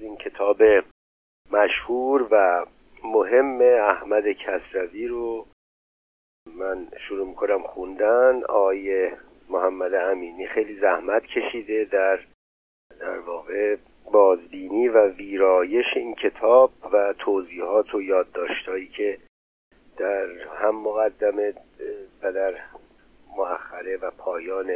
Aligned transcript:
این 0.00 0.16
کتاب 0.16 0.62
مشهور 1.50 2.28
و 2.30 2.66
مهم 3.04 3.60
احمد 3.62 4.32
کسروی 4.32 5.06
رو 5.06 5.46
من 6.56 6.88
شروع 7.08 7.28
می‌کنم 7.28 7.62
خوندن. 7.62 8.42
آیه 8.48 9.16
محمد 9.48 9.94
امینی 9.94 10.46
خیلی 10.46 10.80
زحمت 10.80 11.22
کشیده 11.26 11.84
در 11.84 12.18
در 13.00 13.18
واقع 13.18 13.76
بازبینی 14.12 14.88
و 14.88 15.08
ویرایش 15.08 15.86
این 15.96 16.14
کتاب 16.14 16.70
و 16.92 17.14
توضیحات 17.18 17.94
و 17.94 18.02
یادداشتهایی 18.02 18.88
که 18.88 19.18
در 19.96 20.26
هم 20.62 20.74
مقدمه 20.74 21.54
و 22.22 22.32
در 22.32 22.54
مؤخره 23.36 23.96
و 23.96 24.10
پایان 24.10 24.72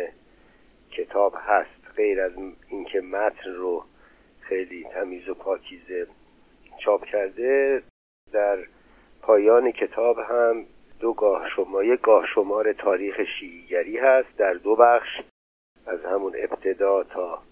کتاب 0.91 1.35
هست. 1.39 1.83
غیر 1.97 2.21
از 2.21 2.33
اینکه 2.69 3.01
متن 3.01 3.55
رو 3.55 3.85
خیلی 4.53 4.85
تمیز 4.85 5.29
و 5.29 5.35
پاکیزه 5.35 6.07
چاپ 6.79 7.05
کرده. 7.05 7.83
در 8.33 8.59
پایان 9.23 9.73
کتاب 9.73 10.19
هم 10.19 10.65
دو 11.01 11.13
گاه 11.13 11.49
شما 11.49 11.83
یک 11.83 12.01
گاه 12.01 12.27
شمار 12.35 12.73
تاریخ 12.73 13.21
شیعیگری 13.39 13.99
هست 13.99 14.37
در 14.37 14.55
دو 14.55 14.77
بخش. 14.77 15.21
از 15.87 16.05
همون 16.05 16.33
ابتدا 16.37 17.03
تا 17.03 17.43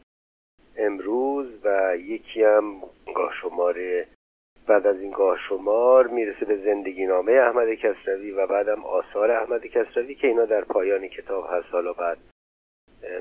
امروز 0.77 1.47
و 1.65 1.97
یکی 1.97 2.45
هم 2.45 2.81
گاه 3.15 3.33
شماره 3.43 4.07
بعد 4.67 4.87
از 4.87 5.01
این 5.01 5.11
گاه 5.11 5.39
شمار 5.49 6.07
می‌رسه 6.07 6.45
به 6.45 6.57
زندگی 6.57 7.07
نامه 7.07 7.33
احمد 7.33 7.75
کسروی 7.75 8.31
و 8.31 8.47
بعدم 8.47 8.85
آثار 8.85 9.31
احمد 9.31 9.67
کسروی 9.67 10.15
که 10.15 10.27
اینا 10.27 10.45
در 10.45 10.65
پایان 10.65 11.09
کتاب 11.09 11.49
هست. 11.51 11.69
حالا 11.73 11.93
بعد 11.93 12.19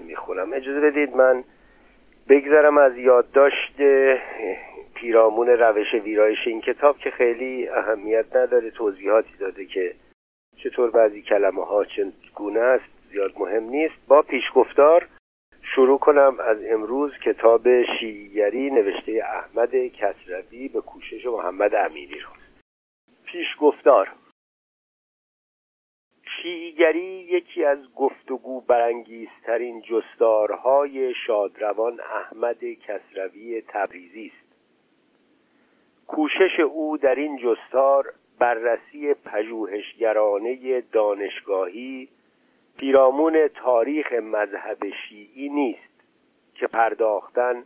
می‌خونم. 0.02 0.54
اجازه 0.54 0.80
بدید 0.80 1.16
من 1.16 1.44
بگذرم 2.30 2.78
از 2.78 2.98
یادداشت 2.98 3.82
پیرامون 4.96 5.48
روش 5.48 5.94
ویرایش 5.94 6.48
این 6.48 6.62
کتاب 6.62 6.98
که 6.98 7.12
خیلی 7.12 7.70
اهمیت 7.70 8.36
نداره 8.36 8.72
توضیحاتی 8.72 9.38
داده 9.40 9.66
که 9.66 9.96
چطور 10.58 10.92
بعضی 10.92 11.22
کلمه 11.22 11.66
ها 11.66 11.86
چگونه 11.86 12.60
است 12.60 12.84
زیاد 13.12 13.32
مهم 13.40 13.64
نیست. 13.64 13.96
با 14.08 14.22
پیشگفتار 14.22 15.08
شروع 15.62 16.00
کنم 16.00 16.36
از 16.40 16.58
امروز 16.66 17.12
کتاب 17.26 17.84
شیعیگری 18.00 18.70
نوشته 18.70 19.12
احمد 19.12 19.76
کسروی 19.76 20.68
به 20.68 20.82
کوشش 20.82 21.26
محمد 21.26 21.76
امینی 21.76 22.20
رو. 22.20 22.30
پیشگفتار 23.26 24.10
شیعیگری 26.42 27.28
یکی 27.32 27.66
از 27.66 27.94
گفتگو 27.96 28.62
برانگیزترین 28.62 29.82
جستارهای 29.82 31.14
شادروان 31.28 32.00
احمد 32.00 32.64
کسروی 32.64 33.64
تبریزی 33.68 34.32
است. 34.36 34.50
کوشش 36.08 36.60
او 36.60 36.98
در 36.98 37.16
این 37.16 37.38
جستار 37.38 38.14
بررسی 38.40 39.14
پژوهشگرانه 39.14 40.82
دانشگاهی 40.82 42.10
پیرامون 42.78 43.48
تاریخ 43.48 44.14
مذهب 44.14 44.78
شیعی 44.90 45.50
نیست 45.50 45.90
که 46.56 46.68
پرداختن 46.68 47.64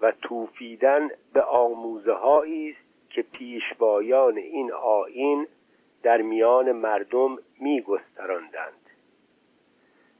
و 0.00 0.12
توفیدن 0.22 1.08
به 1.32 1.42
آموزه 1.42 2.14
است 2.14 3.10
که 3.10 3.22
پیشوایان 3.22 4.36
این 4.38 4.72
آین 4.72 5.46
در 6.06 6.22
میان 6.22 6.72
مردم 6.72 7.38
می 7.60 7.80
گستراندند 7.80 8.90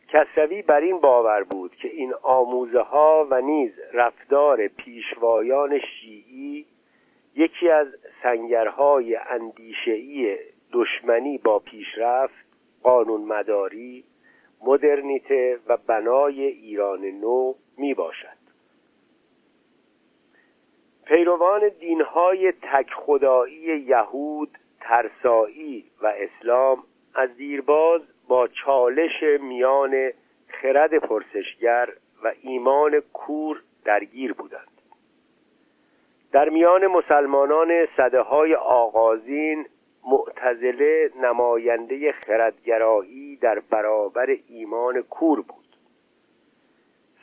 کسروی 0.09 0.63
بر 0.63 0.81
این 0.81 1.01
باور 1.01 1.43
بود 1.43 1.77
که 1.77 1.89
این 1.89 2.15
آموزه 2.23 2.81
ها 2.81 3.27
و 3.31 3.41
نیز 3.41 3.73
رفتار 3.93 4.69
پیشوایان 4.69 5.79
شیعی 5.79 6.67
یکی 7.37 7.71
از 7.71 7.87
سنگرهای 8.23 9.17
اندیشهای 9.17 10.39
دشمنی 10.73 11.39
با 11.39 11.59
پیشرفت 11.59 12.47
قانون 12.83 13.21
مداری 13.21 14.05
مدرنیته 14.65 15.59
و 15.67 15.77
بنای 15.77 16.43
ایران 16.43 17.05
نو 17.05 17.55
می 17.79 17.95
باشد 17.95 18.39
پیروان 21.05 21.69
دینهای 21.69 22.53
تک 22.53 22.91
خدایی 22.91 23.81
یهود 23.81 24.59
ترسایی 24.89 25.85
و 26.03 26.07
اسلام 26.07 26.83
از 27.15 27.37
دیرباز 27.37 28.01
با 28.29 28.49
چالش 28.49 29.23
میان 29.41 30.11
خرد 30.49 30.99
پرسشگر 30.99 31.89
و 32.25 32.33
ایمان 32.43 33.01
کور 33.13 33.63
درگیر 33.85 34.33
بودند. 34.33 34.81
در 36.33 36.49
میان 36.49 36.87
مسلمانان 36.87 37.87
صده 37.97 38.21
های 38.21 38.55
آغازین 38.55 39.67
معتزله 40.11 41.11
نماینده 41.23 42.13
خردگرایی 42.13 43.37
در 43.37 43.59
برابر 43.59 44.37
ایمان 44.49 45.03
کور 45.03 45.41
بود. 45.41 45.77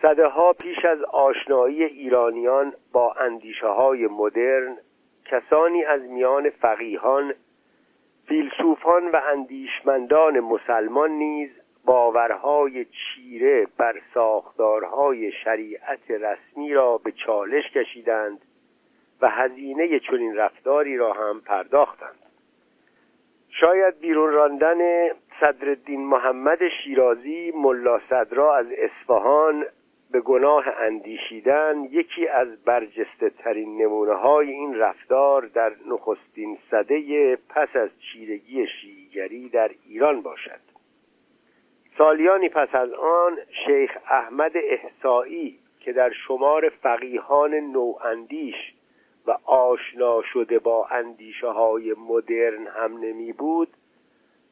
صده 0.01 0.27
ها 0.27 0.53
پیش 0.53 0.85
از 0.85 1.03
آشنایی 1.03 1.83
ایرانیان 1.83 2.73
با 2.91 3.13
اندیشه 3.13 3.67
های 3.67 4.07
مدرن 4.07 4.77
کسانی 5.25 5.83
از 5.83 6.01
میان 6.01 6.49
فقیهان 6.49 7.33
فیلسوفان 8.33 9.11
و 9.11 9.21
اندیشمندان 9.31 10.39
مسلمان 10.39 11.11
نیز 11.11 11.49
باورهای 11.85 12.85
چیره 12.85 13.67
بر 13.77 14.01
ساختارهای 14.13 15.31
شریعت 15.31 16.11
رسمی 16.11 16.73
را 16.73 16.97
به 16.97 17.11
چالش 17.11 17.71
کشیدند 17.71 18.41
و 19.21 19.29
هزینه 19.29 19.99
چنین 19.99 20.35
رفتاری 20.35 20.97
را 20.97 21.13
هم 21.13 21.41
پرداختند. 21.41 22.19
شاید 23.49 23.99
بیرون 23.99 24.33
راندن 24.33 25.09
صدرالدین 25.39 26.05
محمد 26.05 26.59
شیرازی 26.83 27.53
ملا 27.55 27.99
صدرا 28.09 28.55
از 28.55 28.67
اصفهان 28.77 29.65
به 30.13 30.21
گناه 30.21 30.67
اندیشیدن 30.67 31.83
یکی 31.91 32.27
از 32.27 32.63
برجسته 32.65 33.29
ترین 33.29 33.81
نمونه 33.81 34.13
های 34.13 34.51
این 34.51 34.75
رفتار 34.75 35.45
در 35.45 35.71
نخستین 35.87 36.57
صده 36.71 37.35
پس 37.35 37.75
از 37.75 37.89
چیرگی 37.99 38.67
شیعیگری 38.67 39.49
در 39.49 39.71
ایران 39.87 40.21
باشد. 40.21 40.59
سالیانی 41.97 42.49
پس 42.49 42.75
از 42.75 42.93
آن 42.93 43.37
شیخ 43.65 43.97
احمد 44.09 44.51
احسایی 44.55 45.59
که 45.79 45.93
در 45.93 46.11
شمار 46.27 46.69
فقیهان 46.69 47.53
نواندیش 47.53 48.73
و 49.27 49.37
آشنا 49.45 50.21
شده 50.21 50.59
با 50.59 50.87
اندیشه 50.91 51.47
های 51.47 51.93
مدرن 51.93 52.67
هم 52.67 52.97
نمی 52.97 53.33
بود 53.33 53.67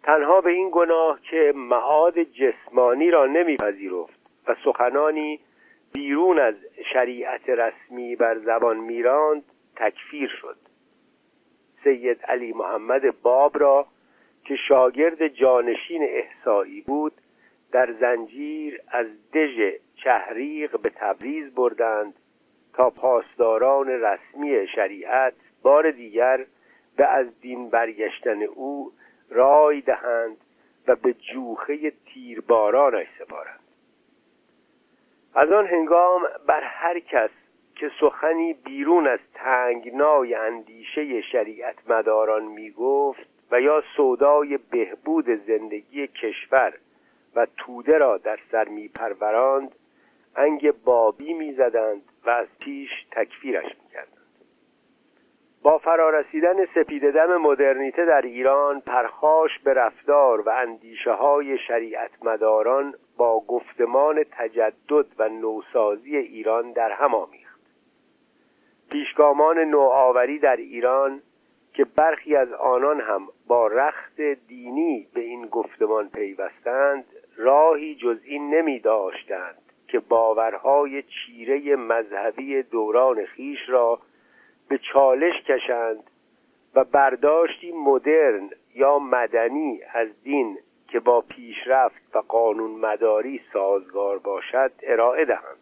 تنها 0.03 0.41
به 0.41 0.51
این 0.51 0.69
گناه 0.71 1.19
که 1.21 1.53
معاد 1.55 2.23
جسمانی 2.23 3.11
را 3.11 3.25
نمیپذیرفت 3.25 4.21
و 4.47 4.55
سخنانی 4.65 5.39
بیرون 5.93 6.39
از 6.39 6.55
شریعت 6.93 7.49
رسمی 7.49 8.15
بر 8.15 8.37
زبان 8.37 8.77
میراند 8.77 9.43
تکفیر 9.75 10.29
شد. 10.41 10.57
سید 11.83 12.21
علی 12.21 12.53
محمد 12.53 13.21
باب 13.21 13.59
را 13.59 13.87
که 14.45 14.55
شاگرد 14.55 15.27
جانشین 15.27 16.03
احسایی 16.03 16.81
بود 16.81 17.13
در 17.71 17.93
زنجیر 17.99 18.81
از 18.87 19.07
دژ 19.33 19.73
چهریق 19.95 20.79
به 20.79 20.89
تبریز 20.89 21.53
بردند 21.53 22.13
تا 22.73 22.89
پاسداران 22.89 23.87
رسمی 23.87 24.67
شریعت 24.67 25.33
بار 25.61 25.91
دیگر 25.91 26.45
به 26.97 27.07
از 27.07 27.39
دین 27.41 27.69
برگشتن 27.69 28.43
او 28.43 28.91
رای 29.29 29.81
دهند 29.81 30.37
و 30.87 30.95
به 30.95 31.13
جوخه 31.13 31.91
تیربارانش 32.05 33.07
سپارند. 33.19 33.59
از 35.35 35.51
آن 35.51 35.67
هنگام 35.67 36.21
بر 36.47 36.63
هر 36.63 36.99
کس 36.99 37.29
که 37.75 37.91
سخنی 37.99 38.53
بیرون 38.53 39.07
از 39.07 39.19
تنگنای 39.33 40.35
اندیشه 40.35 41.21
شریعت 41.21 41.75
مداران 41.89 42.43
می 42.43 42.71
گفت 42.71 43.27
و 43.51 43.61
یا 43.61 43.83
سودای 43.95 44.59
بهبود 44.71 45.25
زندگی 45.47 46.07
کشور 46.07 46.73
و 47.35 47.47
توده 47.57 47.97
را 47.97 48.17
در 48.17 48.39
سر 48.51 48.67
می 48.67 48.87
پروراند 48.87 49.75
انگ 50.35 50.71
بابی 50.85 51.33
می 51.33 51.53
زدند 51.53 52.01
و 52.25 52.29
از 52.29 52.47
پیش 52.59 52.89
تکفیرش 53.11 53.65
می 53.65 53.89
کردند. 53.93 54.17
با 55.63 55.77
فرارسیدن 55.77 56.65
سپید 56.65 57.11
دم 57.11 57.37
مدرنیته 57.37 58.05
در 58.05 58.21
ایران 58.21 58.81
پرخاش 58.81 59.59
به 59.59 59.73
رفتار 59.73 60.41
و 60.41 60.49
اندیشه 60.49 61.11
های 61.11 61.57
شریعت 61.57 62.11
مداران 62.23 62.93
با 63.21 63.39
گفتمان 63.39 64.23
تجدد 64.31 65.05
و 65.17 65.29
نوسازی 65.29 66.17
ایران 66.17 66.71
در 66.71 66.91
هم 66.91 67.15
آمیخت. 67.15 67.59
پیشگامان 68.91 69.59
نوآوری 69.59 70.39
در 70.39 70.55
ایران 70.55 71.21
که 71.73 71.85
برخی 71.85 72.35
از 72.35 72.53
آنان 72.53 73.01
هم 73.01 73.27
با 73.47 73.67
رخت 73.67 74.21
دینی 74.47 75.07
به 75.13 75.21
این 75.21 75.45
گفتمان 75.45 76.09
پیوستند 76.09 77.05
راهی 77.37 77.95
جز 77.95 78.17
این 78.23 78.55
نمی 78.55 78.79
داشتند 78.79 79.61
که 79.87 79.99
باورهای 79.99 81.03
چیره 81.03 81.75
مذهبی 81.75 82.63
دوران 82.63 83.25
خیش 83.25 83.69
را 83.69 83.99
به 84.69 84.77
چالش 84.93 85.43
کشند 85.43 86.03
و 86.75 86.83
برداشتی 86.83 87.71
مدرن 87.71 88.49
یا 88.75 88.99
مدنی 88.99 89.79
از 89.93 90.07
دین 90.23 90.57
که 90.91 90.99
با 90.99 91.21
پیشرفت 91.21 92.15
و 92.15 92.19
قانون 92.19 92.71
مداری 92.71 93.41
سازگار 93.53 94.17
باشد 94.19 94.71
ارائه 94.83 95.25
دهند. 95.25 95.57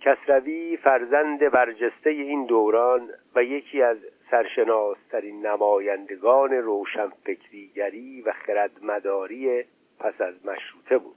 کسروی 0.00 0.76
فرزند 0.76 1.50
برجسته 1.50 2.10
این 2.10 2.46
دوران 2.46 3.10
و 3.34 3.44
یکی 3.44 3.82
از 3.82 3.96
سرشناسترین 4.30 5.46
نمایندگان 5.46 6.52
روشنفکریگری 6.52 8.22
و 8.22 8.32
خردمداری 8.32 9.64
پس 9.98 10.20
از 10.20 10.46
مشروطه 10.46 10.98
بود. 10.98 11.16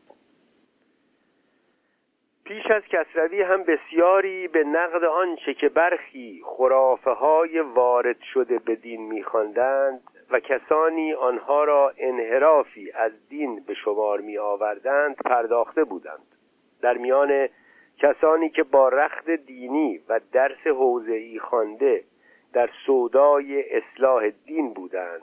پیش 2.43 2.65
از 2.65 2.83
کسروی 2.83 3.41
هم 3.41 3.63
بسیاری 3.63 4.47
به 4.47 4.63
نقد 4.63 5.03
آنچه 5.03 5.53
که 5.53 5.69
برخی 5.69 6.41
خرافه 6.45 7.11
های 7.11 7.59
وارد 7.59 8.21
شده 8.33 8.59
به 8.59 8.75
دین 8.75 9.01
میخواندند 9.01 10.12
و 10.33 10.39
کسانی 10.39 11.13
آنها 11.13 11.63
را 11.63 11.93
انحرافی 11.97 12.91
از 12.91 13.11
دین 13.29 13.63
به 13.67 13.73
شمار 13.73 14.21
می 14.21 14.37
آوردند 14.37 15.15
پرداخته 15.15 15.83
بودند. 15.83 16.27
در 16.81 16.97
میان 16.97 17.47
کسانی 17.97 18.49
که 18.49 18.63
با 18.63 18.89
رخت 18.89 19.29
دینی 19.29 19.99
و 20.09 20.19
درس 20.31 20.67
حوزه‌ای 20.67 21.39
خوانده 21.39 22.03
در 22.53 22.69
سودای 22.85 23.77
اصلاح 23.77 24.29
دین 24.29 24.73
بودند 24.73 25.21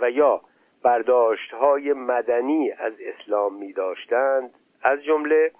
و 0.00 0.10
یا 0.10 0.40
برداشتهای 0.82 1.92
مدنی 1.92 2.70
از 2.70 2.92
اسلام 3.00 3.54
می 3.54 3.72
داشتند 3.72 4.54
از 4.82 5.04
جمله 5.04 5.50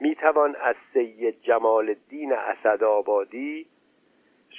می 0.00 0.14
توان 0.14 0.56
از 0.56 0.76
سید 0.92 1.42
جمال 1.42 1.88
الدین 1.88 2.32
اسدآبادی 2.32 3.66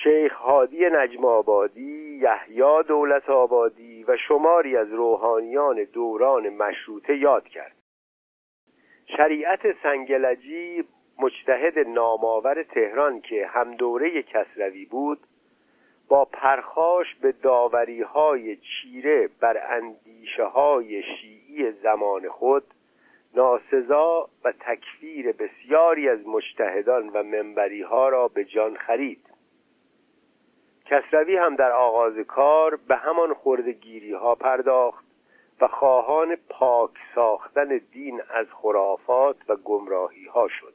شیخ 0.04 0.34
هادی 0.34 0.90
نجم 0.90 1.26
آبادی 1.26 2.20
یحیی 2.22 2.84
دولت 2.88 3.30
آبادی 3.30 4.04
و 4.04 4.18
شماری 4.18 4.78
از 4.78 4.94
روحانیان 4.94 5.84
دوران 5.84 6.50
مشروطه 6.50 7.18
یاد 7.18 7.48
کرد. 7.48 7.76
شریعت 9.18 9.82
سنگلجی 9.84 10.84
مجتهد 11.20 11.80
نامآور 11.80 12.64
تهران 12.64 13.22
که 13.22 13.48
هم 13.48 13.76
دوره 13.76 14.24
کسروی 14.24 14.86
بود 14.86 15.20
با 16.08 16.26
پرخاش 16.26 17.16
به 17.16 17.32
داوری 17.32 18.02
های 18.02 18.58
چیره 18.58 19.30
بر 19.40 19.76
اندیشه 19.76 20.44
های 20.44 21.04
شیعی 21.04 21.72
زمان 21.72 22.30
خود 22.30 22.64
ناسزا 23.36 24.30
و 24.44 24.52
تکفیر 24.52 25.32
بسیاری 25.32 26.10
از 26.10 26.28
مجتهدان 26.28 27.10
و 27.10 27.24
منبری 27.24 27.82
ها 27.82 28.10
را 28.10 28.28
به 28.28 28.46
جان 28.46 28.76
خرید. 28.76 29.31
کسروی 30.92 31.38
هم 31.38 31.56
در 31.56 31.72
آغاز 31.72 32.18
کار 32.18 32.76
به 32.88 32.96
همان 32.96 33.34
خردگیری 33.34 34.14
ها 34.14 34.36
پرداخت 34.36 35.06
و 35.62 35.68
خواهان 35.68 36.38
پاک 36.50 36.92
ساختن 37.16 37.82
دین 37.92 38.22
از 38.30 38.48
خرافات 38.52 39.36
و 39.48 39.56
گمراهی 39.56 40.26
ها 40.26 40.48
شد. 40.48 40.74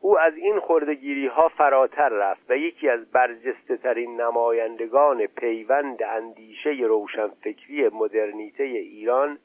او 0.00 0.18
از 0.18 0.36
این 0.36 0.60
خردگیری 0.60 1.26
ها 1.26 1.48
فراتر 1.48 2.08
رفت 2.08 2.50
و 2.50 2.56
یکی 2.56 2.88
از 2.88 3.10
برجسته 3.10 3.76
ترین 3.76 4.20
نمایندگان 4.20 5.26
پیوند 5.26 6.02
اندیشه 6.02 6.70
روشنفکری 6.70 7.88
مدرنیته 7.88 8.64
ایران 8.64 9.38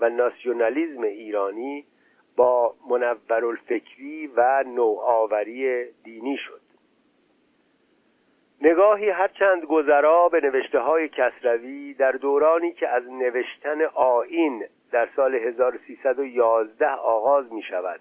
و 0.00 0.08
ناسیونالیزم 0.08 1.02
ایرانی 1.02 1.84
با 2.36 2.74
منورالفکری 2.90 4.26
و 4.26 4.64
نوآوری 4.66 5.84
دینی 6.04 6.36
شد. 6.36 6.67
نگاهی 8.60 9.10
هرچند 9.10 9.64
گذرا 9.64 10.28
به 10.28 10.40
نوشته 10.40 10.78
های 10.78 11.08
کسروی 11.08 11.94
در 11.94 12.12
دورانی 12.12 12.72
که 12.72 12.88
از 12.88 13.02
نوشتن 13.10 13.82
آین 13.94 14.64
در 14.92 15.08
سال 15.16 15.34
1311 15.34 16.90
آغاز 16.90 17.52
می 17.52 17.62
شود 17.62 18.00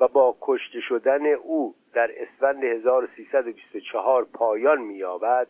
و 0.00 0.08
با 0.08 0.36
کشته 0.40 0.80
شدن 0.80 1.26
او 1.26 1.74
در 1.94 2.10
اسفند 2.16 2.64
1324 2.64 4.24
پایان 4.24 4.80
می‌یابد 4.80 5.46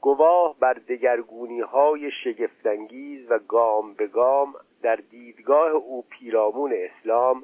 گواه 0.00 0.56
بر 0.60 0.72
دگرگونی 0.72 1.60
های 1.60 2.10
شگفتانگیز 2.24 3.30
و 3.30 3.38
گام 3.38 3.94
به 3.94 4.06
گام 4.06 4.54
در 4.82 4.96
دیدگاه 4.96 5.70
او 5.70 6.04
پیرامون 6.10 6.74
اسلام 6.76 7.42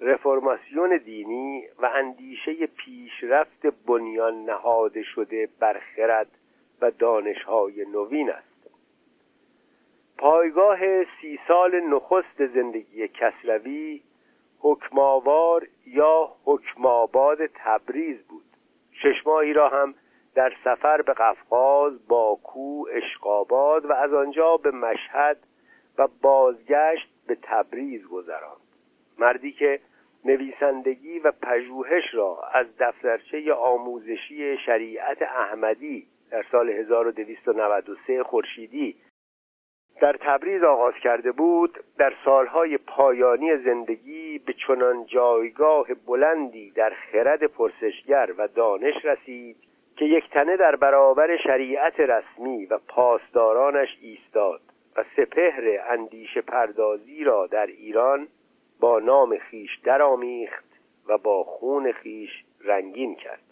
رفرماسیون 0.00 0.96
دینی 0.96 1.64
و 1.78 1.90
اندیشه 1.94 2.66
پیشرفت 2.66 3.66
بنیان 3.86 4.44
نهاده 4.44 5.02
شده 5.02 5.48
بر 5.60 5.80
خرد 5.96 6.30
و 6.80 6.90
دانشهای 6.90 7.84
نوین 7.84 8.30
است. 8.30 8.70
پایگاه 10.18 11.04
سی 11.04 11.40
سال 11.48 11.80
نخست 11.80 12.46
زندگی 12.46 13.08
کسروی 13.08 14.02
حکماوار 14.60 15.66
یا 15.86 16.32
حکماباد 16.44 17.46
تبریز 17.46 18.22
بود. 18.22 18.44
شش 18.92 19.26
ماهی 19.26 19.52
را 19.52 19.68
هم 19.68 19.94
در 20.34 20.52
سفر 20.64 21.02
به 21.02 21.12
قفقاز، 21.12 22.08
باکو، 22.08 22.86
اشقاباد 22.90 23.84
و 23.84 23.92
از 23.92 24.12
آنجا 24.12 24.56
به 24.56 24.70
مشهد 24.70 25.38
و 25.98 26.08
بازگشت 26.22 27.08
به 27.26 27.38
تبریز 27.42 28.06
گذراند. 28.06 28.67
مردی 29.18 29.52
که 29.52 29.80
نویسندگی 30.24 31.18
و 31.18 31.32
پژوهش 31.42 32.14
را 32.14 32.38
از 32.54 32.66
دفترچه 32.78 33.52
آموزشی 33.52 34.58
شریعت 34.58 35.22
احمدی 35.22 36.06
در 36.30 36.44
سال 36.52 36.70
1293 36.70 38.22
خورشیدی 38.22 38.96
در 40.00 40.16
تبریز 40.20 40.62
آغاز 40.62 40.94
کرده 40.94 41.32
بود 41.32 41.78
در 41.98 42.12
سالهای 42.24 42.78
پایانی 42.78 43.56
زندگی 43.56 44.38
به 44.38 44.52
چنان 44.52 45.06
جایگاه 45.06 45.86
بلندی 46.06 46.70
در 46.70 46.92
خرد 47.12 47.44
پرسشگر 47.44 48.30
و 48.38 48.48
دانش 48.48 49.04
رسید 49.04 49.56
که 49.96 50.04
یک 50.04 50.30
تنه 50.30 50.56
در 50.56 50.76
برابر 50.76 51.36
شریعت 51.36 52.00
رسمی 52.00 52.66
و 52.66 52.78
پاسدارانش 52.88 53.98
ایستاد 54.00 54.60
و 54.96 55.04
سپهر 55.16 55.80
اندیشه 55.90 56.40
پردازی 56.40 57.24
را 57.24 57.46
در 57.46 57.66
ایران 57.66 58.28
با 58.80 58.98
نام 58.98 59.38
خیش 59.38 59.78
درآمیخت 59.84 60.64
و 61.08 61.18
با 61.18 61.44
خون 61.44 61.92
خیش 61.92 62.44
رنگین 62.64 63.14
کرد. 63.14 63.42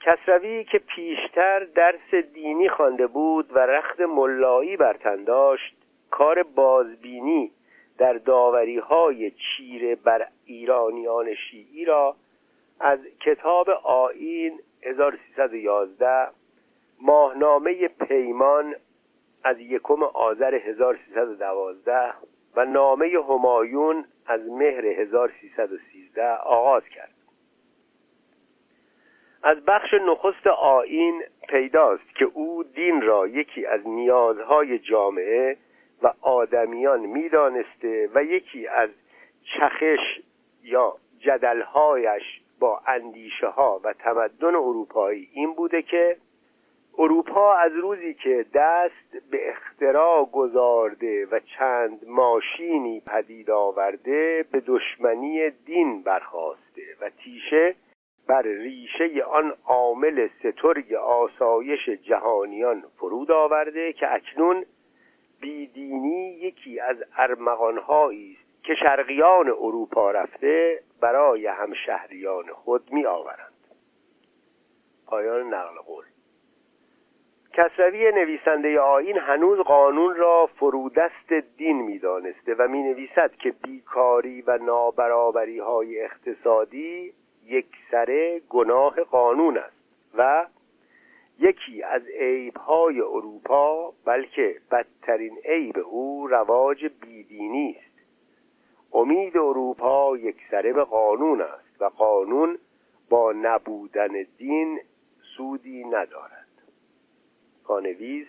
کسروی 0.00 0.64
که 0.64 0.78
پیشتر 0.78 1.64
درس 1.64 2.14
دینی 2.14 2.68
خوانده 2.68 3.06
بود 3.06 3.56
و 3.56 3.58
رخت 3.58 4.00
ملایی 4.00 4.76
بر 4.76 4.92
تن 4.92 5.24
داشت 5.24 5.76
کار 6.10 6.42
بازبینی 6.42 7.50
در 7.98 8.12
داوری 8.12 8.78
های 8.78 9.30
چیره 9.30 9.94
بر 9.94 10.26
ایرانیان 10.44 11.34
شیعی 11.34 11.84
را 11.84 12.16
از 12.80 12.98
کتاب 13.20 13.70
آین 13.84 14.60
1311 14.82 16.28
ماهنامه 17.00 17.88
پیمان 17.88 18.74
از 19.44 19.60
یکم 19.60 20.02
آذر 20.02 20.54
1312 20.54 22.12
و 22.56 22.64
نامه 22.64 23.06
همایون 23.28 24.04
از 24.26 24.40
مهر 24.48 24.86
1313 24.86 26.34
آغاز 26.36 26.82
کرد. 26.84 27.14
از 29.42 29.64
بخش 29.64 29.94
نخست 29.94 30.46
آین 30.46 31.22
پیداست 31.48 32.14
که 32.14 32.24
او 32.24 32.64
دین 32.64 33.02
را 33.02 33.26
یکی 33.26 33.66
از 33.66 33.86
نیازهای 33.86 34.78
جامعه 34.78 35.56
و 36.02 36.12
آدمیان 36.20 37.00
می‌دانسته 37.00 38.08
و 38.14 38.24
یکی 38.24 38.66
از 38.66 38.90
چخش 39.44 40.20
یا 40.62 40.96
جدلهایش 41.18 42.40
با 42.60 42.80
اندیشه 42.86 43.46
ها 43.46 43.80
و 43.84 43.92
تمدن 43.92 44.54
اروپایی 44.54 45.28
این 45.32 45.54
بوده 45.54 45.82
که 45.82 46.16
اروپا 47.00 47.54
از 47.54 47.72
روزی 47.72 48.14
که 48.14 48.46
دست 48.54 49.30
به 49.30 49.50
اختراع 49.50 50.24
گذارده 50.24 51.26
و 51.26 51.40
چند 51.58 52.08
ماشینی 52.08 53.00
پدید 53.00 53.50
آورده 53.50 54.44
به 54.52 54.60
دشمنی 54.66 55.50
دین 55.50 56.02
برخواسته 56.02 56.82
و 57.00 57.10
تیشه 57.10 57.74
بر 58.26 58.42
ریشه 58.42 59.22
آن 59.22 59.52
عامل 59.64 60.28
سترگ 60.38 60.94
آسایش 60.94 61.88
جهانیان 61.88 62.84
فرود 62.96 63.30
آورده 63.30 63.92
که 63.92 64.14
اکنون 64.14 64.64
بیدینی 65.40 66.30
یکی 66.30 66.80
از 66.80 66.96
ارمغانهایی 67.16 68.36
است 68.40 68.64
که 68.64 68.74
شرقیان 68.74 69.48
اروپا 69.48 70.10
رفته 70.10 70.82
برای 71.00 71.46
همشهریان 71.46 72.46
خود 72.52 72.92
می 72.92 73.06
آورند 73.06 73.52
پایان 75.06 75.54
نقل 75.54 75.78
قول. 75.86 76.04
کسروی 77.52 78.12
نویسنده 78.12 78.80
آین 78.80 79.18
هنوز 79.18 79.58
قانون 79.58 80.16
را 80.16 80.46
فرودست 80.46 81.32
دین 81.56 81.82
می‌دانسته 81.82 82.54
و 82.54 82.68
می 82.68 82.82
نویسد 82.82 83.32
که 83.32 83.50
بیکاری 83.50 84.42
و 84.42 84.58
نابرابری 84.58 85.58
های 85.58 86.00
اقتصادی 86.00 87.12
یکسره 87.46 88.40
گناه 88.48 89.00
قانون 89.00 89.58
است 89.58 89.76
و 90.14 90.46
یکی 91.38 91.82
از 91.82 92.02
عیبهای 92.06 93.00
اروپا 93.00 93.92
بلکه 94.04 94.56
بدترین 94.70 95.38
عیب 95.44 95.78
او 95.78 96.26
رواج 96.26 96.86
بیدینی 96.86 97.76
است. 97.78 97.90
امید 98.92 99.36
اروپا 99.36 100.16
یکسره 100.16 100.72
به 100.72 100.84
قانون 100.84 101.40
است 101.40 101.82
و 101.82 101.84
قانون 101.84 102.58
با 103.10 103.32
نبودن 103.32 104.26
دین 104.38 104.80
سودی 105.36 105.84
ندارد. 105.84 106.39
پانویس 107.70 108.26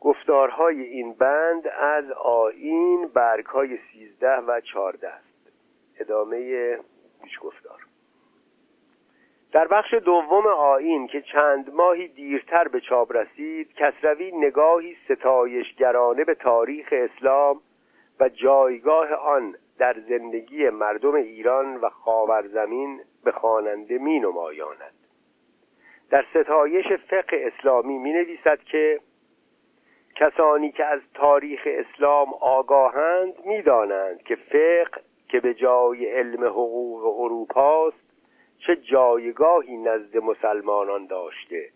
گفتارهای 0.00 0.82
این 0.82 1.14
بند 1.14 1.68
از 1.68 2.10
آین 2.10 3.08
برگ 3.14 3.46
های 3.46 3.78
سیزده 3.92 4.36
و 4.36 4.60
چارده 4.60 5.08
است. 5.08 5.52
ادامه 6.00 6.76
پیش 7.24 7.38
گفتار. 7.40 7.78
در 9.52 9.68
بخش 9.68 9.94
دوم 9.94 10.46
آین 10.46 11.06
که 11.06 11.22
چند 11.22 11.74
ماهی 11.74 12.08
دیرتر 12.08 12.68
به 12.68 12.80
چاپ 12.80 13.16
رسید 13.16 13.74
کسروی 13.74 14.32
نگاهی 14.32 14.96
ستایشگرانه 15.04 16.24
به 16.24 16.34
تاریخ 16.34 16.88
اسلام 16.92 17.60
و 18.20 18.28
جایگاه 18.28 19.08
آن 19.12 19.54
در 19.78 19.96
زندگی 20.08 20.70
مردم 20.70 21.14
ایران 21.14 21.76
و 21.76 21.88
خاورزمین 21.88 23.00
به 23.24 23.32
خواننده 23.32 23.98
می 23.98 24.20
نمایاند 24.20 25.01
در 26.12 26.24
ستایش 26.30 26.86
فقه 26.92 27.52
اسلامی 27.52 27.98
می 27.98 28.12
نویسد 28.12 28.58
که 28.64 29.00
کسانی 30.16 30.72
که 30.72 30.84
از 30.84 31.00
تاریخ 31.14 31.60
اسلام 31.66 32.34
آگاهند 32.40 33.46
می‌دانند 33.46 34.22
که 34.22 34.34
فقه 34.36 35.00
که 35.28 35.40
به 35.40 35.54
جای 35.54 36.06
علم 36.06 36.44
حقوق 36.44 37.20
اروپاست 37.20 37.96
چه 38.58 38.76
جایگاهی 38.76 39.76
نزد 39.76 40.16
مسلمانان 40.16 41.06
داشته 41.06 41.68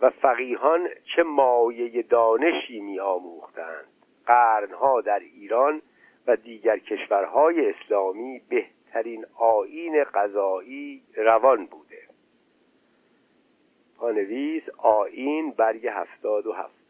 و 0.00 0.10
فقیهان 0.10 0.88
چه 1.16 1.22
مایه 1.22 2.02
دانشی 2.02 2.80
می 2.80 3.00
آموختند 3.00 3.86
قرنها 4.26 5.00
در 5.00 5.18
ایران 5.18 5.82
و 6.26 6.36
دیگر 6.36 6.78
کشورهای 6.78 7.70
اسلامی 7.70 8.40
بهترین 8.48 9.26
آین 9.38 10.04
قضایی 10.04 11.02
روان 11.16 11.66
بوده 11.66 11.81
پانویس 14.02 14.62
آین 14.78 15.50
برگ 15.50 15.86
هفتاد 15.86 16.46
و 16.46 16.52
هفت. 16.52 16.82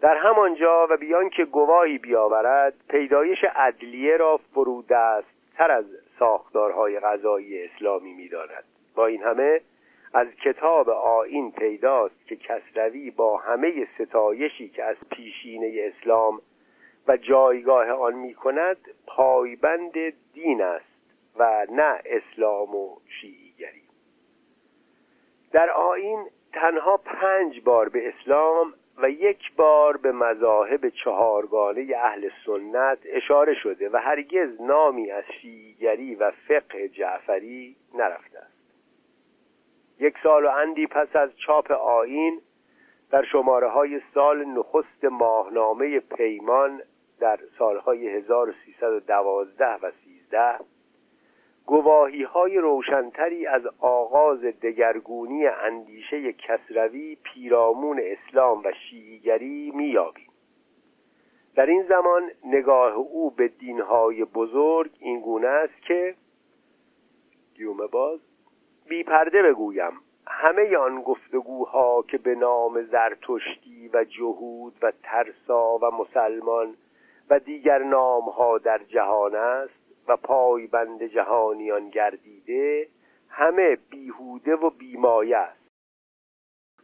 در 0.00 0.16
همانجا 0.16 0.86
و 0.90 0.96
بیان 0.96 1.30
که 1.30 1.44
گواهی 1.44 1.98
بیاورد 1.98 2.74
پیدایش 2.88 3.44
عدلیه 3.44 4.16
را 4.16 4.40
فرودست 4.54 5.26
تر 5.56 5.70
از 5.70 5.84
ساختارهای 6.18 7.00
غذایی 7.00 7.64
اسلامی 7.64 8.12
می‌داند. 8.12 8.64
با 8.94 9.06
این 9.06 9.22
همه 9.22 9.60
از 10.14 10.26
کتاب 10.44 10.90
آین 10.90 11.52
پیداست 11.52 12.26
که 12.26 12.36
کسروی 12.36 13.10
با 13.10 13.36
همه 13.36 13.88
ستایشی 13.98 14.68
که 14.68 14.84
از 14.84 14.96
پیشینه 15.10 15.92
اسلام 15.92 16.40
و 17.08 17.16
جایگاه 17.16 17.90
آن 17.90 18.14
می 18.14 18.34
کند 18.34 18.76
پایبند 19.06 19.92
دین 20.34 20.62
است 20.62 20.92
و 21.36 21.66
نه 21.70 22.00
اسلام 22.04 22.74
و 22.74 22.96
شیعیگری 23.20 23.41
در 25.52 25.70
آین 25.70 26.26
تنها 26.52 26.96
پنج 26.96 27.60
بار 27.60 27.88
به 27.88 28.08
اسلام 28.08 28.74
و 28.98 29.10
یک 29.10 29.52
بار 29.56 29.96
به 29.96 30.12
مذاهب 30.12 30.88
چهارگانه 30.88 31.96
اهل 31.96 32.28
سنت 32.46 32.98
اشاره 33.04 33.54
شده 33.54 33.88
و 33.88 33.96
هرگز 33.96 34.60
نامی 34.60 35.10
از 35.10 35.24
شیعیگری 35.40 36.14
و 36.14 36.30
فقه 36.48 36.88
جعفری 36.88 37.76
نرفته 37.94 38.38
است. 38.38 38.52
یک 39.98 40.14
سال 40.22 40.44
و 40.44 40.48
اندی 40.48 40.86
پس 40.86 41.16
از 41.16 41.30
چاپ 41.46 41.70
آین 41.70 42.40
در 43.10 43.24
شماره 43.24 43.68
های 43.68 44.00
سال 44.14 44.44
نخست 44.44 45.04
ماهنامه 45.04 46.00
پیمان 46.00 46.82
در 47.20 47.38
سالهای 47.58 48.08
1312 48.08 49.66
و 49.66 49.90
13 50.30 50.64
گواهی 51.66 52.22
های 52.22 52.58
روشنتری 52.58 53.46
از 53.46 53.62
آغاز 53.80 54.40
دگرگونی 54.40 55.46
اندیشه 55.46 56.32
کسروی 56.32 57.16
پیرامون 57.22 58.00
اسلام 58.02 58.62
و 58.64 58.72
شیعیگری 58.72 59.70
میابیم 59.74 60.28
در 61.54 61.66
این 61.66 61.82
زمان 61.82 62.30
نگاه 62.44 62.94
او 62.94 63.30
به 63.30 63.48
دینهای 63.48 64.24
بزرگ 64.24 64.90
این 64.98 65.20
گونه 65.20 65.48
است 65.48 65.82
که 65.82 66.14
گیوم 67.54 67.86
باز 67.86 68.20
بی 68.88 69.02
پرده 69.02 69.42
بگویم 69.42 69.92
همه 70.26 70.76
آن 70.76 71.02
گفتگوها 71.02 72.02
که 72.02 72.18
به 72.18 72.34
نام 72.34 72.82
زرتشتی 72.82 73.90
و 73.92 74.04
جهود 74.04 74.74
و 74.82 74.92
ترسا 75.02 75.78
و 75.78 75.90
مسلمان 75.90 76.74
و 77.30 77.38
دیگر 77.38 77.78
نامها 77.78 78.58
در 78.58 78.78
جهان 78.78 79.34
است 79.34 79.81
و 80.08 80.16
پایبند 80.16 81.02
جهانیان 81.02 81.88
گردیده 81.90 82.88
همه 83.28 83.78
بیهوده 83.90 84.56
و 84.56 84.70
بیمایه 84.70 85.36
است. 85.36 85.62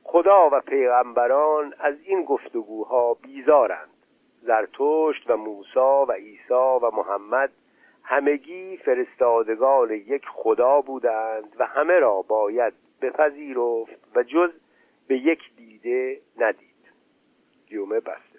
خدا 0.03 0.49
و 0.53 0.61
پیغمبران 0.61 1.75
از 1.79 1.95
این 2.05 2.25
گفتگوها 2.25 3.15
بیزارند. 3.15 3.89
زرتشت 4.43 5.31
و 5.31 5.37
موسا 5.37 6.07
و 6.07 6.13
عیسی 6.13 6.79
و 6.83 6.91
محمد 6.91 7.53
همگی 8.03 8.77
فرستادگان 8.77 9.91
یک 9.91 10.23
خدا 10.35 10.81
بودند 10.81 11.57
و 11.59 11.67
همه 11.67 11.99
را 11.99 12.23
باید 12.23 12.73
بپذیرفت 13.03 14.17
و 14.17 14.23
جز 14.23 14.51
به 15.09 15.19
یک 15.19 15.41
دیده 15.57 16.21
ندید. 16.39 16.69
گیومه 17.67 18.01
بسته. 18.01 18.39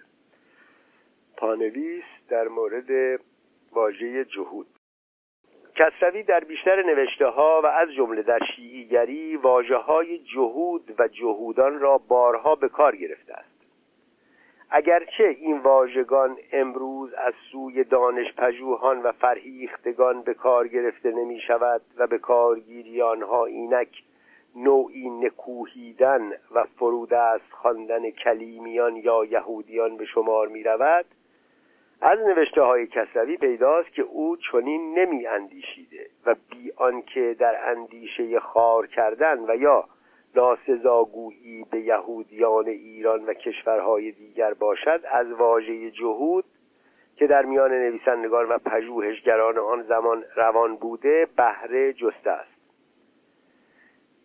پانویس 1.36 2.04
در 2.28 2.48
مورد 2.48 3.20
واژه 3.72 4.24
جهود. 4.24 4.66
کسروی 5.74 6.22
در 6.22 6.40
بیشتر 6.40 6.82
نوشته 6.82 7.26
ها 7.26 7.60
و 7.64 7.66
از 7.66 7.92
جمله 7.92 8.22
در 8.22 8.38
شیعیگری 8.56 9.36
واجه 9.36 9.76
های 9.76 10.18
جهود 10.18 10.94
و 10.98 11.08
جهودان 11.08 11.80
را 11.80 11.98
بارها 11.98 12.54
به 12.54 12.68
کار 12.68 12.96
گرفته 12.96 13.34
است. 13.34 13.60
اگرچه 14.70 15.24
این 15.24 15.58
واژگان 15.58 16.36
امروز 16.52 17.12
از 17.14 17.34
سوی 17.52 17.84
دانش 17.84 18.34
پژوهان 18.34 19.02
و 19.02 19.12
فرهیختگان 19.12 20.22
به 20.22 20.34
کار 20.34 20.68
گرفته 20.68 21.10
نمی 21.10 21.40
شود 21.40 21.80
و 21.96 22.06
به 22.06 22.18
کارگیری 22.18 23.02
آنها 23.02 23.44
اینک 23.44 24.02
نوعی 24.56 25.10
نکوهیدن 25.10 26.32
و 26.54 26.64
فرودست 26.64 27.50
خواندن 27.50 28.10
کلیمیان 28.10 28.96
یا 28.96 29.24
یهودیان 29.24 29.96
به 29.96 30.04
شمار 30.04 30.48
می 30.48 30.62
رود 30.62 31.04
از 32.02 32.18
نوشته 32.18 32.62
های 32.62 32.86
کسروی 32.86 33.36
پیداست 33.36 33.92
که 33.92 34.02
او 34.02 34.36
چنین 34.36 34.98
نمی 34.98 35.26
اندیشیده 35.26 36.06
و 36.26 36.34
بی 36.50 36.72
آنکه 36.76 37.36
در 37.38 37.70
اندیشه 37.70 38.40
خار 38.40 38.86
کردن 38.86 39.38
و 39.48 39.56
یا 39.56 39.84
ناسزاگویی 40.34 41.64
به 41.70 41.80
یهودیان 41.80 42.68
ایران 42.68 43.24
و 43.24 43.34
کشورهای 43.34 44.12
دیگر 44.12 44.54
باشد 44.54 45.00
از 45.10 45.32
واژه 45.32 45.90
جهود 45.90 46.44
که 47.16 47.26
در 47.26 47.44
میان 47.44 47.72
نویسندگان 47.72 48.48
و 48.48 48.58
پژوهشگران 48.58 49.58
آن 49.58 49.82
زمان 49.82 50.24
روان 50.36 50.76
بوده 50.76 51.26
بهره 51.36 51.92
جسته 51.92 52.30
است. 52.30 52.49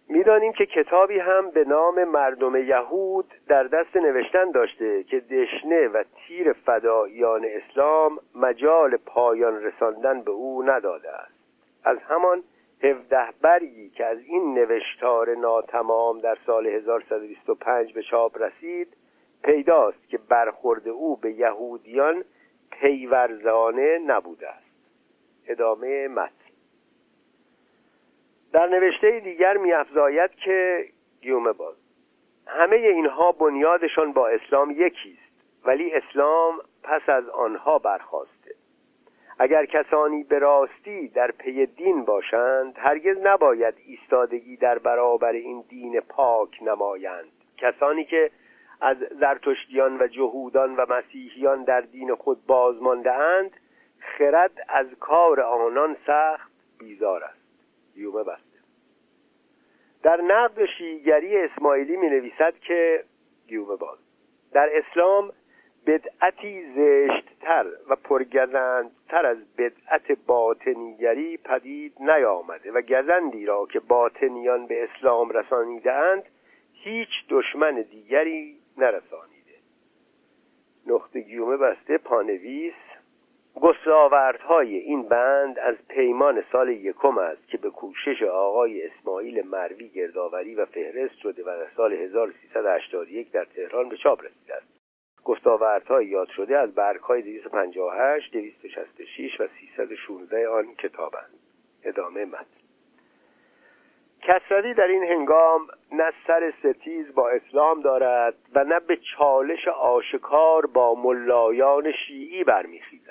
می‌دانیم 0.10 0.54
که 0.54 0.66
کتابی 0.66 1.20
هم 1.20 1.50
به 1.50 1.64
نام 1.64 2.04
مردم 2.04 2.56
یهود 2.56 3.34
در 3.48 3.64
دست 3.64 3.96
نوشتن 3.96 4.52
داشته 4.52 5.04
که 5.04 5.20
دشنه 5.20 5.88
و 5.88 6.04
تیر 6.16 6.54
فداییان 6.54 7.46
اسلام 7.46 8.20
مجال 8.36 8.98
پایان 8.98 9.64
رساندن 9.64 10.22
به 10.22 10.32
او 10.32 10.64
نداده 10.64 11.10
است. 11.12 11.34
از 11.84 11.98
همان 12.10 12.44
هفده 12.84 13.26
برگی 13.42 13.90
که 13.90 14.06
از 14.06 14.18
این 14.20 14.54
نوشتار 14.54 15.36
ناتمام 15.36 16.20
در 16.20 16.38
سال 16.46 16.68
1125 16.68 17.94
به 17.94 18.02
چاپ 18.02 18.42
رسید 18.42 18.88
پیداست 19.44 20.10
که 20.10 20.18
برخورد 20.18 20.88
او 20.88 21.18
به 21.18 21.32
یهودیان 21.32 22.24
پیورزانه 22.72 23.98
نبوده 23.98 24.50
است. 24.50 24.66
ادامه 25.48 26.08
متن. 26.08 26.45
در 28.56 28.68
نوشته 28.68 29.20
دیگر 29.20 29.58
میافزاید 29.58 30.32
که 30.32 30.86
گیومه 31.22 31.52
باز. 31.52 31.76
همه 32.48 32.76
اینها 32.76 33.32
بنیادشان 33.32 34.14
با 34.14 34.28
اسلام 34.28 34.72
یکیست 34.72 35.44
ولی 35.66 35.94
اسلام 35.94 36.60
پس 36.84 37.02
از 37.08 37.30
آنها 37.30 37.80
برخواسته. 37.80 38.56
اگر 39.40 39.66
کسانی 39.66 40.24
به 40.24 40.40
راستی 40.40 41.08
در 41.08 41.32
پی 41.32 41.66
دین 41.66 42.06
باشند 42.06 42.74
هرگز 42.78 43.18
نباید 43.24 43.76
ایستادگی 43.86 44.58
در 44.58 44.80
برابر 44.80 45.32
این 45.32 45.64
دین 45.70 46.00
پاک 46.00 46.64
نمایند. 46.64 47.32
کسانی 47.58 48.06
که 48.06 48.32
از 48.82 48.98
زرتشتیان 49.20 49.98
و 50.02 50.08
جهودان 50.08 50.76
و 50.76 50.86
مسیحیان 50.90 51.64
در 51.64 51.82
دین 51.82 52.16
خود 52.16 52.46
بازمانده 52.46 53.14
اند 53.14 53.52
خرد 54.00 54.66
از 54.70 54.88
کار 55.00 55.42
آنان 55.42 55.98
سخت 56.08 56.52
بیزار 56.80 57.24
است. 57.24 57.45
گیومه 57.96 58.24
بسته 58.24 58.56
در 60.04 60.22
نقد 60.22 60.66
شیگری 60.66 61.38
اسماعیلی 61.38 61.98
می 61.98 62.10
نویسد 62.10 62.54
که 62.60 63.04
گیومه 63.48 63.76
باز. 63.76 63.98
در 64.52 64.70
اسلام 64.74 65.34
بدعتی 65.88 66.66
زشتتر 66.76 67.66
و 67.90 67.96
پرگزندتر 67.96 69.26
از 69.26 69.38
بدعت 69.58 70.12
باطنیگری 70.28 71.38
پدید 71.38 71.94
نیامده 72.00 72.72
و 72.72 72.82
گزندی 72.82 73.46
را 73.46 73.66
که 73.66 73.80
باطنیان 73.80 74.68
به 74.68 74.84
اسلام 74.84 75.30
رسانیدهاند 75.30 76.24
هیچ 76.74 77.10
دشمن 77.30 77.82
دیگری 77.82 78.58
نرسانیده. 78.78 79.56
نقطه 80.88 81.22
گیومه 81.22 81.58
بسته 81.58 81.98
پانویس 81.98 82.74
گستاوردهای 83.62 84.78
این 84.78 85.04
بند 85.04 85.60
از 85.60 85.76
پیمان 85.90 86.44
سال 86.52 86.70
یکم 86.70 87.18
است 87.18 87.48
که 87.48 87.58
به 87.58 87.70
کوشش 87.70 88.24
آقای 88.24 88.88
اسماعیل 88.88 89.48
مروی 89.48 89.90
گردآوری 89.90 90.56
و 90.56 90.66
فهرست 90.66 91.16
شده 91.16 91.44
و 91.44 91.46
در 91.46 91.68
سال 91.78 91.94
1381 91.94 93.32
در 93.32 93.46
تهران 93.46 93.90
به 93.90 93.98
چاپ 93.98 94.24
رسیده 94.24 94.56
است. 94.56 94.68
گستاوردهای 95.24 96.06
یاد 96.06 96.28
شده 96.28 96.58
از 96.58 96.76
برگهای 96.76 97.22
258 97.22 98.32
266 98.32 99.42
و 99.42 99.48
316 99.60 100.50
آن 100.50 100.76
کتابند. 100.76 101.34
ادامه 101.84 102.26
متن. 102.26 102.46
کسروی 104.22 104.74
در 104.74 104.88
این 104.88 105.04
هنگام 105.04 105.68
نه 105.92 106.14
سر 106.28 106.54
ستیز 106.60 107.16
با 107.16 107.30
اسلام 107.30 107.82
دارد 107.82 108.36
و 108.54 108.64
نه 108.64 108.80
به 108.80 108.98
چالش 109.18 109.68
آشکار 109.68 110.66
با 110.66 110.96
ملایان 110.96 111.92
شیعی 111.92 112.44
برمیخیزد. 112.44 113.05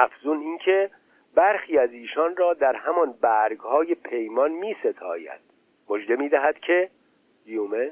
افزون 0.00 0.40
اینکه 0.40 0.90
برخی 1.34 1.78
از 1.78 1.92
ایشان 1.92 2.36
را 2.36 2.54
در 2.54 2.76
همان 2.76 3.14
برگهای 3.20 3.94
پیمان 3.94 4.52
می 4.52 4.76
ستاید 4.80 5.40
مجده 5.90 6.16
می 6.16 6.28
دهد 6.28 6.58
که 6.58 6.90
دیومه 7.44 7.90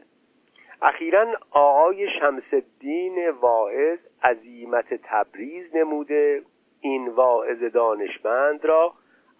اخیرا 0.83 1.27
آقای 1.51 2.09
شمس 2.21 2.43
الدین 2.53 3.31
واعظ 3.31 3.99
عظیمت 4.23 4.95
تبریز 4.95 5.77
نموده. 5.77 6.43
این 6.81 7.09
واعظ 7.09 7.63
دانشمند 7.63 8.65
را 8.65 8.93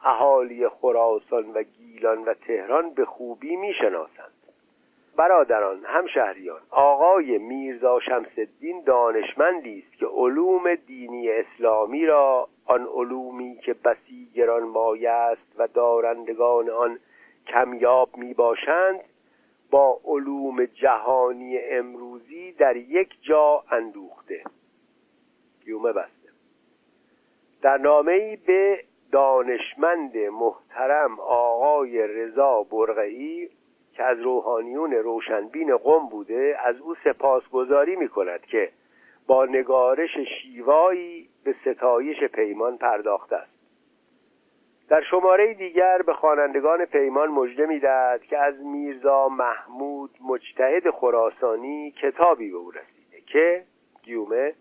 اهالی 0.05 0.69
خراسان 0.69 1.51
و 1.51 1.63
گیلان 1.63 2.25
و 2.25 2.35
تهران 2.35 2.95
به 2.95 3.05
خوبی 3.05 3.57
می‌شناسند. 3.57 4.38
برادران 5.19 5.85
همشهریان 5.85 6.61
آقای 6.71 7.39
میرزا 7.39 8.01
شمس 8.01 8.39
الدین 8.39 8.83
دانشمندی 8.87 9.85
است 9.87 9.99
که 9.99 10.07
علوم 10.07 10.75
دینی 10.75 11.31
اسلامی 11.31 12.07
را 12.07 12.49
آن 12.67 12.87
علومی 12.87 13.57
که 13.57 13.75
بسی 13.75 14.31
گران 14.35 14.63
مایه 14.63 15.11
است 15.11 15.55
و 15.59 15.67
دارندگان 15.67 16.71
آن 16.71 16.99
کمیاب 17.47 18.17
می 18.17 18.35
باشند 18.35 19.01
با 19.71 20.01
علوم 20.05 20.65
جهانی 20.65 21.59
امروزی 21.59 22.53
در 22.53 22.77
یک 22.77 23.09
جا 23.23 23.65
اندوخته. 23.71 24.43
گیومه 25.65 25.93
بسته. 25.93 26.29
در 27.63 27.77
نامه 27.77 28.39
به 28.47 28.85
دانشمند 29.13 30.17
محترم 30.17 31.21
آقای 31.21 32.07
رضا 32.07 32.63
برغعی 32.63 33.49
که 33.99 34.05
از 34.05 34.21
روحانیون 34.21 34.93
روشنبین 34.93 35.77
قم 35.77 36.09
بوده 36.09 36.57
از 36.65 36.81
او 36.81 36.95
سپاسگزاری 37.05 37.97
می 37.97 38.09
کند 38.09 38.41
که 38.41 38.71
با 39.27 39.45
نگارش 39.45 40.19
شیوایی 40.19 41.29
به 41.45 41.55
ستایش 41.65 42.25
پیمان 42.25 42.77
پرداخته 42.77 43.37
است. 43.37 43.53
در 44.89 45.03
شماره 45.03 45.55
دیگر 45.55 46.03
به 46.03 46.13
خوانندگان 46.13 46.85
پیمان 46.85 47.29
مژده 47.29 47.67
می‌دهد 47.67 48.23
که 48.23 48.39
از 48.39 48.55
میرزا 48.61 49.29
محمود 49.29 50.11
مجتهد 50.29 50.91
خراسانی 50.91 51.91
کتابی 51.91 52.51
به 52.51 52.57
او 52.57 52.71
رسیده 52.71 53.21
که 53.27 53.65
گیومه 54.03 54.55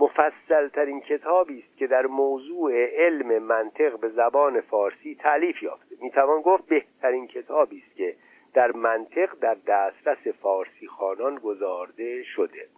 مفصل 0.00 0.68
ترین 0.68 1.00
کتابی 1.00 1.58
است 1.58 1.78
که 1.78 1.86
در 1.86 2.06
موضوع 2.06 2.84
علم 2.84 3.42
منطق 3.42 4.00
به 4.00 4.08
زبان 4.08 4.60
فارسی 4.60 5.14
تعلیف 5.14 5.62
یافته. 5.62 5.96
می‌توان 6.00 6.40
گفت 6.40 6.66
بهترین 6.66 7.26
کتابی 7.26 7.82
است 7.86 7.96
که 7.96 8.14
در 8.58 8.72
منطق 8.72 9.34
در 9.40 9.56
دسترس 9.66 10.28
فارسی 10.42 10.86
خانان 10.86 11.34
گذارده 11.34 12.22
شده. 12.22 12.68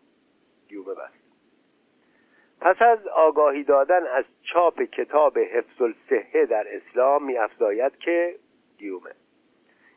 گیومه 0.68 0.94
بست 0.94 1.20
پس 2.60 2.82
از 2.82 3.06
آگاهی 3.06 3.64
دادن 3.64 4.06
از 4.06 4.24
چاپ 4.42 4.82
کتاب 4.82 5.38
حفظ 5.38 5.82
الصحه 5.82 6.46
در 6.46 6.66
اسلام 6.76 7.24
می 7.24 7.38
افزاید 7.38 7.98
که 7.98 8.36
گیومه 8.78 9.10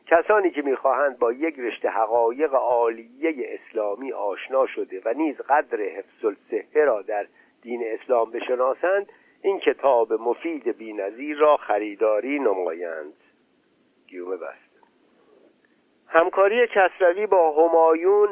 کسانی 0.06 0.50
که 0.50 0.62
می‌خواهند 0.62 1.18
با 1.18 1.32
یک 1.32 1.58
رشته 1.58 1.88
حقایق 1.88 2.54
عالیه 2.54 3.58
اسلامی 3.60 4.12
آشنا 4.12 4.66
شده 4.66 5.02
و 5.04 5.14
نیز 5.16 5.36
قدر 5.36 5.80
حفظ 5.80 6.24
الصحه 6.24 6.84
را 6.84 7.02
در 7.02 7.26
دین 7.62 7.84
اسلام 7.86 8.30
بشناسند 8.30 9.06
این 9.42 9.60
کتاب 9.60 10.12
مفید 10.12 10.78
بینظیر 10.78 11.36
را 11.38 11.56
خریداری 11.56 12.38
نمایند. 12.38 13.14
گیومه 14.06 14.36
بست 14.36 14.63
همکاری 16.14 16.66
کسروی 16.66 17.26
با 17.26 17.52
همایون 17.52 18.28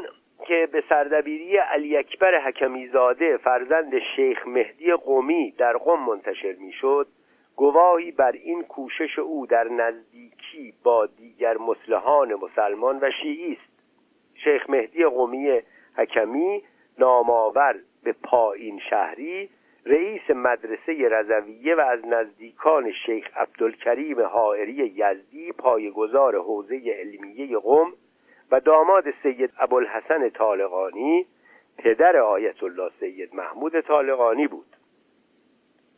که 0.46 0.68
به 0.72 0.84
سردبیری 0.88 1.56
علی 1.56 1.96
اکبر 1.96 2.40
حکمیزاده 2.40 3.36
فرزند 3.36 3.98
شیخ 4.16 4.46
مهدی 4.46 4.92
قومی 4.92 5.50
در 5.50 5.76
قم 5.76 6.00
منتشر 6.00 6.52
می‌شد 6.52 7.06
گواهی 7.56 8.12
بر 8.12 8.32
این 8.32 8.62
کوشش 8.62 9.18
او 9.18 9.46
در 9.46 9.68
نزدیکی 9.68 10.74
با 10.84 11.06
دیگر 11.06 11.56
مسلحان 11.56 12.34
مسلمان 12.34 12.98
و 13.02 13.10
شیعی 13.22 13.52
است. 13.52 13.72
شیخ 14.44 14.70
مهدی 14.70 15.04
قومی 15.04 15.60
حکمی 15.96 16.62
نامآور 16.98 17.74
به 18.04 18.14
پایین 18.22 18.80
شهری 18.90 19.50
رئیس 19.86 20.30
مدرسه 20.30 21.08
رضویه 21.08 21.74
و 21.74 21.80
از 21.80 22.06
نزدیکان 22.06 22.92
شیخ 22.92 23.36
عبدالکریم 23.36 24.20
حائری 24.20 24.72
یزدی 24.72 25.52
پایگزار 25.52 26.36
حوزه 26.36 26.80
علمیه 27.00 27.58
قم 27.58 27.92
و 28.50 28.60
داماد 28.60 29.04
سید 29.22 29.50
ابوالحسن 29.58 30.28
طالقانی 30.28 31.26
پدر 31.78 32.16
آیت 32.16 32.62
الله 32.62 32.90
سید 33.00 33.34
محمود 33.34 33.80
طالقانی 33.80 34.46
بود. 34.46 34.66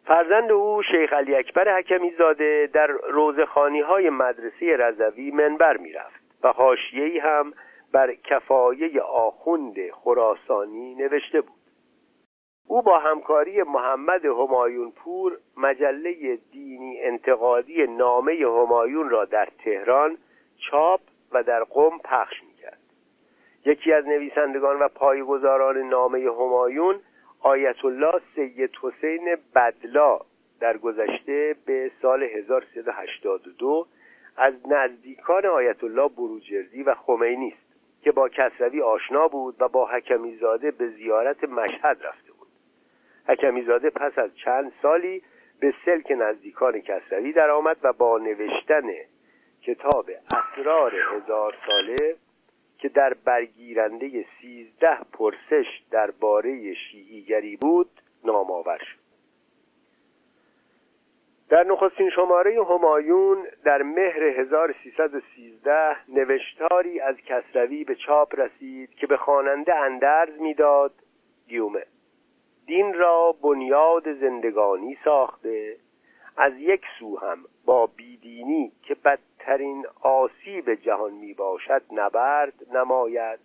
فرزند 0.07 0.53
او 0.53 0.83
شیخ 0.83 1.13
علی 1.13 1.35
اکبر 1.35 1.79
حکمی 1.79 2.11
زاده 2.19 2.71
در 2.73 2.87
روزخانی 2.87 3.81
های 3.81 4.11
مدرسه 4.11 4.77
رضوی 4.77 5.31
منبر 5.31 5.77
می‌رفت 5.77 6.21
و 6.43 6.53
حاشیه‌ای 6.53 7.19
هم 7.19 7.53
بر 7.93 8.15
کفایه 8.15 9.01
آخوند 9.01 9.91
خراسانی 9.91 10.95
نوشته 10.95 11.41
بود. 11.41 11.64
او 12.69 12.83
با 12.83 12.99
همکاری 12.99 13.63
محمد 13.63 14.25
همایون 14.25 14.91
پور 14.91 15.39
مجله 15.57 16.39
دینی 16.53 17.01
انتقادی 17.01 17.87
نامه 17.87 18.33
همایون 18.33 19.11
را 19.11 19.25
در 19.25 19.49
تهران 19.65 20.19
چاپ 20.71 21.01
و 21.33 21.43
در 21.43 21.65
قم 21.65 21.99
پخش 21.99 22.43
می‌کرد. 22.43 22.79
یکی 23.67 23.93
از 23.93 24.07
نویسندگان 24.07 24.79
و 24.79 24.89
پایگزاران 24.89 25.79
نامه 25.79 26.19
همایون 26.19 27.01
آیت 27.41 27.85
الله 27.85 28.21
سید 28.35 28.71
حسین 28.83 29.37
بدلا 29.55 30.19
در 30.61 30.77
گذشته 30.77 31.57
به 31.67 31.91
سال 32.03 32.23
1382 32.23 33.87
از 34.37 34.55
نزدیکان 34.69 35.47
آیت 35.47 35.85
الله 35.85 36.09
بروجردی 36.09 36.83
و 36.83 36.95
خمینی 36.95 37.49
است 37.49 37.65
که 38.03 38.13
با 38.13 38.29
کسروی 38.29 38.83
آشنا 38.83 39.29
بود 39.29 39.57
و 39.61 39.69
با 39.69 39.87
حکمی 39.87 40.37
زاده 40.37 40.71
به 40.71 40.89
زیارت 40.89 41.45
مشهد 41.45 41.99
رفته 42.03 42.34
بود 43.27 43.35
حکمی 43.37 43.63
زاده 43.63 43.91
پس 43.91 44.19
از 44.19 44.37
چند 44.37 44.73
سالی 44.83 45.23
به 45.61 45.75
سلک 45.85 46.11
نزدیکان 46.11 46.81
کسروی 46.81 47.33
درآمد 47.33 47.77
و 47.83 47.93
با 47.93 48.19
نوشتن 48.19 48.91
کتاب 49.63 50.11
اسرار 50.33 50.95
هزار 50.95 51.55
ساله 51.67 52.17
که 52.79 52.89
در 52.89 53.15
برگیرنده 53.15 54.25
سیزده 54.41 54.99
پرسش 55.13 55.83
درباره 55.91 56.75
شیعیگری 56.75 57.57
بود 57.57 57.91
نامآور 58.25 58.79
شد. 58.79 59.05
در 61.49 61.63
نخستین 61.63 62.11
شماره 62.11 62.65
همایون 62.65 63.47
در 63.65 63.83
مهر 63.83 64.23
1313 64.23 65.97
نوشتاری 66.09 67.01
از 67.01 67.17
کسروی 67.17 67.85
به 67.85 67.95
چاپ 67.95 68.41
رسید 68.41 68.95
که 68.95 69.07
به 69.07 69.17
خواننده 69.17 69.75
اندرز 69.75 70.41
می‌داد 70.41 70.93
گیومه. 71.49 71.87
دین 72.67 72.95
را 72.95 73.35
بنیاد 73.43 74.13
زندگانی 74.13 74.99
ساخته. 75.05 75.77
از 76.37 76.53
یک 76.59 76.83
سو 76.99 77.19
هم 77.19 77.39
با 77.65 77.87
بیدینی 77.87 78.73
که 78.83 78.95
بدترین 78.95 79.87
آسیب 80.01 80.75
جهان 80.75 81.13
می 81.13 81.35
باشد 81.35 81.83
نبرد 81.93 82.55
نماید 82.73 83.41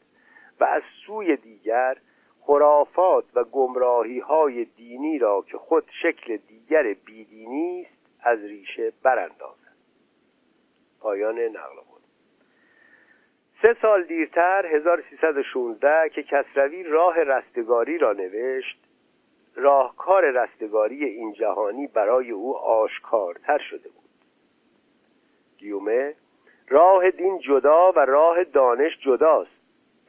و 0.60 0.63
از 0.63 0.82
سوی 1.05 1.36
دیگر 1.36 1.97
خرافات 2.41 3.25
و 3.34 3.43
گمراهی 3.43 4.19
های 4.19 4.65
دینی 4.65 5.17
را 5.17 5.41
که 5.41 5.58
خود 5.58 5.84
شکل 6.01 6.38
دیگر 6.38 6.93
بیدینی 7.05 7.82
است 7.82 7.99
از 8.21 8.39
ریشه 8.39 8.93
براندازد. 9.03 9.75
پایان 11.01 11.39
نقل 11.39 11.75
قول. 11.75 12.01
سه 13.62 13.75
سال 13.82 14.03
دیرتر 14.03 14.65
1316 14.65 16.10
که 16.10 16.23
کسروی 16.23 16.84
راه 16.84 17.19
رستگاری 17.19 17.97
را 17.97 18.13
نوشت 18.13 18.88
راهکار 19.60 20.32
رستگاری 20.32 21.06
این 21.06 21.34
جهانی 21.34 21.88
برای 21.88 22.32
او 22.32 22.58
آشکارتر 22.58 23.58
شده 23.58 23.89
بود. 23.89 24.10
گیومه 25.58 26.13
راه 26.69 27.12
دین 27.12 27.39
جدا 27.39 27.91
و 27.91 28.00
راه 28.00 28.43
دانش 28.43 28.91
جداست. 29.06 29.60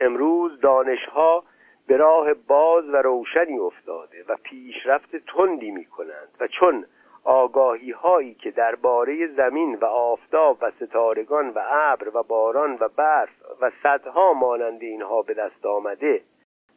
امروز 0.00 0.60
دانشها 0.60 1.44
به 1.86 1.96
راه 1.96 2.34
باز 2.34 2.88
و 2.88 2.96
روشنی 2.96 3.58
افتاده 3.58 4.24
و 4.28 4.36
پیشرفت 4.42 5.16
تندی 5.16 5.70
می 5.70 5.84
کنند 5.84 6.28
و 6.40 6.46
چون 6.46 6.86
آگاهی 7.24 7.90
هایی 7.90 8.34
که 8.34 8.50
درباره 8.50 9.26
زمین 9.26 9.74
و 9.74 9.84
آفتاب 9.84 10.58
و 10.60 10.70
ستارگان 10.70 11.50
و 11.50 11.60
ابر 11.70 12.16
و 12.16 12.22
باران 12.22 12.76
و 12.80 12.88
برف 12.88 13.30
و 13.60 13.70
صدها 13.82 14.32
مانند 14.32 14.82
اینها 14.82 15.22
به 15.22 15.34
دست 15.34 15.66
آمده 15.66 16.22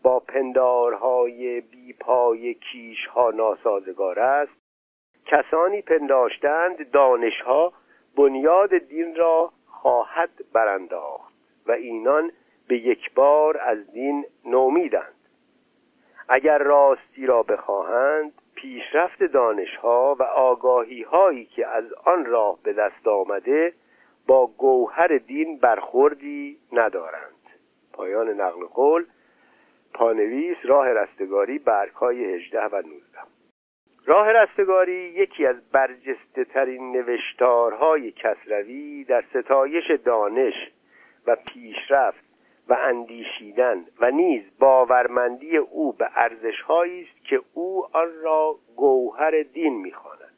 با 0.04 0.20
پندارهای 0.20 1.62
بیپای 1.62 2.54
کیش 2.54 3.08
ها 3.08 3.32
ناسازگار 3.32 4.20
است. 4.20 4.52
کسانی 5.26 5.82
پنداشتند 5.82 6.92
دانشها 6.92 7.74
بنیاد 8.18 8.78
دین 8.78 9.16
را 9.16 9.52
خواهد 9.68 10.30
برانداخت 10.54 11.34
و 11.68 11.72
اینان 11.72 12.32
به 12.68 12.78
یک 12.78 13.14
بار 13.14 13.58
از 13.58 13.92
دین 13.92 14.26
نومیدند. 14.46 15.14
اگر 16.30 16.58
راستی 16.58 17.26
را 17.26 17.44
بخواهند 17.44 18.34
پیشرفت 18.56 19.24
دانشها 19.24 20.16
و 20.20 20.24
آگاهی 20.24 21.04
هایی 21.04 21.46
که 21.46 21.68
از 21.68 21.94
آن 21.94 22.26
راه 22.26 22.58
به 22.64 22.74
دست 22.74 23.08
آمده 23.08 23.74
با 24.28 24.48
گوهر 24.48 25.08
دین 25.08 25.58
برخوردی 25.58 26.58
ندارند. 26.74 27.34
پایان 27.94 28.30
نقل 28.30 28.66
قول 28.66 29.06
پانویس 29.94 30.58
راه 30.64 30.90
رستگاری 30.90 31.60
برگهای 31.60 32.36
18 32.36 32.66
و 32.66 32.76
19 32.76 32.84
راه 34.06 34.32
رستگاری 34.32 34.94
یکی 34.94 35.46
از 35.46 35.56
برجسته 35.72 36.44
ترین 36.44 36.92
نوشتارهای 36.92 38.12
کسروی 38.12 39.04
در 39.04 39.24
ستایش 39.34 39.92
دانش 40.06 40.54
و 41.28 41.36
پیشرفت 41.36 42.24
و 42.70 42.78
اندیشیدن 42.84 43.86
و 44.00 44.12
نیز 44.12 44.44
باورمندی 44.60 45.58
او 45.58 45.94
به 45.94 46.10
ارزشهایی 46.16 47.02
است 47.02 47.26
که 47.26 47.42
او 47.54 47.86
آن 47.92 48.10
را 48.24 48.56
گوهر 48.76 49.44
دین 49.54 49.82
می‌خواند. 49.82 50.34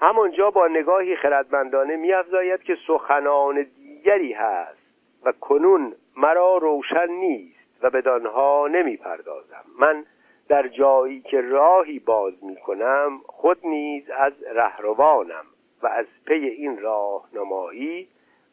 همانجا 0.00 0.50
با 0.50 0.68
نگاهی 0.68 1.16
خردمندانه 1.16 1.96
میافزاید 1.96 2.62
که 2.62 2.76
سخنان 2.86 3.66
دیگری 3.76 4.32
هست 4.32 4.78
و 5.24 5.32
کنون 5.32 5.94
مرا 6.16 6.56
روشن 6.56 7.10
نیست. 7.10 7.55
و 7.82 7.90
بدانها 7.90 8.68
نمی‌پردازم. 8.68 9.64
من 9.78 10.04
در 10.48 10.68
جایی 10.68 11.20
که 11.20 11.40
راهی 11.40 11.98
باز 11.98 12.44
می‌کنم 12.44 13.20
خود 13.26 13.66
نیز 13.66 14.10
از 14.10 14.32
رهروانم 14.42 15.44
و 15.82 15.86
از 15.86 16.06
پی 16.26 16.34
این 16.34 16.78
راهنمایی 16.78 18.08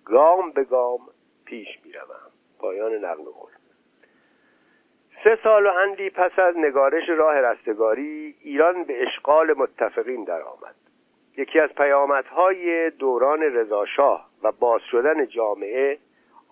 گام 0.05 0.51
به 0.51 0.63
گام 0.63 0.99
پیش 1.45 1.67
می‌روم. 1.85 2.31
پایان 2.59 2.93
نقل 2.93 3.23
قول. 3.23 3.51
سه 5.23 5.39
سال 5.43 5.65
و 5.65 5.69
اندی 5.69 6.09
پس 6.09 6.39
از 6.39 6.57
نگارش 6.57 7.09
راه 7.09 7.41
رستگاری 7.41 8.35
ایران 8.41 8.83
به 8.83 9.03
اشغال 9.03 9.53
متفقین 9.57 10.23
درآمد. 10.23 10.75
یکی 11.37 11.59
از 11.59 11.69
پیامدهای 11.69 12.89
دوران 12.89 13.41
رضاشاه 13.41 14.29
و 14.43 14.51
باز 14.51 14.81
شدن 14.91 15.27
جامعه 15.27 15.97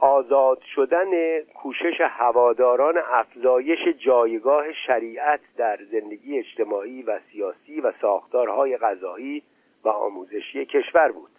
آزاد 0.02 0.62
شدن 0.76 1.40
کوشش 1.40 2.02
هواداران 2.02 2.98
افزایش 3.12 3.80
جایگاه 4.06 4.74
شریعت 4.74 5.40
در 5.58 5.80
زندگی 5.92 6.40
اجتماعی 6.40 7.04
و 7.04 7.20
سیاسی 7.32 7.82
و 7.82 7.92
ساختارهای 8.02 8.78
غذایی 8.78 9.44
و 9.84 9.90
آموزشی 9.90 10.66
کشور 10.66 11.12
بود. 11.12 11.32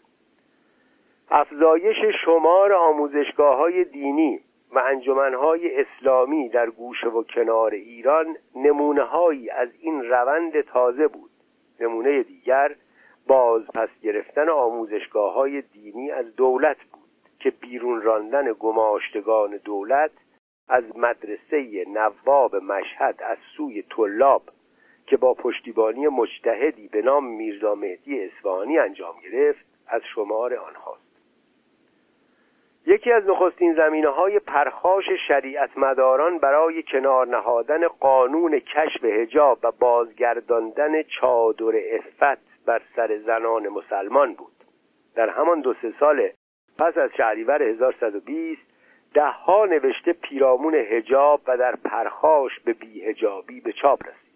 افزایش 1.30 1.96
شمار 2.24 2.72
آموزشگاه 2.72 3.56
های 3.56 3.84
دینی 3.84 4.40
و 4.72 4.78
انجمنهای 4.78 5.80
اسلامی 5.80 6.48
در 6.48 6.70
گوشه 6.70 7.08
و 7.08 7.22
کنار 7.22 7.70
ایران 7.70 8.36
نمونه 8.54 9.02
هایی 9.02 9.50
از 9.50 9.68
این 9.80 10.02
روند 10.04 10.60
تازه 10.60 11.08
بود. 11.08 11.30
نمونه 11.80 12.22
دیگر 12.22 12.74
باز 13.26 13.62
پس 13.74 13.88
گرفتن 14.02 14.48
آموزشگاه 14.48 15.34
های 15.34 15.62
دینی 15.62 16.10
از 16.10 16.36
دولت 16.36 16.76
بود. 16.76 16.91
که 17.42 17.50
بیرون 17.50 18.02
راندن 18.02 18.52
گماشتگان 18.52 19.60
دولت 19.64 20.10
از 20.68 20.84
مدرسه 20.96 21.84
نواب 21.88 22.56
مشهد 22.56 23.22
از 23.22 23.38
سوی 23.56 23.82
طلاب 23.82 24.42
که 25.06 25.16
با 25.16 25.34
پشتیبانی 25.34 26.08
مجتهدی 26.08 26.88
به 26.88 27.02
نام 27.02 27.26
میرزا 27.26 27.74
مهدی 27.74 28.24
اصفهانی 28.24 28.78
انجام 28.78 29.14
گرفت 29.22 29.64
از 29.86 30.02
شمار 30.14 30.54
آنهاست. 30.54 31.02
یکی 32.86 33.12
از 33.12 33.26
نخستین 33.26 33.74
زمینه 33.74 34.08
های 34.08 34.38
پرخاش 34.38 35.04
شریعت 35.28 35.70
مداران 35.76 36.38
برای 36.38 36.82
کنار 36.82 37.26
نهادن 37.26 37.88
قانون 37.88 38.58
کشف 38.58 39.04
هجاب 39.04 39.58
و 39.62 39.72
بازگرداندن 39.72 41.02
چادر 41.02 41.72
افت 41.92 42.64
بر 42.66 42.82
سر 42.96 43.18
زنان 43.18 43.68
مسلمان 43.68 44.34
بود. 44.34 44.52
در 45.14 45.28
همان 45.28 45.60
دو 45.60 45.74
سه 45.82 45.92
سال 46.00 46.30
پس 46.82 46.98
از 46.98 47.10
شهریور 47.16 47.62
1120 47.62 48.60
ده 49.14 49.26
ها 49.26 49.66
نوشته 49.66 50.12
پیرامون 50.12 50.74
هجاب 50.74 51.40
و 51.46 51.56
در 51.56 51.76
پرخاش 51.76 52.60
به 52.60 52.72
بیهجابی 52.72 53.60
به 53.60 53.72
چاپ 53.72 54.02
رسید. 54.02 54.32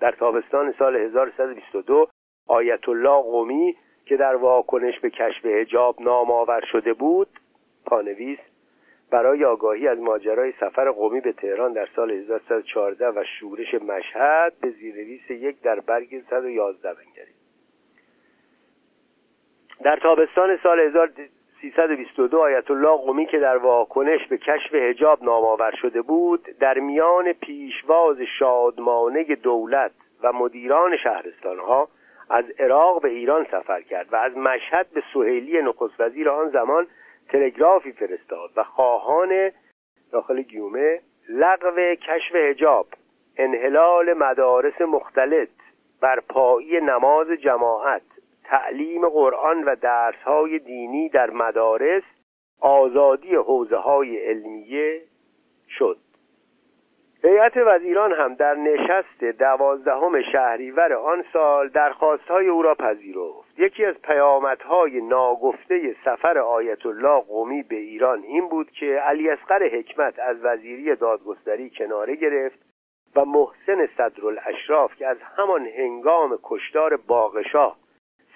در 0.00 0.12
تابستان 0.12 0.74
سال 0.78 0.96
1122 0.96 2.08
آیت 2.46 2.88
الله 2.88 3.22
قومی 3.22 3.76
که 4.06 4.16
در 4.16 4.36
واکنش 4.36 5.00
به 5.00 5.10
کشف 5.10 5.46
هجاب 5.46 6.02
نام 6.02 6.30
آور 6.30 6.64
شده 6.72 6.92
بود 6.92 7.28
پانویس 7.86 8.38
برای 9.10 9.44
آگاهی 9.44 9.88
از 9.88 9.98
ماجرای 9.98 10.52
سفر 10.60 10.90
قومی 10.90 11.20
به 11.20 11.32
تهران 11.32 11.72
در 11.72 11.88
سال 11.96 12.10
1314 12.10 13.08
و 13.08 13.24
شورش 13.40 13.74
مشهد 13.74 14.52
به 14.60 14.70
زیرنویس 14.70 15.30
یک 15.30 15.62
در 15.62 15.80
برگ 15.80 16.22
111 16.30 16.94
بنگرید. 16.94 17.36
در 19.84 19.96
تابستان 19.96 20.58
سال 20.62 20.80
1322 21.62 22.40
آیت 22.40 22.70
الله 22.70 22.96
قومی 22.96 23.26
که 23.26 23.38
در 23.38 23.56
واکنش 23.56 24.26
به 24.28 24.38
کشف 24.38 24.74
حجاب 24.74 25.22
نام 25.22 25.44
آور 25.44 25.74
شده 25.82 26.02
بود 26.02 26.48
در 26.60 26.78
میان 26.78 27.32
پیشواز 27.32 28.16
شادمانه 28.38 29.24
دولت 29.24 29.92
و 30.22 30.32
مدیران 30.32 30.96
شهرستانها 30.96 31.88
از 32.30 32.44
عراق 32.58 33.02
به 33.02 33.08
ایران 33.08 33.46
سفر 33.50 33.82
کرد 33.82 34.12
و 34.12 34.16
از 34.16 34.36
مشهد 34.36 34.86
به 34.94 35.02
سهیلی 35.14 35.62
نخست 35.62 36.00
وزیر 36.00 36.28
آن 36.30 36.50
زمان 36.50 36.86
تلگرافی 37.28 37.92
فرستاد 37.92 38.50
و 38.56 38.64
خواهان 38.64 39.50
داخل 40.12 40.42
گیومه 40.42 41.00
لغو 41.28 41.94
کشف 41.94 42.34
هجاب 42.34 42.86
انحلال 43.36 44.12
مدارس 44.12 44.80
مختلط 44.80 45.48
برپایی 46.00 46.80
نماز 46.80 47.26
جماعت 47.30 48.02
تعلیم 48.46 49.08
قرآن 49.08 49.64
و 49.64 49.76
درسهای 49.76 50.58
دینی 50.58 51.08
در 51.08 51.30
مدارس 51.30 52.02
آزادی 52.60 53.34
حوزه 53.34 53.76
های 53.76 54.16
علمیه 54.16 55.02
شد. 55.68 55.96
هیئت 57.22 57.56
وزیران 57.56 58.12
هم 58.12 58.34
در 58.34 58.54
نشست 58.54 59.24
دوازدهم 59.24 60.22
شهریور 60.32 60.92
آن 60.92 61.24
سال 61.32 61.68
درخواستهای 61.68 62.48
او 62.48 62.62
را 62.62 62.74
پذیرفت. 62.74 63.58
یکی 63.58 63.84
از 63.84 63.94
پیامدهای 63.94 65.00
ناگفته 65.00 65.96
سفر 66.04 66.38
آیت 66.38 66.86
الله 66.86 67.20
قومی 67.20 67.62
به 67.62 67.76
ایران 67.76 68.22
این 68.22 68.48
بود 68.48 68.70
که 68.70 68.86
علی 68.86 69.30
اصغر 69.30 69.68
حکمت 69.68 70.18
از 70.18 70.36
وزیری 70.42 70.96
دادگستری 70.96 71.70
کناره 71.70 72.16
گرفت 72.16 72.58
و 73.16 73.24
محسن 73.24 73.88
صدرالاشراف 73.96 74.94
که 74.96 75.06
از 75.06 75.16
همان 75.36 75.66
هنگام 75.66 76.38
کشتار 76.42 76.96
باغشاه 76.96 77.76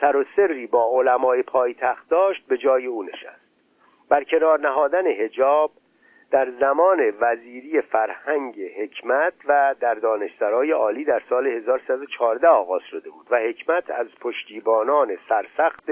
سر 0.01 0.17
و 0.17 0.25
سری 0.37 0.67
با 0.67 0.99
علمای 0.99 1.43
پایتخت 1.43 2.09
داشت 2.09 2.47
به 2.47 2.59
جای 2.59 2.87
او 2.87 3.03
نشست. 3.03 3.51
بر 4.09 4.25
کنار 4.25 4.61
نهادن 4.61 5.07
هجاب 5.07 5.71
در 6.31 6.51
زمان 6.61 7.13
وزیری 7.21 7.81
فرهنگ 7.81 8.63
حکمت 8.63 9.33
و 9.49 9.75
در 9.81 9.95
دانشسرای 9.95 10.71
عالی 10.71 11.05
در 11.05 11.23
سال 11.29 11.47
1114 11.47 12.49
آغاز 12.49 12.83
شده 12.91 13.11
بود 13.11 13.27
و 13.31 13.37
حکمت 13.37 13.91
از 13.91 14.07
پشتیبانان 14.21 15.19
سرسخت 15.29 15.89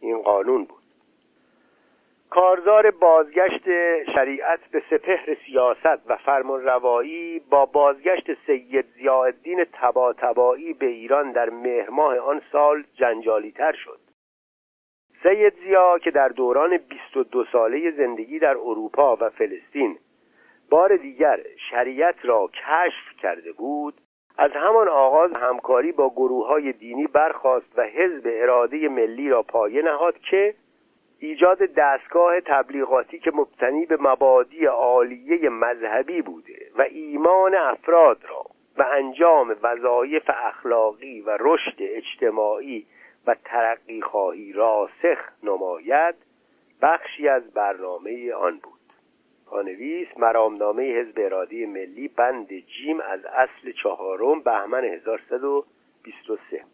این 0.00 0.22
قانون 0.22 0.64
بود. 0.64 0.81
کارزار 2.34 2.90
بازگشت 2.90 3.64
شریعت 4.14 4.60
به 4.70 4.82
سپهر 4.90 5.36
سیاست 5.46 6.10
و 6.10 6.16
فرمان 6.16 6.64
روایی 6.64 7.38
با 7.50 7.66
بازگشت 7.66 8.26
سید 8.46 8.84
زیادین 8.96 9.64
تبا 9.72 10.12
تبایی 10.12 10.72
به 10.72 10.86
ایران 10.86 11.32
در 11.32 11.50
مهر 11.50 11.90
ماه 11.90 12.18
آن 12.18 12.42
سال 12.52 12.84
جنجالی 12.94 13.52
تر 13.52 13.72
شد. 13.72 14.00
سید 15.22 15.54
زیا 15.64 15.98
که 15.98 16.10
در 16.10 16.28
دوران 16.28 16.76
22 16.76 17.44
ساله 17.44 17.90
زندگی 17.90 18.38
در 18.38 18.56
اروپا 18.56 19.16
و 19.16 19.30
فلسطین 19.30 19.98
بار 20.70 20.96
دیگر 20.96 21.40
شریعت 21.70 22.16
را 22.22 22.46
کشف 22.46 23.16
کرده 23.22 23.52
بود 23.52 23.94
از 24.38 24.50
همان 24.54 24.88
آغاز 24.88 25.36
همکاری 25.36 25.92
با 25.92 26.10
گروه 26.10 26.46
های 26.46 26.72
دینی 26.72 27.06
برخواست 27.06 27.78
و 27.78 27.82
حزب 27.82 28.22
اراده 28.24 28.88
ملی 28.88 29.28
را 29.28 29.42
پایه 29.42 29.82
نهاد 29.82 30.18
که 30.18 30.54
ایجاد 31.22 31.58
دستگاه 31.58 32.40
تبلیغاتی 32.40 33.18
که 33.18 33.32
مبتنی 33.34 33.86
به 33.86 33.96
مبادی 34.00 34.66
عالیه 34.66 35.48
مذهبی 35.48 36.22
بوده 36.22 36.70
و 36.78 36.82
ایمان 36.82 37.54
افراد 37.54 38.18
را 38.28 38.44
و 38.78 38.84
انجام 38.92 39.56
وظایف 39.62 40.30
اخلاقی 40.30 41.20
و 41.20 41.36
رشد 41.40 41.76
اجتماعی 41.78 42.86
و 43.26 43.36
ترقی 43.44 44.00
خواهی 44.00 44.52
راسخ 44.52 45.18
نماید 45.42 46.14
بخشی 46.82 47.28
از 47.28 47.54
برنامه 47.54 48.32
آن 48.32 48.58
بود. 48.58 48.80
پانویس 49.46 50.08
مرامنامه 50.16 50.82
حزب 50.82 51.14
ارادی 51.16 51.66
ملی 51.66 52.08
بند 52.08 52.48
جیم 52.48 53.00
از 53.00 53.24
اصل 53.24 53.72
چهارم 53.82 54.40
بهمن 54.40 54.84
1123 54.84 56.64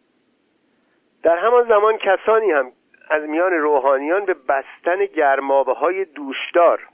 در 1.23 1.37
همان 1.37 1.67
زمان 1.67 1.97
کسانی 1.97 2.51
هم 2.51 2.71
از 3.09 3.23
میان 3.23 3.51
روحانیان 3.51 4.25
به 4.25 4.33
بستن 4.33 5.05
گرمابه 5.05 5.73
های 5.73 6.05
دوشدار 6.05 6.87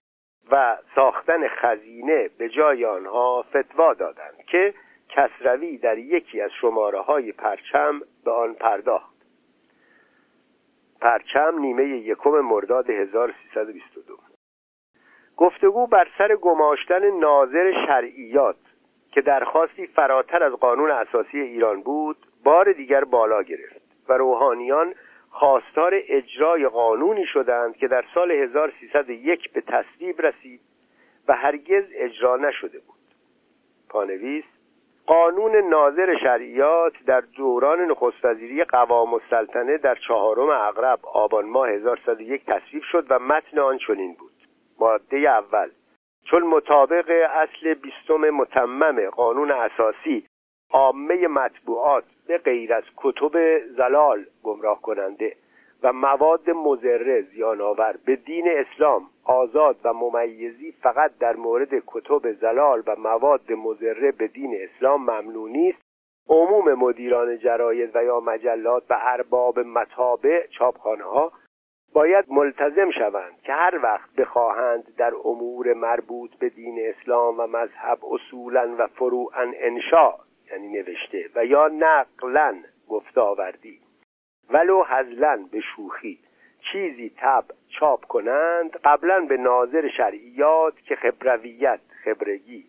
و 0.51 0.77
ساختن 0.95 1.47
خزینه 1.47 2.29
به 2.37 2.49
جای 2.49 2.85
آنها 2.85 3.41
فتوا 3.41 3.93
دادند 3.93 4.45
که 4.47 4.73
کسروی 5.09 5.77
در 5.77 5.97
یکی 5.97 6.41
از 6.41 6.51
شماره 6.61 6.99
های 6.99 7.31
پرچم 7.31 8.01
به 8.25 8.31
آن 8.31 8.53
پرداخت. 8.53 9.15
پرچم 11.01 11.59
نیمه 11.59 11.83
یکم 11.83 12.39
مرداد 12.39 12.89
1322 12.89 14.17
گفتگو 15.37 15.87
بر 15.87 16.07
سر 16.17 16.35
گماشتن 16.35 17.19
ناظر 17.19 17.85
شرعیات 17.87 18.55
که 19.11 19.21
درخواستی 19.21 19.87
فراتر 19.87 20.43
از 20.43 20.53
قانون 20.53 20.91
اساسی 20.91 21.39
ایران 21.39 21.81
بود 21.81 22.17
بار 22.43 22.71
دیگر 22.71 23.03
بالا 23.03 23.43
گرفت 23.43 23.81
و 24.09 24.13
روحانیان 24.13 24.95
خواستار 25.35 25.93
اجرای 26.07 26.67
قانونی 26.67 27.25
شدند 27.25 27.77
که 27.77 27.87
در 27.87 28.05
سال 28.13 28.31
1301 28.31 29.53
به 29.53 29.61
تصویب 29.61 30.21
رسید 30.21 30.61
و 31.27 31.33
هرگز 31.33 31.83
اجرا 31.95 32.37
نشده 32.37 32.79
بود. 32.79 32.99
پانویس 33.89 34.43
قانون 35.05 35.55
ناظر 35.55 36.17
شرعیات 36.17 36.93
در 37.05 37.21
دوران 37.21 37.81
نخست 37.81 38.25
وزیری 38.25 38.63
قوام 38.63 39.13
السلطنه 39.13 39.77
در 39.77 39.95
چهارم 39.95 40.49
اغرب 40.49 40.99
آبان 41.03 41.45
ماه 41.45 41.69
1101 41.69 42.45
تصویب 42.45 42.83
شد 42.91 43.05
و 43.09 43.19
متن 43.19 43.59
آن 43.59 43.77
چنین 43.77 44.13
بود. 44.13 44.33
ماده 44.79 45.17
اول 45.17 45.69
چون 46.23 46.43
مطابق 46.43 47.11
اصل 47.29 47.73
بیستم 47.73 48.29
متمم 48.29 49.09
قانون 49.09 49.51
اساسی 49.51 50.27
عامه 50.75 51.27
مطبوعات 51.27 52.03
به 52.27 52.37
غیر 52.37 52.73
از 52.73 52.83
کتب 52.97 53.59
زلال 53.77 54.25
گمراه 54.43 54.81
کننده 54.81 55.35
و 55.83 55.93
مواد 55.93 56.49
مزره 56.49 57.21
زیانآور 57.21 57.95
به 58.05 58.15
دین 58.15 58.47
اسلام 58.47 59.09
آزاد 59.23 59.75
و 59.83 59.93
ممیزی 59.93 60.71
فقط 60.71 61.11
در 61.19 61.35
مورد 61.35 61.69
کتب 61.87 62.31
زلال 62.31 62.83
و 62.87 62.95
مواد 62.95 63.51
مزره 63.51 64.11
به 64.11 64.27
دین 64.27 64.57
اسلام 64.61 65.01
ممنوع 65.01 65.49
است 65.69 65.81
عموم 66.29 66.73
مدیران 66.73 67.37
جراید 67.37 67.95
و 67.95 68.03
یا 68.03 68.19
مجلات 68.19 68.83
و 68.89 68.97
ارباب 69.01 69.59
مطابع 69.59 70.47
چاپخانه 70.47 71.03
ها 71.03 71.31
باید 71.93 72.25
ملتزم 72.29 72.91
شوند 72.91 73.41
که 73.43 73.53
هر 73.53 73.79
وقت 73.83 74.09
بخواهند 74.17 74.95
در 74.97 75.13
امور 75.25 75.73
مربوط 75.73 76.35
به 76.35 76.49
دین 76.49 76.79
اسلام 76.79 77.39
و 77.39 77.47
مذهب 77.47 77.99
اصولا 78.05 78.75
و 78.77 78.87
فروعا 78.87 79.51
انشا 79.59 80.24
یعنی 80.51 80.67
نوشته. 80.67 81.29
و 81.35 81.45
یا 81.45 81.67
نقلا 81.67 82.55
گفته 82.89 83.21
آوردی. 83.21 83.79
ولو 84.49 84.81
هزلن 84.81 85.45
به 85.45 85.59
شوخی. 85.59 86.19
چیزی 86.71 87.11
تب 87.17 87.43
چاپ 87.69 88.05
کنند 88.05 88.71
قبلا 88.83 89.19
به 89.19 89.37
ناظر 89.37 89.89
شرعیات 89.97 90.73
که 90.81 90.95
خبرویت 90.95 91.79
خبرگی. 92.03 92.65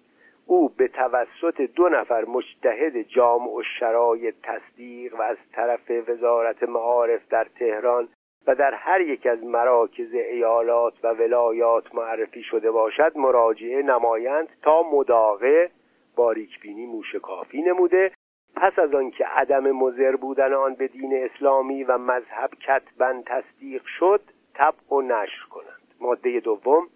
او 0.46 0.68
به 0.68 0.88
توسط 0.88 1.60
دو 1.60 1.88
نفر 1.88 2.24
مجتهد 2.24 3.02
جامع 3.02 3.52
و 3.52 3.62
شرایط 3.80 4.34
تصدیق 4.42 5.14
و 5.14 5.22
از 5.22 5.36
طرف 5.52 5.90
وزارت 6.08 6.62
معارف 6.62 7.28
در 7.28 7.46
تهران 7.58 8.08
و 8.46 8.54
در 8.54 8.74
هر 8.74 9.00
یک 9.00 9.26
از 9.26 9.44
مراکز 9.44 10.14
ایالات 10.14 10.94
و 11.02 11.08
ولایات 11.08 11.94
معرفی 11.94 12.42
شده 12.42 12.70
باشد 12.70 13.12
مراجعه 13.16 13.82
نمایند 13.82 14.48
تا 14.62 14.82
مداقه 14.82 15.70
باریکبینی 16.16 16.86
موشکافی 16.86 17.62
نموده. 17.62 18.12
پس 18.56 18.78
از 18.78 18.94
آنکه 18.94 19.26
عدم 19.26 19.70
مزر 19.70 20.16
بودن 20.16 20.52
آن 20.52 20.74
به 20.74 20.88
دین 20.88 21.24
اسلامی 21.24 21.84
و 21.84 21.98
مذهب 21.98 22.50
کتبا 22.50 23.22
تصدیق 23.26 23.82
شد 23.98 24.20
طبع 24.54 24.88
و 24.90 25.00
نشر 25.00 25.46
کنند. 25.50 25.94
ماده 26.00 26.40
دوم 26.40 26.88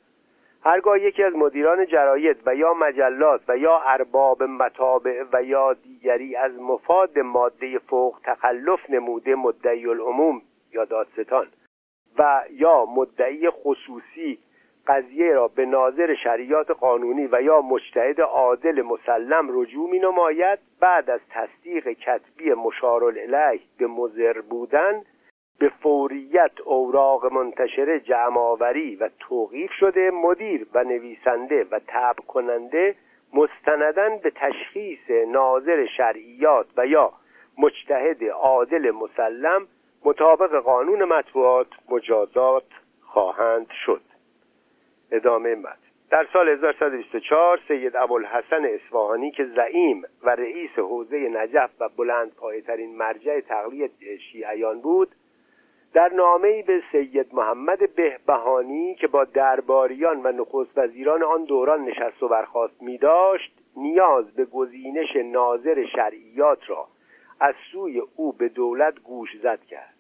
هرگاه 0.65 1.01
یکی 1.01 1.23
از 1.23 1.35
مدیران 1.35 1.87
جراید 1.87 2.37
و 2.47 2.55
یا 2.55 2.75
مجلات 2.75 3.41
و 3.49 3.57
یا 3.57 3.81
ارباب 3.87 4.43
مطابع 4.43 5.25
و 5.33 5.43
یا 5.43 5.73
دیگری 5.73 6.37
از 6.37 6.61
مفاد 6.61 7.19
ماده 7.19 7.79
فوق 7.79 8.19
تخلف 8.25 8.91
نموده 8.91 9.35
مدعی 9.35 9.87
العموم 9.87 10.43
یا 10.73 10.85
دادستان 10.85 11.47
و 12.19 12.45
یا 12.51 12.85
مدعی 12.85 13.51
خصوصی 13.51 14.39
قضیه 14.87 15.33
را 15.33 15.49
به 15.49 15.67
ناظر 15.67 16.15
شریعات 16.15 16.71
قانونی 16.71 17.29
و 17.33 17.43
یا 17.43 17.61
مجتهد 17.61 18.21
عادل 18.21 18.83
مسلم 18.83 19.61
رجوع 19.61 19.91
می 19.91 19.99
نماید 19.99 20.59
بعد 20.81 21.11
از 21.11 21.21
تصدیق 21.31 21.89
کتبی 21.89 22.53
مشار 22.53 23.05
الیه 23.05 23.61
به 23.79 23.87
مزر 23.87 24.41
بودن 24.41 25.03
به 25.59 25.69
فوریت 25.83 26.61
اوراق 26.65 27.33
منتشره 27.33 28.01
جمعآوری 28.01 28.97
و 28.97 29.09
توقیف 29.19 29.73
شده 29.73 30.11
مدیر 30.11 30.67
و 30.75 30.85
نویسنده 30.85 31.67
و 31.71 31.81
تب 31.87 32.17
کننده 32.29 32.95
مستندن 33.35 34.19
به 34.19 34.31
تشخیص 34.31 35.11
ناظر 35.29 35.87
شرعیات 35.97 36.67
و 36.77 36.87
یا 36.87 37.13
مجتهد 37.59 38.25
عادل 38.25 38.91
مسلم 38.91 39.67
مطابق 40.05 40.57
قانون 40.57 41.05
مطبوعات 41.05 41.67
مجازات 41.89 42.65
خواهند 43.03 43.71
شد. 43.87 44.10
ادامه 45.13 45.55
مد. 45.55 45.79
در 46.11 46.27
سال 46.33 46.49
1124 46.49 47.61
سید 47.69 47.97
ابوالحسن 47.97 48.65
اصفهانی 48.65 49.31
که 49.31 49.45
زعیم 49.45 50.03
و 50.23 50.31
رئیس 50.31 50.71
حوزه 50.77 51.17
نجف 51.17 51.71
و 51.81 51.89
بلند 51.89 52.33
ترین 52.67 52.97
مرجع 52.97 53.41
تقلید 53.41 53.91
شیعیان 54.33 54.81
بود 54.81 55.09
در 55.95 56.13
نامه‌ای 56.13 56.63
به 56.63 56.83
سید 56.93 57.35
محمد 57.35 57.95
بهبهانی 57.95 58.95
که 58.95 59.07
با 59.07 59.25
درباریان 59.25 60.21
و 60.23 60.33
نخست 60.33 60.79
وزیران 60.79 61.23
آن 61.23 61.45
دوران 61.45 61.85
نشست 61.85 62.23
و 62.23 62.29
برخواست 62.29 62.83
می 62.83 62.99
داشت 62.99 63.53
نیاز 63.77 64.35
به 64.35 64.45
گزینش 64.45 65.17
ناظر 65.17 65.87
شرعیات 65.87 66.71
را 66.71 66.89
از 67.41 67.55
سوی 67.73 68.03
او 68.17 68.33
به 68.33 68.49
دولت 68.49 68.99
گوش 69.01 69.37
زد 69.43 69.65
کرد 69.65 69.95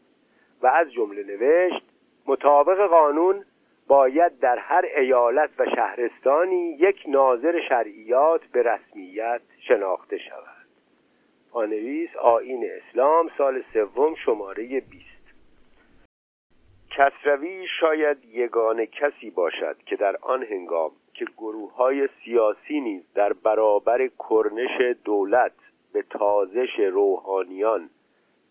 و 0.62 0.66
از 0.66 0.92
جمله 0.92 1.22
نوشت 1.22 1.82
مطابق 2.26 2.86
قانون 2.86 3.44
باید 3.90 4.38
در 4.38 4.58
هر 4.58 4.84
ایالت 4.96 5.50
و 5.58 5.66
شهرستانی 5.74 6.76
یک 6.80 7.04
ناظر 7.08 7.60
شرعیات 7.68 8.40
به 8.52 8.62
رسمیت 8.62 9.40
شناخته 9.68 10.18
شود. 10.18 10.66
پانویس 11.52 12.16
آین 12.16 12.70
اسلام 12.70 13.30
سال 13.38 13.62
سوم 13.72 14.14
شماره 14.14 14.80
20 14.80 15.04
کسروی 16.90 17.66
شاید 17.80 18.24
یگانه 18.24 18.86
کسی 18.86 19.30
باشد 19.30 19.76
که 19.86 19.96
در 19.96 20.16
آن 20.22 20.42
هنگام 20.42 20.90
که 21.14 21.24
گروه 21.36 21.74
های 21.74 22.08
سیاسی 22.24 22.80
نیز 22.80 23.02
در 23.14 23.32
برابر 23.32 24.08
کرنش 24.28 24.96
دولت 25.04 25.52
به 25.92 26.02
تازش 26.02 26.80
روحانیان 26.92 27.90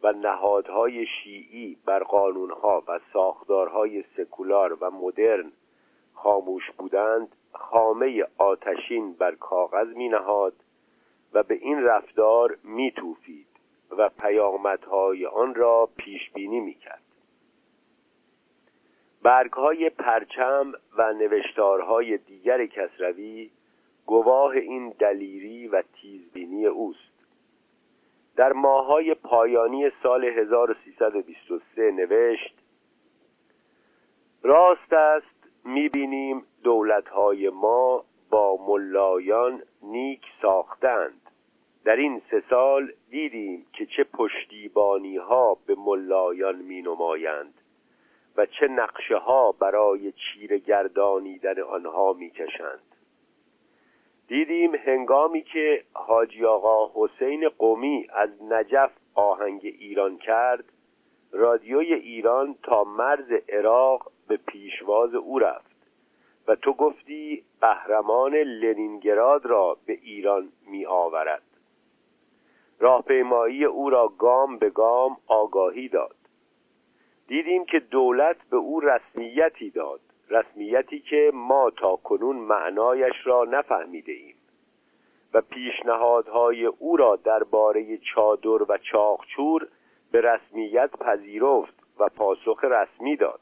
و 0.03 0.11
نهادهای 0.11 1.05
شیعی 1.05 1.77
بر 1.85 2.03
قانونها 2.03 2.83
و 2.87 2.99
ساختارهای 3.13 4.03
سکولار 4.17 4.77
و 4.81 4.91
مدرن 4.91 5.51
خاموش 6.13 6.71
بودند 6.77 7.35
خامه 7.53 8.25
آتشین 8.37 9.13
بر 9.13 9.35
کاغذ 9.35 9.87
می 9.87 10.09
نهاد 10.09 10.53
و 11.33 11.43
به 11.43 11.55
این 11.55 11.83
رفتار 11.83 12.57
می 12.63 12.91
توفید 12.91 13.47
و 13.97 14.09
پیامدهای 14.09 15.25
آن 15.25 15.55
را 15.55 15.89
پیش 15.97 16.29
بینی 16.29 16.59
می 16.59 16.73
کرد 16.73 17.01
برگهای 19.21 19.89
پرچم 19.89 20.73
و 20.97 21.13
نوشتارهای 21.13 22.17
دیگر 22.17 22.65
کسروی 22.65 23.49
گواه 24.05 24.51
این 24.51 24.89
دلیری 24.89 25.67
و 25.67 25.83
تیزبینی 26.01 26.65
اوست. 26.65 27.08
در 28.39 28.53
ماهای 28.53 29.13
پایانی 29.13 29.91
سال 30.03 30.25
1323 30.25 31.91
نوشت 31.91 32.55
راست 34.43 34.93
است 34.93 35.65
می‌بینیم 35.65 36.43
دولتهای 36.63 37.49
ما 37.49 38.03
با 38.29 38.57
ملایان 38.67 39.61
نیک 39.83 40.21
ساختند. 40.41 41.21
در 41.85 41.95
این 41.95 42.21
سه 42.31 42.43
سال 42.49 42.91
دیدیم 43.09 43.65
که 43.73 43.85
چه 43.85 44.03
پشتیبانی 44.03 45.17
ها 45.17 45.57
به 45.65 45.75
ملایان 45.75 46.55
می 46.55 46.81
نمایند 46.81 47.53
و 48.37 48.45
چه 48.45 48.67
نقشه 48.67 49.17
ها 49.17 49.51
برای 49.51 50.11
چیر 50.11 50.57
گردانیدن 50.57 51.59
آنها 51.61 52.13
می 52.13 52.29
کشند 52.29 52.88
دیدیم 54.29 54.75
هنگامی 54.75 55.41
که 55.41 55.83
حاجی 55.93 56.45
آقا 56.45 56.91
حسین 56.95 57.49
قومی 57.49 58.07
از 58.13 58.29
نجف 58.43 58.91
آهنگ 59.15 59.61
ایران 59.63 60.17
کرد 60.17 60.63
رادیوی 61.31 61.93
ایران 61.93 62.55
تا 62.63 62.83
مرز 62.83 63.31
عراق 63.49 64.11
به 64.27 64.37
پیشواز 64.37 65.15
او 65.15 65.39
رفت 65.39 65.75
و 66.47 66.55
تو 66.55 66.73
گفتی 66.73 67.43
قهرمان 67.61 68.35
لنینگراد 68.35 69.45
را 69.45 69.77
به 69.85 69.93
ایران 69.93 70.49
می 70.67 70.85
آورد 70.85 71.43
راهپیمایی 72.79 73.65
او 73.65 73.89
را 73.89 74.07
گام 74.07 74.57
به 74.57 74.69
گام 74.69 75.17
آگاهی 75.27 75.87
داد. 75.87 76.15
دیدیم 77.27 77.65
که 77.65 77.79
دولت 77.79 78.37
به 78.49 78.57
او 78.57 78.79
رسمیتی 78.79 79.69
داد. 79.69 80.01
رسمیتی 80.29 80.99
که 80.99 81.31
ما 81.33 81.69
تا 81.69 81.95
کنون 81.95 82.35
معنایش 82.35 83.15
را 83.23 83.43
نفهمیده 83.43 84.11
ایم 84.11 84.35
و 85.33 85.41
پیشنهادهای 85.41 86.65
او 86.65 86.97
را 86.97 87.15
درباره 87.15 87.97
چادر 87.97 88.63
و 88.69 88.77
چاخچور 88.91 89.67
به 90.11 90.21
رسمیت 90.21 90.89
پذیرفت 90.91 91.73
و 91.99 92.09
پاسخ 92.09 92.63
رسمی 92.63 93.15
داد. 93.15 93.39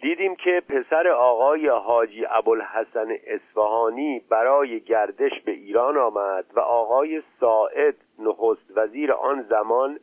دیدیم 0.00 0.36
که 0.36 0.62
پسر 0.68 1.08
آقای 1.08 1.68
حاجی 1.68 2.26
ابوالحسن 2.30 3.08
اصفهانی 3.26 4.20
برای 4.28 4.80
گردش 4.80 5.40
به 5.44 5.52
ایران 5.52 5.96
آمد 5.96 6.44
و 6.54 6.60
آقای 6.60 7.22
ساعد 7.40 7.96
نخست 8.18 8.76
وزیر 8.76 9.12
آن 9.12 9.42
زمان 9.42 9.98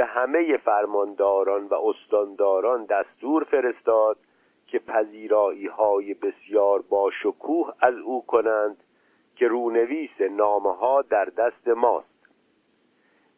به 0.00 0.06
همه 0.06 0.56
فرمانداران 0.56 1.66
و 1.66 1.74
استانداران 1.74 2.84
دستور 2.84 3.44
فرستاد 3.44 4.16
که 4.66 4.78
پذیرایی 4.78 5.66
های 5.66 6.14
بسیار 6.14 6.82
با 6.82 7.10
شکوه 7.22 7.74
از 7.80 7.94
او 7.94 8.26
کنند 8.26 8.84
که 9.36 9.48
رونویس 9.48 10.20
نامه 10.20 10.76
ها 10.76 11.02
در 11.02 11.24
دست 11.24 11.68
ماست. 11.68 12.28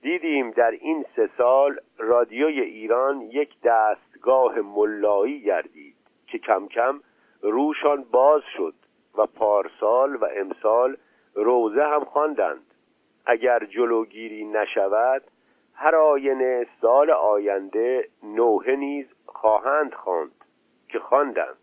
دیدیم 0.03 0.51
در 0.51 0.71
این 0.71 1.05
سه 1.17 1.31
سال 1.39 1.81
رادیوی 1.99 2.61
ایران 2.61 3.21
یک 3.21 3.61
دستگاه 3.65 4.61
ملایی 4.61 5.41
گردید 5.41 5.97
که 6.27 6.39
کم 6.39 6.69
کم 6.69 7.01
روشان 7.41 8.05
باز 8.05 8.43
شد 8.57 8.75
و 9.19 9.27
پارسال 9.27 10.17
و 10.17 10.29
امسال 10.37 10.97
روزه 11.35 11.85
هم 11.85 12.05
خواندند. 12.05 12.67
اگر 13.27 13.65
جلوگیری 13.65 14.45
نشود 14.45 15.23
هر 15.75 15.97
آینه 15.97 16.67
سال 16.81 17.11
آینده 17.11 18.09
نوحه 18.23 18.77
نیز 18.77 19.07
خواهند 19.27 19.95
خواند 19.95 20.45
که 20.89 20.99
خواندند. 20.99 21.57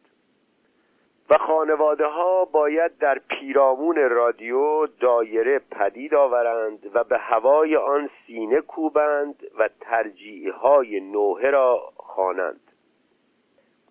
و 1.29 1.37
خانواده 1.37 2.05
ها 2.05 2.45
باید 2.45 2.97
در 2.97 3.19
پیرامون 3.19 3.95
رادیو 3.95 4.87
دایره 4.87 5.59
پدید 5.59 6.13
آورند 6.13 6.91
و 6.93 7.03
به 7.03 7.17
هوای 7.17 7.75
آن 7.75 8.09
سینه 8.27 8.61
کوبند 8.61 9.43
و 9.59 9.69
ترجیح 9.79 10.53
های 10.53 10.99
نوحه 10.99 11.49
را 11.49 11.93
خوانند. 11.95 12.71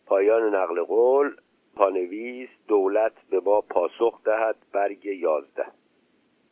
پایان 0.07 0.55
نقل 0.55 0.83
قول 0.83 1.37
پانویس 1.77 2.49
دولت 2.69 3.13
به 3.31 3.41
ما 3.41 3.61
پاسخ 3.61 4.23
دهد 4.25 4.57
برگ 4.73 5.05
یازده. 5.05 5.67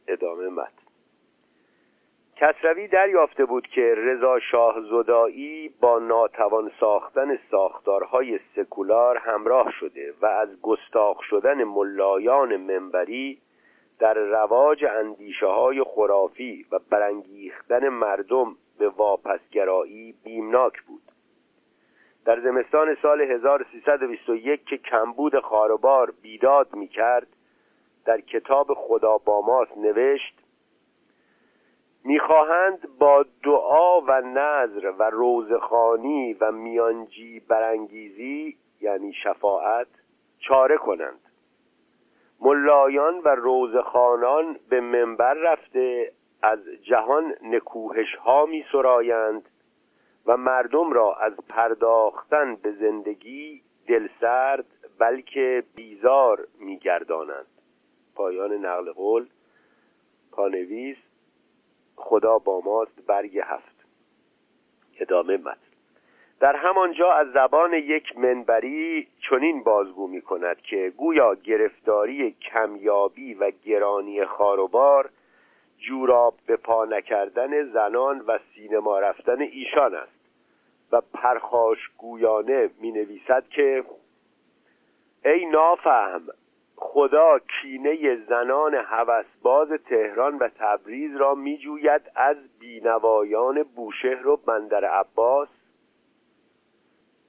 ادامه 0.08 0.48
متن. 0.48 0.85
کسروی 2.36 2.88
دریافته 2.88 3.44
بود 3.44 3.66
که 3.66 3.94
رضا 3.96 4.38
شاه 4.38 4.80
زدایی 4.90 5.70
با 5.80 5.98
ناتوان 5.98 6.70
ساختن 6.80 7.38
ساختارهای 7.50 8.40
سکولار 8.56 9.16
همراه 9.16 9.72
شده 9.80 10.14
و 10.22 10.26
از 10.26 10.60
گستاخ 10.62 11.22
شدن 11.22 11.64
ملایان 11.64 12.56
منبری 12.56 13.38
در 13.98 14.14
رواج 14.14 14.84
اندیشه 14.84 15.46
های 15.46 15.82
خرافی 15.82 16.66
و 16.72 16.78
برانگیختن 16.90 17.88
مردم 17.88 18.56
به 18.78 18.88
واپسگرایی 18.88 20.14
بیمناک 20.24 20.82
بود. 20.82 21.02
در 22.24 22.40
زمستان 22.40 22.96
سال 23.02 23.20
1321 23.20 24.64
که 24.64 24.78
کمبود 24.78 25.38
خاروبار 25.38 26.12
بیداد 26.22 26.74
می 26.74 26.88
کرد 26.88 27.26
در 28.04 28.20
کتاب 28.20 28.74
خدا 28.74 29.18
با 29.18 29.40
ماست 29.40 29.76
نوشت 29.78 30.45
می‌خواهند 32.06 32.98
با 32.98 33.24
دعا 33.42 34.00
و 34.00 34.20
نظر 34.20 34.92
و 34.98 35.10
روزخانی 35.10 36.34
و 36.34 36.52
میانجی 36.52 37.40
برانگیزی 37.40 38.56
یعنی 38.80 39.12
شفاعت 39.12 39.86
چاره 40.38 40.76
کنند. 40.76 41.20
ملایان 42.40 43.20
و 43.24 43.28
روزخانان 43.28 44.56
به 44.68 44.80
منبر 44.80 45.34
رفته 45.34 46.12
از 46.42 46.58
جهان 46.82 47.34
نکوهش 47.42 48.14
ها 48.14 48.46
می 48.46 48.64
سرایند 48.72 49.48
و 50.26 50.36
مردم 50.36 50.92
را 50.92 51.14
از 51.14 51.32
پرداختن 51.48 52.54
به 52.54 52.72
زندگی 52.72 53.62
دلسرد 53.88 54.66
بلکه 54.98 55.64
بیزار 55.74 56.46
میگردانند. 56.60 57.46
پایان 58.14 58.52
نقل 58.52 58.92
قول 58.92 59.26
پانویس 60.32 60.96
خدا 61.96 62.38
با 62.38 62.60
ماست 62.64 63.06
برگ 63.06 63.38
هفت. 63.38 63.86
ادامه 65.00 65.36
متن. 65.36 65.60
در 66.40 66.56
همانجا 66.56 67.12
از 67.12 67.26
زبان 67.32 67.72
یک 67.72 68.18
منبری 68.18 69.08
چنین 69.30 69.62
بازگو 69.62 70.06
می 70.06 70.20
کند 70.20 70.60
که 70.60 70.92
گویا 70.96 71.34
گرفتاری 71.34 72.30
کمیابی 72.32 73.34
و 73.34 73.50
گرانی 73.64 74.24
خاروبار 74.24 75.10
جوراب 75.78 76.34
به 76.46 76.56
پا 76.56 76.84
نکردن 76.84 77.72
زنان 77.72 78.20
و 78.20 78.38
سینما 78.54 78.98
رفتن 78.98 79.40
ایشان 79.40 79.94
است. 79.94 80.16
و 80.92 81.00
پرخاش 81.14 81.78
گویانه 81.98 82.70
می 82.80 82.92
نویسد 82.92 83.48
که 83.48 83.84
ای 85.24 85.46
نافهم 85.46 86.22
خدا 86.96 87.38
کینه 87.38 88.16
زنان 88.28 88.74
هوسباز 88.74 89.68
تهران 89.68 90.38
و 90.38 90.48
تبریز 90.48 91.16
را 91.16 91.34
میجوید 91.34 92.02
از 92.14 92.36
بینوایان 92.58 93.62
بوشهر 93.62 94.28
و 94.28 94.36
بندر 94.36 94.84
عباس. 94.84 95.48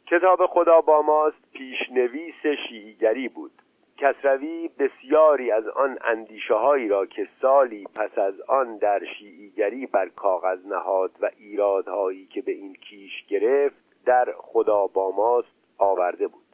کتاب 0.05 0.45
خدا 0.45 0.81
با 0.81 1.01
ماست 1.01 1.51
پیشنویس 1.53 2.45
شیعیگری 2.69 3.27
بود. 3.27 3.51
کسروی 3.97 4.69
بسیاری 4.79 5.51
از 5.51 5.67
آن 5.67 5.97
اندیشه 6.01 6.53
هایی 6.53 6.87
را 6.87 7.05
که 7.05 7.27
سالی 7.41 7.87
پس 7.95 8.17
از 8.17 8.41
آن 8.41 8.77
در 8.77 9.01
شیعیگری 9.17 9.85
بر 9.85 10.09
کاغذ 10.09 10.65
نهاد 10.65 11.11
و 11.21 11.29
ایرادهایی 11.37 12.25
که 12.25 12.41
به 12.41 12.51
این 12.51 12.73
کیش 12.73 13.25
گرفت 13.27 14.05
در 14.05 14.33
خدا 14.37 14.87
با 14.87 15.11
ماست 15.11 15.77
آورده 15.77 16.27
بود. 16.27 16.46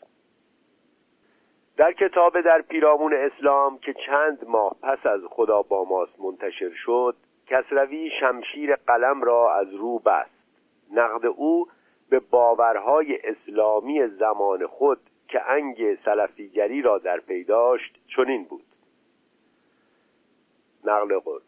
در 1.77 1.93
کتاب 1.93 2.41
در 2.41 2.61
پیرامون 2.61 3.13
اسلام 3.13 3.77
که 3.77 3.93
چند 3.93 4.47
ماه 4.47 4.75
پس 4.81 5.05
از 5.05 5.21
خدا 5.29 5.61
با 5.61 5.85
ماست 5.85 6.19
منتشر 6.19 6.71
شد 6.85 7.15
کسروی 7.47 8.11
شمشیر 8.19 8.75
قلم 8.75 9.23
را 9.23 9.55
از 9.55 9.73
رو 9.73 9.99
بست. 9.99 10.29
نقد 10.91 11.25
او 11.25 11.67
به 12.09 12.19
باورهای 12.19 13.19
اسلامی 13.23 14.07
زمان 14.07 14.67
خود 14.67 14.99
که 15.27 15.49
انگ 15.49 15.97
سلفیگری 16.05 16.81
را 16.81 16.97
در 16.97 17.19
پیداشت 17.19 17.99
چنین 18.15 18.43
بود. 18.43 18.65
نقل 20.85 21.19
قول 21.19 21.41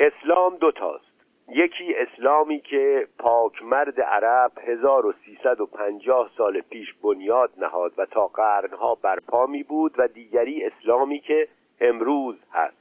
اسلام 0.00 0.56
دوتاست 0.56 1.11
یکی 1.54 1.94
اسلامی 1.94 2.60
که 2.60 3.08
پاک 3.18 3.62
مرد 3.62 4.00
عرب 4.00 4.52
1350 4.58 6.30
سال 6.36 6.60
پیش 6.60 6.94
بنیاد 6.94 7.50
نهاد 7.58 7.92
و 7.98 8.06
تا 8.06 8.26
قرنها 8.26 8.94
برپا 8.94 9.46
می 9.46 9.62
بود 9.62 9.94
و 9.98 10.08
دیگری 10.08 10.64
اسلامی 10.64 11.20
که 11.20 11.48
امروز 11.80 12.36
هست. 12.52 12.76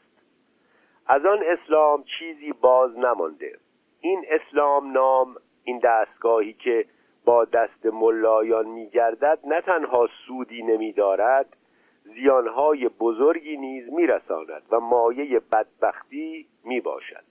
از 1.07 1.25
آن 1.25 1.39
اسلام 1.45 2.03
چیزی 2.03 2.53
باز 2.53 2.97
نمانده. 2.97 3.57
این 4.01 4.25
اسلام 4.29 4.91
نام 4.91 5.35
این 5.63 5.79
دستگاهی 5.79 6.53
که 6.53 6.85
با 7.25 7.45
دست 7.45 7.85
ملایان 7.85 8.65
میگردد 8.65 9.39
نه 9.43 9.61
تنها 9.61 10.09
سودی 10.27 10.63
نمیدارد 10.63 11.57
زیانهای 12.03 12.89
بزرگی 12.89 13.57
نیز 13.57 13.93
میرساند 13.93 14.63
و 14.71 14.79
مایه 14.79 15.39
بدبختی 15.39 16.47
می‌باشد 16.63 17.30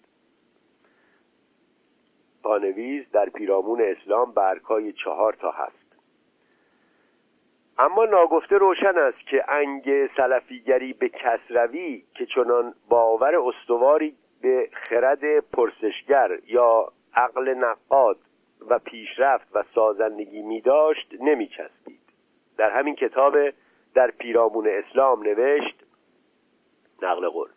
پانویز 2.43 3.11
در 3.13 3.29
پیرامون 3.29 3.81
اسلام 3.83 4.33
برکای 4.33 4.93
چهار 4.93 5.33
تا 5.33 5.51
هست. 5.51 5.81
اما 7.79 8.05
ناگفته 8.05 8.59
روشن 8.59 8.99
است 8.99 9.27
که 9.27 9.45
انگ 9.49 10.07
سلفیگری 10.17 10.93
به 10.93 11.09
کسروی 11.09 12.03
که 12.15 12.27
چنان 12.27 12.75
باور 12.89 13.37
استواری 13.37 14.17
به 14.43 14.69
خرد 14.73 15.41
پرسشگر 15.41 16.39
یا 16.47 16.93
عقل 17.15 17.55
نقاد 17.55 18.17
و 18.69 18.79
پیشرفت 18.79 19.57
و 19.57 19.65
سازندگی 19.75 20.43
می 20.43 20.61
داشت 20.61 21.15
نمی 21.21 21.49
چسبید. 21.49 22.01
در 22.59 22.71
همین 22.71 22.95
کتاب 22.95 23.37
در 23.95 24.11
پیرامون 24.11 24.69
اسلام 24.69 25.23
نوشت 25.23 25.85
نقل 27.03 27.29
قول 27.29 27.49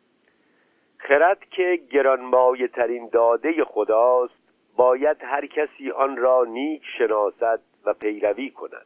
خرد 0.98 1.40
که 1.52 1.80
گرانمایه 1.92 2.68
ترین 2.68 3.10
داده 3.10 3.64
خداست 3.64 4.43
باید 4.76 5.18
هر 5.22 5.46
کسی 5.46 5.92
آن 5.92 6.18
را 6.18 6.46
نیک 6.46 6.84
شناسد 6.98 7.60
و 7.86 7.94
پیروی 7.94 8.50
کند. 8.50 8.86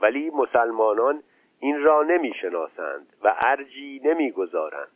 ولی 0.00 0.30
مسلمانان 0.30 1.22
این 1.60 1.82
را 1.82 2.02
نمی 2.02 2.34
شناسند 2.40 3.12
و 3.24 3.34
ارجی 3.44 4.00
نمی 4.04 4.30
گذارند. 4.30 4.90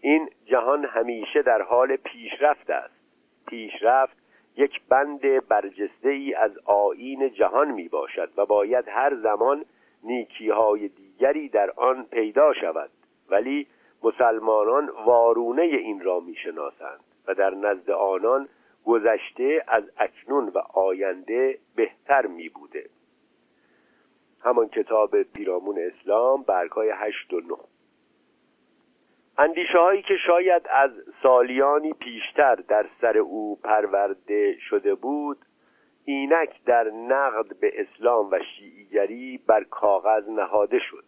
این 0.00 0.30
جهان 0.46 0.84
همیشه 0.84 1.42
در 1.42 1.62
حال 1.62 1.96
پیشرفت 1.96 2.70
است. 2.70 2.94
پیشرفت 3.46 4.16
یک 4.56 4.80
بند 4.88 5.48
برجسته 5.48 6.08
ای 6.08 6.34
از 6.34 6.58
آین 6.64 7.30
جهان 7.34 7.70
می 7.70 7.88
باشد 7.88 8.30
و 8.36 8.46
باید 8.46 8.84
هر 8.88 9.14
زمان 9.14 9.64
نیکی 10.02 10.50
های 10.50 10.88
دیگری 10.88 11.48
در 11.48 11.70
آن 11.70 12.04
پیدا 12.04 12.52
شود. 12.52 12.90
ولی 13.30 13.66
مسلمانان 14.02 14.90
وارونه 15.06 15.62
این 15.62 16.00
را 16.00 16.20
می 16.20 16.34
شناسند 16.34 17.00
و 17.26 17.34
در 17.34 17.54
نزد 17.54 17.90
آنان 17.90 18.48
گذشته 18.84 19.64
از 19.68 19.84
اکنون 19.96 20.48
و 20.48 20.58
آینده 20.74 21.58
بهتر 21.76 22.26
می 22.26 22.48
بوده. 22.48 22.90
همان 24.40 24.68
کتاب 24.68 25.22
پیرامون 25.22 25.78
اسلام 25.78 26.42
برگای 26.42 26.92
هشت 26.94 27.32
و 27.32 27.40
نه. 27.40 27.56
اندیشه 29.38 29.78
هایی 29.78 30.02
که 30.02 30.16
شاید 30.26 30.62
از 30.70 30.90
سالیانی 31.22 31.92
پیشتر 31.92 32.54
در 32.54 32.86
سر 33.00 33.18
او 33.18 33.56
پرورده 33.56 34.56
شده 34.58 34.94
بود 34.94 35.38
اینک 36.04 36.64
در 36.64 36.90
نقد 36.90 37.56
به 37.60 37.72
اسلام 37.80 38.30
و 38.30 38.38
شیعیگری 38.56 39.38
بر 39.46 39.64
کاغذ 39.64 40.28
نهاده 40.28 40.78
شد. 40.78 41.04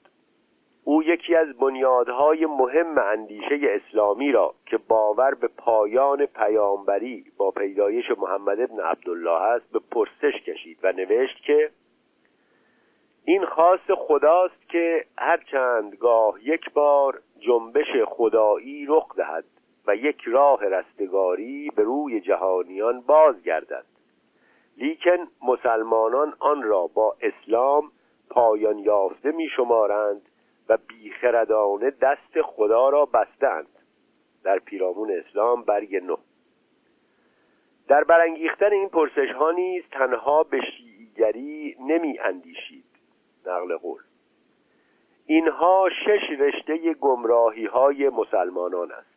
او 0.85 1.03
یکی 1.03 1.35
از 1.35 1.57
بنیادهای 1.57 2.47
مهم 2.47 2.99
اندیشه 2.99 3.59
اسلامی 3.63 4.33
را 4.33 4.55
که 4.67 4.79
باور 4.79 5.35
به 5.35 5.49
پایان 5.49 6.27
پیامبری 6.27 7.25
با 7.37 7.51
پیدایش 7.51 8.11
محمد 8.19 8.61
ابن 8.61 8.81
عبدالله 8.81 9.43
است 9.43 9.73
به 9.73 9.81
پرسش 9.91 10.43
کشید 10.47 10.79
و 10.83 10.93
نوشت 10.93 11.43
که 11.43 11.71
این 13.25 13.45
خاص 13.45 13.91
خداست 13.99 14.69
که 14.69 15.05
هر 15.19 15.37
چند 15.37 15.95
گاه 15.95 16.35
یک 16.43 16.73
بار 16.73 17.21
جنبش 17.41 17.87
خدایی 18.07 18.87
رخ 18.89 19.17
دهد 19.17 19.45
و 19.87 19.97
یک 19.97 20.21
راه 20.25 20.65
رستگاری 20.65 21.71
به 21.77 21.83
روی 21.83 22.21
جهانیان 22.21 23.01
بازگردد. 23.01 23.85
لیکن 24.77 25.29
مسلمانان 25.43 26.35
آن 26.39 26.63
را 26.63 26.87
با 26.87 27.17
اسلام 27.21 27.93
پایان 28.31 28.79
یافته 28.79 29.31
می 29.33 29.49
شمارند 29.49 30.23
و 30.69 30.77
بیخردانه 30.77 31.91
دست 31.91 32.43
خدا 32.43 32.89
را 32.89 33.07
بستند. 33.07 33.69
در 34.45 34.59
پیرامون 34.59 35.11
اسلام 35.11 35.63
برگ 35.63 35.97
نه 35.97 36.17
در 37.89 38.05
برانگیختن 38.05 38.73
این 38.73 38.89
پرسش 38.89 39.31
ها 39.39 39.51
نیز 39.51 39.85
تنها 39.93 40.43
به 40.43 40.61
شیعیگری 40.61 41.77
نمی 41.81 42.19
اندیشید. 42.19 42.85
نقل 43.47 43.77
قول. 43.77 44.03
اینها 45.27 45.89
شش 46.05 46.31
رشته 46.39 46.95
گمراهی 46.95 47.67
های 47.67 48.09
مسلمانان 48.09 48.93
است. 48.93 49.15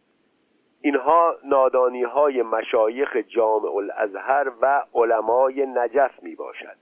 اینها 0.82 1.36
نادانی 1.44 2.04
های 2.04 2.42
مشایخ 2.42 3.16
جامع 3.16 3.76
الازهر 3.76 4.52
و 4.62 4.84
علمای 4.94 5.66
نجف 5.66 6.24
می 6.24 6.36
باشد 6.36 6.78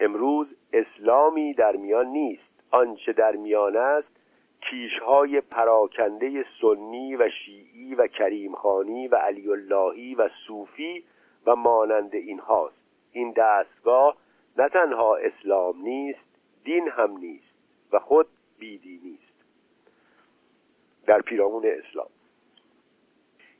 امروز 0.00 0.46
اسلامی 0.72 1.54
در 1.54 1.76
میان 1.76 2.06
نیست. 2.06 2.49
آنچه 2.70 3.12
در 3.12 3.36
میان 3.36 3.76
است 3.76 4.08
کیشهای 4.60 5.40
پراکنده 5.40 6.44
سنی 6.60 7.16
و 7.16 7.28
شیعی 7.30 7.94
و 7.94 8.06
کریمخانی 8.06 9.08
و 9.08 9.14
علی 9.14 9.48
اللهی 9.50 10.14
و 10.14 10.28
صوفی 10.46 11.04
و 11.46 11.56
مانند 11.56 12.14
اینهاست. 12.14 12.76
این 13.12 13.32
دستگاه 13.36 14.16
نه 14.56 14.68
تنها 14.68 15.16
اسلام 15.16 15.82
نیست 15.82 16.20
دین 16.64 16.88
هم 16.88 17.18
نیست 17.18 17.54
و 17.92 17.98
خود 17.98 18.26
بیدینی 18.58 19.18
است. 19.22 19.44
در 21.06 21.20
پیرامون 21.20 21.66
اسلام. 21.66 22.10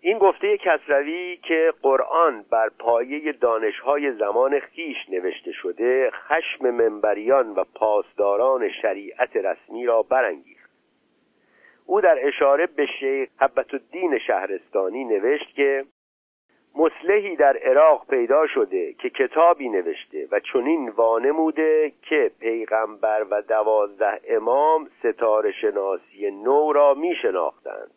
این 0.03 0.19
گفته 0.19 0.59
کسروی 0.59 1.37
که 1.37 1.73
قرآن 1.83 2.45
بر 2.51 2.69
پایه 2.79 3.33
دانشهای 3.33 4.13
زمان 4.13 4.61
خیش 4.61 4.97
نوشته 5.09 5.53
شده 5.53 6.11
خشم 6.11 6.71
منبریان 6.71 7.51
و 7.51 7.65
پاسداران 7.75 8.71
شریعت 8.83 9.37
رسمی 9.37 9.87
را 9.87 10.03
برانگیخت. 10.03 10.71
او 11.87 12.01
در 12.01 12.19
اشاره 12.27 12.67
به 12.67 12.87
شیخ 12.87 13.29
حبت 13.41 13.75
الدین 13.75 14.19
شهرستانی 14.19 15.05
نوشت 15.05 15.55
که 15.55 15.85
مسلحی 16.75 17.37
در 17.37 17.57
عراق 17.57 18.07
پیدا 18.11 18.47
شده 18.47 18.93
که 18.93 19.11
کتابی 19.11 19.69
نوشته 19.69 20.29
و 20.31 20.41
چنین 20.41 20.89
وانموده 20.89 21.93
که 22.03 22.31
پیغمبر 22.41 23.27
و 23.31 23.43
دوازده 23.43 24.21
امام 24.29 24.91
ستاره 24.99 25.53
شناسی 25.53 26.31
نو 26.31 26.73
را 26.73 26.95
می 26.95 27.15
شناختند 27.23 27.91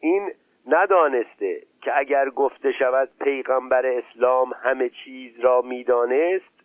این 0.00 0.32
ندانسته 0.70 1.62
که 1.82 1.98
اگر 1.98 2.30
گفته 2.30 2.72
شود 2.72 3.08
پیغمبر 3.20 3.86
اسلام 3.86 4.52
همه 4.62 4.88
چیز 4.88 5.40
را 5.40 5.62
می‌دانست 5.62 6.60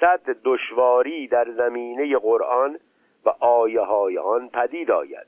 صد 0.00 0.36
دشواری 0.44 1.26
در 1.26 1.50
زمینه 1.50 2.18
قرآن 2.18 2.78
و 3.24 3.28
آیه 3.40 3.80
های 3.80 4.18
آن 4.18 4.48
پدید 4.48 4.90
آید. 4.90 5.26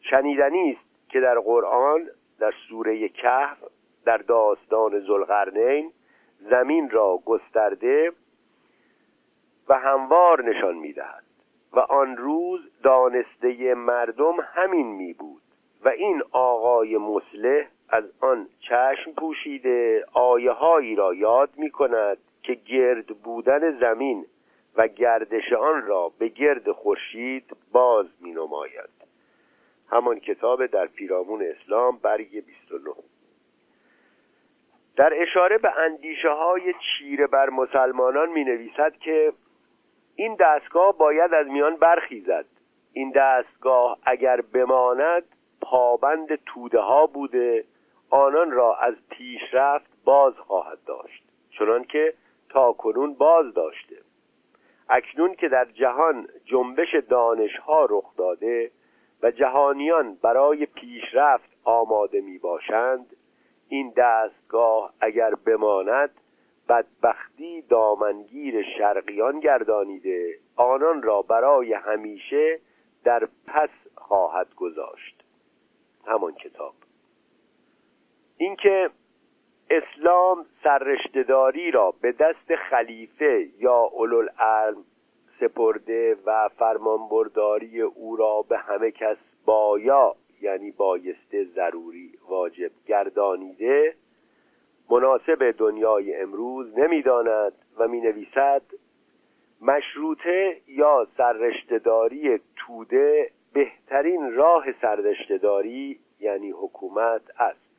شنیدنی 0.00 0.70
است 0.70 1.10
که 1.10 1.20
در 1.20 1.38
قرآن 1.38 2.08
در 2.38 2.52
سوره 2.68 3.08
کهف 3.08 3.58
در 4.04 4.16
داستان 4.16 5.00
زلقرنین 5.00 5.92
زمین 6.50 6.90
را 6.90 7.18
گسترده 7.24 8.12
و 9.68 9.78
هموار 9.78 10.44
نشان 10.44 10.74
می‌دهد 10.74 11.24
و 11.72 11.80
آن 11.80 12.16
روز 12.16 12.60
دانسته 12.82 13.74
مردم 13.74 14.34
همین 14.40 14.86
می 14.86 15.12
بود. 15.12 15.41
و 15.84 15.88
این 15.88 16.22
آقای 16.32 16.96
مسلح 16.96 17.66
از 17.88 18.04
آن 18.20 18.48
چشم 18.60 19.12
پوشیده 19.16 20.04
آیه 20.12 20.52
هایی 20.52 20.94
را 20.94 21.14
یاد 21.14 21.50
می 21.56 21.70
کند 21.70 22.18
که 22.42 22.54
گرد 22.54 23.06
بودن 23.06 23.78
زمین 23.80 24.26
و 24.76 24.88
گردش 24.88 25.52
آن 25.52 25.86
را 25.86 26.12
به 26.18 26.28
گرد 26.28 26.72
خورشید 26.72 27.56
باز 27.72 28.06
می 28.20 28.30
نماید 28.30 28.90
همان 29.90 30.20
کتاب 30.20 30.66
در 30.66 30.86
پیرامون 30.86 31.42
اسلام 31.42 31.98
برگ 32.02 32.44
29 32.46 32.90
در 34.96 35.12
اشاره 35.22 35.58
به 35.58 35.78
اندیشه 35.78 36.30
های 36.30 36.74
چیره 36.74 37.26
بر 37.26 37.50
مسلمانان 37.50 38.28
می 38.28 38.44
نویسد 38.44 38.96
که 38.96 39.32
این 40.16 40.36
دستگاه 40.40 40.98
باید 40.98 41.34
از 41.34 41.46
میان 41.46 41.76
برخیزد. 41.76 42.44
این 42.92 43.10
دستگاه 43.10 43.98
اگر 44.02 44.40
بماند 44.40 45.24
پابند 45.72 46.34
توده 46.46 46.80
ها 46.80 47.06
بوده 47.06 47.64
آنان 48.10 48.50
را 48.50 48.76
از 48.76 48.94
پیشرفت 49.10 49.90
باز 50.04 50.34
خواهد 50.34 50.78
داشت 50.86 51.22
چنان 51.50 51.84
که 51.84 52.14
تا 52.48 52.72
کنون 52.72 53.14
باز 53.14 53.54
داشته. 53.54 53.96
اکنون 54.88 55.34
که 55.34 55.48
در 55.48 55.64
جهان 55.64 56.28
جنبش 56.44 56.94
دانش 57.08 57.56
ها 57.56 57.84
رخ 57.90 58.16
داده 58.16 58.70
و 59.22 59.30
جهانیان 59.30 60.14
برای 60.22 60.66
پیشرفت 60.66 61.50
آماده 61.64 62.20
می 62.20 62.38
باشند 62.38 63.16
این 63.68 63.92
دستگاه 63.96 64.92
اگر 65.00 65.34
بماند 65.34 66.10
بدبختی 66.68 67.62
دامنگیر 67.62 68.64
شرقیان 68.78 69.40
گردانیده 69.40 70.38
آنان 70.56 71.02
را 71.02 71.22
برای 71.22 71.72
همیشه 71.72 72.60
در 73.04 73.28
پس 73.46 73.70
خواهد 73.94 74.54
گذاشت. 74.54 75.21
همان 76.06 76.34
کتاب. 76.34 76.74
اینکه 78.36 78.90
اسلام 79.70 80.46
سررشتهداری 80.64 81.70
را 81.70 81.94
به 82.00 82.12
دست 82.12 82.54
خلیفه 82.70 83.48
یا 83.58 83.76
اولوالعلم 83.76 84.84
سپرده 85.40 86.16
و 86.26 86.48
فرمانبرداری 86.48 87.80
او 87.80 88.16
را 88.16 88.42
به 88.48 88.58
همه 88.58 88.90
کس 88.90 89.16
بایا 89.44 90.14
یعنی 90.42 90.70
بایسته 90.70 91.44
ضروری 91.44 92.18
واجب 92.28 92.70
گردانیده 92.86 93.94
مناسب 94.90 95.50
دنیای 95.50 96.16
امروز 96.16 96.78
نمی‌داند 96.78 97.52
و 97.78 97.88
می 97.88 98.00
نویسد 98.00 98.62
مشروطه 99.60 100.56
یا 100.68 101.06
سررشتهداری 101.16 102.40
توده 102.56 103.30
بهترین 103.52 104.32
راه 104.32 104.72
سررشتهداری 104.80 106.00
یعنی 106.20 106.50
حکومت 106.50 107.22
است. 107.38 107.72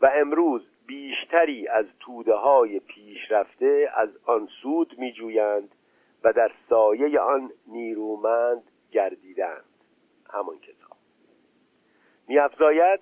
و 0.00 0.10
امروز 0.14 0.62
بیشتری 0.86 1.68
از 1.68 1.86
توده 2.00 2.34
های 2.34 2.80
پیشرفته 2.80 3.90
از 3.94 4.08
آن 4.26 4.48
سود 4.62 4.98
می 4.98 5.12
جویند 5.12 5.74
و 6.24 6.32
در 6.32 6.50
سایه 6.68 7.20
آن 7.20 7.50
نیرومند 7.66 8.62
گردیدند 8.92 9.64
همان 10.30 10.58
کتاب. 10.58 10.96
می 12.28 12.38
افزاید 12.38 13.00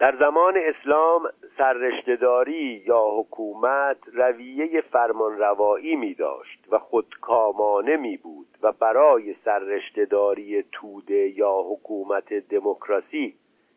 در 0.00 0.16
زمان 0.16 0.54
اسلام 0.56 1.30
سررشتهداری 1.58 2.82
یا 2.86 3.04
حکومت 3.18 3.96
رویه 4.12 4.80
فرمانروایی 4.80 5.96
می 5.96 6.14
داشت 6.14 6.64
و 6.70 6.78
خودکامانه 6.78 7.96
می 7.96 8.16
بود 8.16 8.46
و 8.62 8.72
برای 8.72 9.34
سررشتهداری 9.44 10.64
توده 10.72 11.38
یا 11.38 11.64
حکومت 11.70 12.34
دموکراسی 12.34 13.34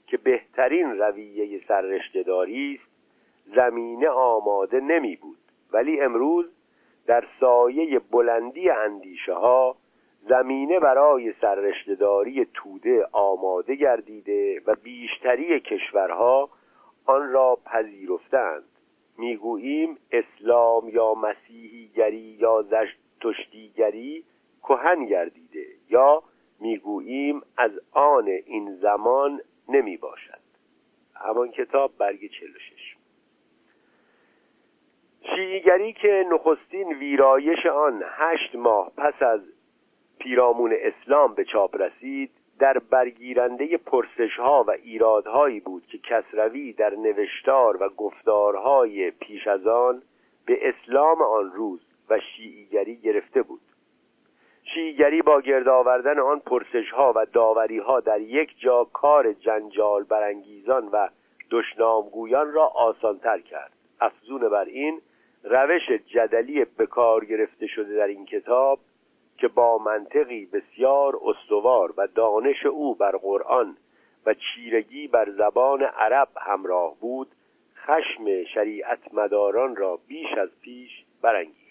که 0.08 0.18
بهترین 0.18 1.00
رویه 1.00 1.62
سررشتهداری 1.68 2.80
است 2.82 2.92
زمینه 3.56 4.10
آماده 4.10 4.80
نمی 4.80 5.16
بود 5.16 5.38
ولی 5.74 6.02
امروز 6.02 6.46
در 7.06 7.24
سایه 7.40 8.00
بلندی 8.00 8.70
اندیشه 8.70 9.34
ها 9.34 9.76
زمینه 10.30 10.80
برای 10.80 11.34
سررشتهداری 11.42 12.48
توده 12.54 13.08
آماده 13.12 13.76
گردیده 13.76 14.62
و 14.66 14.76
بیشتری 14.76 15.60
کشورها 15.60 16.50
آن 17.06 17.32
را 17.32 17.58
پذیرفتند. 17.66 18.64
می‌گوییم 19.18 19.98
اسلام 20.12 20.90
یا 20.90 21.14
مسیحیگری 21.14 22.38
یا 22.40 22.62
زشتشتیگری 22.62 24.24
کهن 24.64 25.06
گردیده 25.06 25.66
یا 25.90 26.24
می‌گوییم 26.60 27.42
از 27.58 27.72
آن 27.92 28.28
این 28.28 28.76
زمان 28.76 29.42
نمی 29.70 29.98
باشد. 29.98 30.44
همان 31.16 31.52
کتاب 31.52 31.92
برگ 31.98 32.30
46 32.32 32.96
شیعیگری 35.36 35.94
که 35.94 36.26
نخستین 36.32 36.94
ویرایش 36.94 37.66
آن 37.66 38.04
هشت 38.06 38.56
ماه 38.56 38.92
پس 38.98 39.22
از 39.22 39.42
پیرامون 40.24 40.76
اسلام 40.80 41.34
به 41.34 41.46
چاپ 41.46 41.82
رسید 41.82 42.32
در 42.60 42.78
برگیرنده 42.90 43.78
پرسش 43.78 44.40
ها 44.40 44.64
و 44.68 44.72
ایرادهایی 44.72 45.60
بود 45.60 45.86
که 45.88 45.98
کسروی 45.98 46.74
در 46.74 46.96
نوشتار 46.96 47.84
و 47.84 47.90
گفتارهای 47.90 49.12
پیش 49.12 49.48
از 49.48 49.68
آن 49.68 50.02
به 50.46 50.70
اسلام 50.70 51.22
آن 51.22 51.52
روز 51.52 51.80
و 52.10 52.20
شیعیگری 52.20 52.96
گرفته 52.96 53.42
بود. 53.42 53.62
شیعیگری 54.74 55.22
با 55.22 55.42
گرد 55.42 55.68
آوردن 55.68 56.20
آن 56.20 56.40
پرسش 56.40 56.92
ها 56.92 57.14
و 57.16 57.26
داوری 57.26 57.78
ها 57.78 58.00
در 58.00 58.22
یک 58.22 58.60
جا 58.60 58.84
کار 58.84 59.34
جنجال 59.34 60.04
برانگیزان 60.04 60.88
و 60.88 61.08
دشنامگویان 61.52 62.54
را 62.54 62.66
آسانتر 62.66 63.40
کرد. 63.40 63.72
افزون 64.02 64.50
بر 64.50 64.66
این 64.66 65.02
روش 65.44 65.92
جدلی 65.92 66.66
به 66.66 66.86
کار 66.86 67.26
گرفته 67.26 67.68
شده 67.68 67.96
در 67.96 68.08
این 68.08 68.26
کتاب 68.26 68.80
که 69.38 69.48
با 69.48 69.78
منطقی 69.78 70.46
بسیار 70.46 71.20
استوار 71.26 71.94
و 71.98 72.08
دانش 72.08 72.66
او 72.66 72.96
بر 72.96 73.12
قرآن 73.12 73.78
و 74.26 74.34
چیرگی 74.34 75.08
بر 75.08 75.32
زبان 75.32 75.84
عرب 75.84 76.28
همراه 76.38 76.96
بود 77.00 77.28
خشم 77.76 78.44
شریعت 78.44 79.14
مداران 79.14 79.76
را 79.76 80.00
بیش 80.08 80.34
از 80.38 80.50
پیش 80.62 81.04
برانگیخت. 81.22 81.64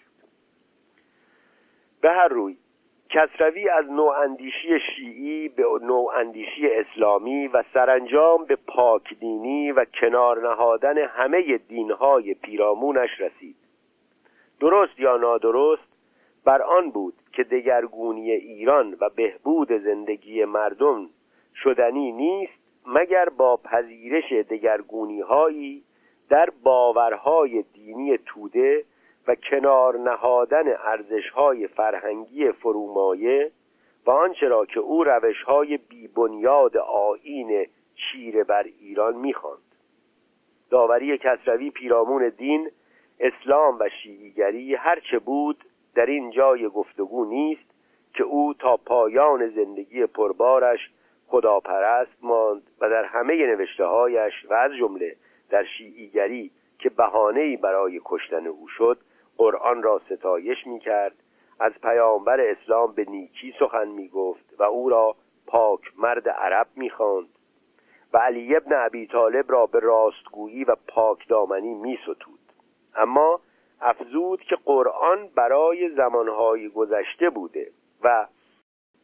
به 2.01 2.09
هر 2.09 2.27
روی 2.27 2.57
کسروی 3.09 3.69
از 3.69 3.85
نواندیشی 3.85 4.79
شیعی 4.95 5.49
به 5.49 5.63
نواندیشی 5.81 6.67
اسلامی 6.67 7.47
و 7.47 7.63
سرانجام 7.73 8.45
به 8.45 8.55
پاک 8.55 9.19
دینی 9.19 9.71
و 9.71 9.85
کنار 9.85 10.49
نهادن 10.49 10.97
همه 10.97 11.57
دینهای 11.57 12.33
پیرامونش 12.33 13.09
رسید. 13.19 13.55
درست 14.59 14.99
یا 14.99 15.17
نادرست 15.17 15.92
بر 16.45 16.61
آن 16.61 16.91
بود 16.91 17.13
که 17.33 17.43
دگرگونی 17.43 18.31
ایران 18.31 18.97
و 19.01 19.09
بهبود 19.09 19.71
زندگی 19.71 20.45
مردم 20.45 21.09
شدنی 21.55 22.11
نیست 22.11 22.53
مگر 22.87 23.29
با 23.29 23.57
پذیرش 23.57 24.31
دگرگونی 24.31 25.21
هایی 25.21 25.83
در 26.29 26.49
باورهای 26.63 27.63
دینی 27.73 28.17
توده 28.17 28.85
و 29.27 29.35
کنار 29.35 29.97
نهادن 29.97 30.67
ارزشهای 30.67 31.67
فرهنگی 31.67 32.51
فرومایه 32.51 33.51
و 34.05 34.11
آنچه 34.11 34.47
را 34.47 34.65
که 34.65 34.79
او 34.79 35.03
روشهای 35.03 35.77
بیبنیاد 35.77 36.77
آین 36.77 37.67
چیره 37.95 38.43
بر 38.43 38.63
ایران 38.63 39.15
می‌خواند. 39.15 39.59
داوری 40.69 41.17
کسروی 41.17 41.69
پیرامون 41.69 42.29
دین 42.29 42.71
اسلام 43.19 43.77
و 43.79 43.89
شیعیگری 44.03 44.75
هرچه 44.75 45.19
بود 45.19 45.63
در 45.95 46.05
این 46.05 46.31
جای 46.31 46.69
گفتگو 46.69 47.25
نیست 47.25 47.73
که 48.13 48.23
او 48.23 48.53
تا 48.53 48.77
پایان 48.77 49.49
زندگی 49.49 50.05
پربارش 50.05 50.79
خداپرست 51.27 52.17
ماند 52.21 52.61
و 52.81 52.89
در 52.89 53.03
همه 53.03 53.47
نوشته 53.47 53.85
هایش 53.85 54.33
و 54.49 54.53
از 54.53 54.71
جمله 54.79 55.15
در 55.49 55.63
شیعیگری 55.63 56.51
که 56.79 56.89
بهانه‌ای 56.89 57.57
برای 57.57 58.01
کشتن 58.05 58.47
او 58.47 58.67
شد 58.67 58.97
قرآن 59.37 59.83
را 59.83 60.01
ستایش 60.09 60.67
می 60.67 60.79
کرد 60.79 61.15
از 61.59 61.71
پیامبر 61.83 62.41
اسلام 62.41 62.93
به 62.93 63.05
نیکی 63.09 63.53
سخن 63.59 63.87
می 63.87 64.07
گفت 64.07 64.59
و 64.59 64.63
او 64.63 64.89
را 64.89 65.15
پاک 65.47 65.79
مرد 65.97 66.29
عرب 66.29 66.67
می 66.75 66.89
خواند 66.89 67.29
و 68.13 68.17
علی 68.17 68.55
ابن 68.55 68.85
ابی 68.85 69.07
طالب 69.07 69.51
را 69.51 69.65
به 69.65 69.79
راستگویی 69.79 70.63
و 70.63 70.75
پاک 70.87 71.27
دامنی 71.27 71.73
می 71.73 71.99
ستود 72.03 72.39
اما 72.95 73.41
افزود 73.83 74.41
که 74.41 74.55
قرآن 74.65 75.29
برای 75.35 75.89
زمانهای 75.89 76.69
گذشته 76.69 77.29
بوده 77.29 77.71
و 78.03 78.27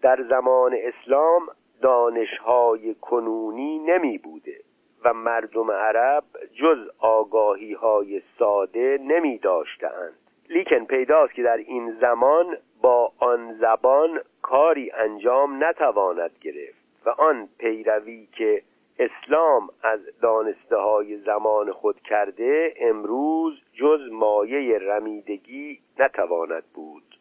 در 0.02 0.24
زمان 0.30 0.76
اسلام 0.78 1.42
دانشهای 1.82 2.96
کنونی 2.96 3.80
نمی 3.80 4.18
بوده 4.18 4.60
و 5.04 5.14
مردم 5.14 5.72
عرب 5.72 6.24
جز 6.54 6.78
آگاهی 7.00 7.74
های 7.74 8.22
ساده 8.40 9.00
نمی 9.02 9.38
داشتند 9.38 10.14
لیکن 10.50 10.86
پیداست 10.86 11.34
که 11.34 11.44
در 11.44 11.58
این 11.58 11.92
زمان 12.02 12.58
با 12.82 13.12
آن 13.20 13.54
زبان 13.54 14.22
کاری 14.42 14.92
انجام 14.92 15.64
نتواند 15.64 16.32
گرفت 16.42 16.80
و 17.06 17.10
آن 17.10 17.50
پیروی 17.58 18.28
که 18.32 18.62
اسلام 19.00 19.70
از 19.84 20.00
دانسته 20.22 20.78
های 20.78 21.18
زمان 21.18 21.72
خود 21.72 22.02
کرده 22.02 22.74
امروز 22.80 23.62
جز 23.74 24.00
مایه 24.12 24.80
رمیدگی 24.80 25.80
نتواند 26.00 26.64
بود. 26.74 27.20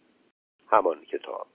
همان 0.71 1.01
کتاب. 1.01 1.47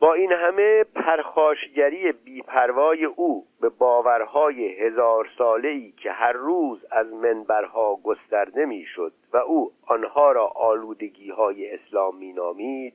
با 0.00 0.14
این 0.14 0.32
همه 0.32 0.84
پرخاشگری 0.84 2.12
بیپروای 2.12 3.04
او 3.04 3.46
به 3.60 3.68
باورهای 3.68 4.68
هزار 4.68 5.28
ساله 5.38 5.68
ای 5.68 5.92
که 5.92 6.10
هر 6.10 6.32
روز 6.32 6.84
از 6.90 7.12
منبرها 7.12 7.96
گسترده 8.04 8.64
می‌شد 8.64 9.12
و 9.32 9.36
او 9.36 9.72
آنها 9.86 10.32
را 10.32 10.46
آلودگی 10.46 11.30
های 11.30 11.74
اسلام 11.74 12.16
مینامید 12.16 12.94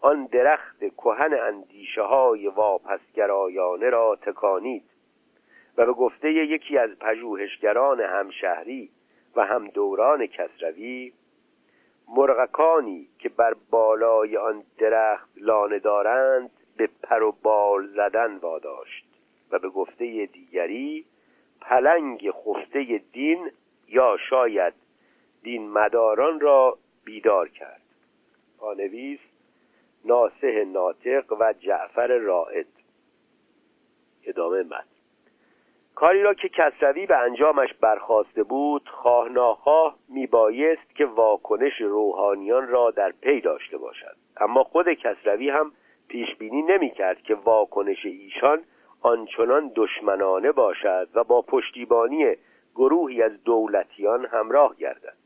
آن 0.00 0.26
درخت 0.26 0.78
کهن 0.78 1.34
اندیشه 1.34 2.02
های 2.02 2.48
واپسگرایانه 2.48 3.90
را 3.90 4.16
تکانید. 4.16 4.91
و 5.76 5.86
به 5.86 5.92
گفته 5.92 6.32
یکی 6.32 6.78
از 6.78 6.90
پژوهشگران 6.98 8.00
همشهری 8.00 8.90
و 9.36 9.46
هم 9.46 9.68
دوران 9.68 10.26
کسروی 10.26 11.12
مرغکانی 12.08 13.08
که 13.18 13.28
بر 13.28 13.54
بالای 13.70 14.36
آن 14.36 14.62
درخت 14.78 15.28
لانه 15.36 15.78
دارند 15.78 16.50
به 16.76 16.88
پر 17.02 17.22
و 17.22 17.32
بال 17.42 17.86
زدن 17.86 18.36
واداشت 18.36 19.04
و 19.50 19.58
به 19.58 19.68
گفته 19.68 20.26
دیگری 20.26 21.04
پلنگ 21.60 22.30
خفته 22.30 23.02
دین 23.12 23.50
یا 23.88 24.16
شاید 24.30 24.74
دین 25.42 25.68
مداران 25.70 26.40
را 26.40 26.78
بیدار 27.04 27.48
کرد. 27.48 27.82
پانویس 28.58 29.20
ناسه 30.04 30.64
ناطق 30.64 31.32
و 31.40 31.52
جعفر 31.52 32.06
رائد. 32.06 32.66
ادامه 34.24 34.62
مد 34.62 34.86
کاری 35.94 36.22
را 36.22 36.34
که 36.34 36.48
کسروی 36.48 37.06
به 37.06 37.16
انجامش 37.16 37.74
برخواسته 37.80 38.42
بود 38.42 38.88
خواه 38.88 39.28
ناخواه 39.28 39.96
میبایست 40.08 40.94
که 40.94 41.06
واکنش 41.06 41.80
روحانیان 41.80 42.68
را 42.68 42.90
در 42.90 43.12
پی 43.20 43.40
داشته 43.40 43.78
باشد. 43.78 44.16
اما 44.36 44.64
خود 44.64 44.92
کسروی 44.92 45.50
هم 45.50 45.72
پیش 46.08 46.36
بینی 46.36 46.62
نمی 46.62 46.90
کرد 46.90 47.22
که 47.22 47.34
واکنش 47.34 48.06
ایشان 48.06 48.62
آنچنان 49.02 49.72
دشمنانه 49.76 50.52
باشد 50.52 51.08
و 51.14 51.24
با 51.24 51.42
پشتیبانی 51.42 52.36
گروهی 52.74 53.22
از 53.22 53.44
دولتیان 53.44 54.26
همراه 54.26 54.76
گردد. 54.76 55.16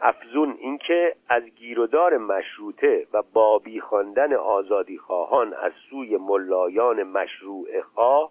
افزون 0.00 0.56
اینکه 0.58 1.16
از 1.28 1.42
گیرودار 1.42 2.16
مشروطه 2.16 3.06
و 3.12 3.22
بابی 3.32 3.80
خواندن 3.80 4.32
آزادی 4.32 4.98
خواهان 4.98 5.54
از 5.54 5.72
سوی 5.90 6.16
ملایان 6.16 7.02
مشروع 7.02 7.80
خواه 7.80 8.30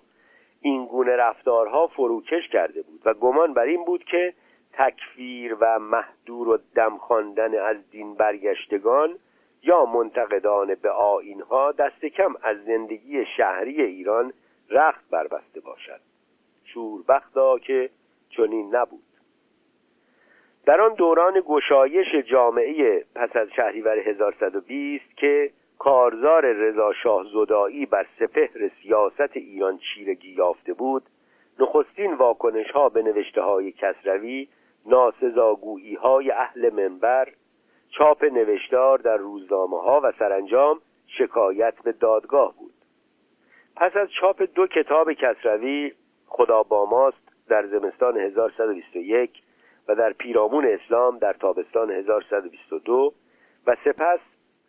این 0.62 0.86
گونه 0.86 1.16
رفتارها 1.16 1.88
فروکش 1.88 2.48
کرده 2.52 2.82
بود 2.82 3.02
و 3.06 3.14
گمان 3.14 3.54
بر 3.54 3.64
این 3.64 3.86
بود 3.86 4.04
که 4.04 4.34
تکفیر 4.74 5.58
و 5.60 5.80
محدور 5.80 6.50
و 6.50 6.58
دم 6.76 6.98
خواندن 6.98 7.60
از 7.60 7.78
دین 7.92 8.16
برگشتگان 8.16 9.20
یا 9.64 9.86
منتقدان 9.86 10.76
به 10.76 10.90
آینها 10.90 11.72
دست 11.72 12.06
کم 12.06 12.36
از 12.42 12.58
زندگی 12.66 13.26
شهری 13.38 13.82
ایران 13.82 14.34
رخت 14.70 15.10
بربسته 15.10 15.60
باشد. 15.60 16.02
شوربختا 16.64 17.60
که 17.60 17.90
چنین 18.30 18.76
نبود. 18.76 19.04
در 20.66 20.82
آن 20.82 20.94
دوران 20.94 21.44
گشایش 21.48 22.16
جامعه 22.16 23.06
پس 23.16 23.36
از 23.36 23.48
شهریور 23.56 24.00
1120 24.00 25.18
که 25.18 25.52
کارزار 25.84 26.46
رضا 26.46 26.94
شاه 26.94 27.26
زدایی 27.34 27.86
بر 27.86 28.06
سپهر 28.20 28.72
سیاست 28.82 29.38
ایران 29.38 29.78
چیرگی 29.78 30.32
یافته 30.32 30.74
بود 30.74 31.04
نخستین 31.60 32.14
واکنش 32.14 32.72
ها 32.72 32.90
به 32.90 33.02
نوشته 33.02 33.42
های 33.42 33.72
کسروی 33.72 34.48
ناسزاگویی 34.86 35.96
های 35.96 36.32
اهل 36.32 36.74
منبر 36.74 37.28
چاپ 37.90 38.24
نوشتار 38.24 38.98
در 38.98 39.18
روزنامه 39.18 39.82
ها 39.82 40.02
و 40.04 40.12
سرانجام 40.20 40.82
شکایت 41.08 41.74
به 41.84 41.92
دادگاه 41.92 42.56
بود. 42.58 42.74
پس 43.76 43.96
از 43.96 44.08
چاپ 44.22 44.44
دو 44.56 44.68
کتاب 44.68 45.14
کسروی 45.14 45.94
خدا 46.28 46.64
با 46.64 46.86
ماست 46.86 47.48
در 47.48 47.68
زمستان 47.68 48.18
1121 48.18 49.42
و 49.88 49.96
در 49.96 50.14
پیرامون 50.14 50.66
اسلام 50.66 51.18
در 51.18 51.34
تابستان 51.34 51.92
1122 51.92 53.14
و 53.68 53.76
سپس 53.86 54.20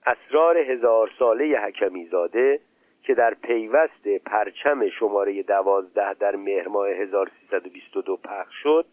اسرار 0.07 0.59
هزار 0.59 1.11
ساله 1.19 1.59
حکمی 1.59 2.07
زاده 2.07 2.61
که 3.03 3.15
در 3.15 3.35
پیوست 3.35 4.09
پرچم 4.27 4.89
شماره 4.89 5.43
دوازده 5.43 6.15
در 6.15 6.37
مهر 6.37 6.69
ماه 6.69 6.89
1322 6.89 8.17
پخش 8.17 8.55
شد 8.63 8.87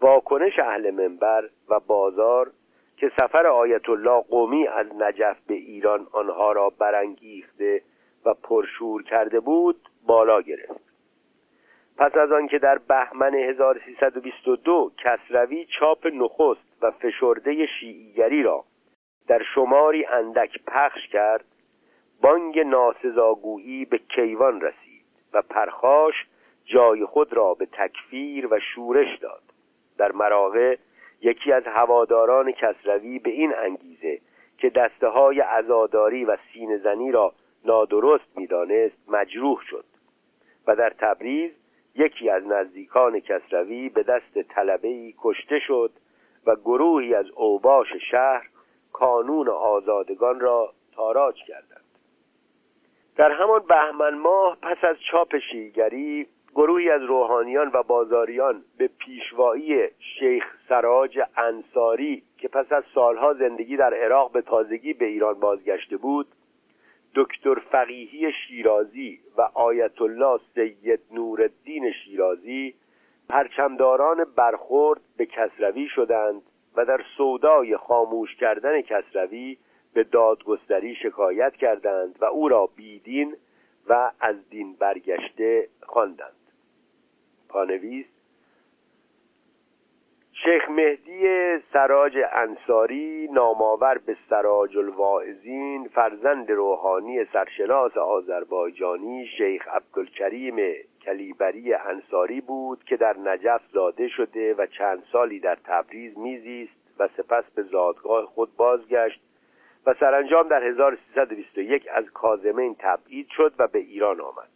واکنش 0.00 0.58
اهل 0.58 0.90
منبر 0.90 1.48
و 1.68 1.80
بازار 1.80 2.50
که 2.96 3.12
سفر 3.20 3.46
آیت 3.46 3.88
الله 3.88 4.20
قومی 4.20 4.68
از 4.68 4.86
نجف 4.98 5.36
به 5.46 5.54
ایران 5.54 6.06
آنها 6.12 6.52
را 6.52 6.70
برانگیخته 6.70 7.82
و 8.24 8.34
پرشور 8.34 9.02
کرده 9.02 9.40
بود 9.40 9.88
بالا 10.06 10.42
گرفت. 10.42 10.92
پس 11.96 12.16
از 12.16 12.32
آنکه 12.32 12.58
در 12.58 12.78
بهمن 12.78 13.34
1322 13.34 14.92
کسروی 14.98 15.66
چاپ 15.80 16.06
نخست 16.06 16.82
و 16.82 16.90
فشرده 16.90 17.66
شیعیگری 17.66 18.42
را 18.42 18.64
در 19.28 19.42
شماری 19.54 20.06
اندک 20.06 20.58
پخش 20.66 21.08
کرد 21.08 21.44
بانگ 22.22 22.58
ناسزاگویی 22.58 23.84
به 23.84 23.98
کیوان 23.98 24.60
رسید 24.60 25.04
و 25.32 25.42
پرخاش 25.42 26.14
جای 26.64 27.04
خود 27.04 27.32
را 27.32 27.54
به 27.54 27.66
تکفیر 27.66 28.46
و 28.46 28.60
شورش 28.74 29.18
داد. 29.18 29.42
در 29.98 30.12
مراغه 30.12 30.78
یکی 31.20 31.52
از 31.52 31.62
هواداران 31.66 32.52
کسروی 32.52 33.18
به 33.18 33.30
این 33.30 33.54
انگیزه 33.54 34.20
که 34.58 34.70
دسته 34.70 35.08
های 35.08 35.40
ازاداری 35.40 36.24
و 36.24 36.36
سینزنی 36.52 37.12
را 37.12 37.32
نادرست 37.64 38.38
می‌دانست 38.38 39.08
مجروح 39.08 39.60
شد 39.70 39.84
و 40.66 40.76
در 40.76 40.90
تبریز 40.90 41.52
یکی 41.94 42.30
از 42.30 42.46
نزدیکان 42.46 43.20
کسروی 43.20 43.88
به 43.88 44.02
دست 44.02 44.42
طلبه‌ای 44.42 45.14
کشته 45.18 45.58
شد 45.58 45.90
و 46.46 46.56
گروهی 46.56 47.14
از 47.14 47.26
اوباش 47.30 47.88
شهر 48.10 48.48
کانون 48.92 49.48
آزادگان 49.48 50.40
را 50.40 50.72
تاراج 50.94 51.36
کردند. 51.48 51.84
در 53.16 53.32
همان 53.32 53.62
بهمن 53.68 54.14
ماه 54.14 54.56
پس 54.62 54.84
از 54.84 54.96
چاپ 55.10 55.38
شیگری 55.38 56.26
گروهی 56.54 56.90
از 56.90 57.02
روحانیان 57.02 57.70
و 57.74 57.82
بازاریان 57.82 58.64
به 58.78 58.90
پیشوایی 58.98 59.88
شیخ 59.98 60.44
سراج 60.68 61.20
انصاری 61.36 62.22
که 62.38 62.48
پس 62.48 62.72
از 62.72 62.84
سالها 62.94 63.34
زندگی 63.34 63.76
در 63.76 63.94
عراق 63.94 64.32
به 64.32 64.42
تازگی 64.42 64.92
به 64.92 65.04
ایران 65.04 65.34
بازگشته 65.34 65.96
بود 65.96 66.26
دکتر 67.14 67.54
فقیهی 67.54 68.32
شیرازی 68.32 69.20
و 69.36 69.48
آیت 69.54 70.02
الله 70.02 70.40
سید 70.54 71.00
نورالدین 71.10 71.92
شیرازی 71.92 72.74
پرچمداران 73.28 74.24
برخورد 74.36 75.00
به 75.16 75.26
کسروی 75.26 75.88
شدند 75.88 76.42
و 76.76 76.84
در 76.84 77.00
سودای 77.16 77.76
خاموش 77.76 78.36
کردن 78.36 78.80
کسروی 78.80 79.58
به 79.94 80.04
دادگستری 80.04 80.94
شکایت 80.94 81.56
کردند 81.56 82.16
و 82.20 82.24
او 82.24 82.48
را 82.48 82.66
بیدین 82.66 83.36
و 83.88 84.10
از 84.20 84.48
دین 84.50 84.76
برگشته 84.76 85.68
خواندند. 85.82 86.36
پانویس 87.48 88.06
شیخ 90.44 90.70
مهدی 90.70 91.58
سراج 91.72 92.18
انصاری 92.32 93.28
نامآور 93.32 93.98
به 93.98 94.16
سراج 94.30 94.78
الواعظین 94.78 95.88
فرزند 95.88 96.50
روحانی 96.50 97.24
سرشناس 97.24 97.96
آذربایجانی 97.96 99.26
شیخ 99.26 99.68
عبدالکریم 99.68 100.56
کلیبری 101.02 101.74
انصاری 101.74 102.40
بود 102.40 102.84
که 102.84 102.96
در 102.96 103.16
نجف 103.18 103.60
زاده 103.72 104.08
شده 104.08 104.54
و 104.54 104.66
چند 104.66 105.02
سالی 105.12 105.40
در 105.40 105.58
تبریز 105.64 106.18
میزیست 106.18 106.72
و 106.98 107.08
سپس 107.16 107.44
به 107.54 107.62
زادگاه 107.62 108.26
خود 108.26 108.56
بازگشت 108.56 109.20
و 109.86 109.94
سرانجام 110.00 110.48
در 110.48 110.62
1321 110.64 111.88
از 111.94 112.04
کازمین 112.04 112.76
تبعید 112.78 113.28
شد 113.28 113.54
و 113.58 113.68
به 113.68 113.78
ایران 113.78 114.20
آمد. 114.20 114.48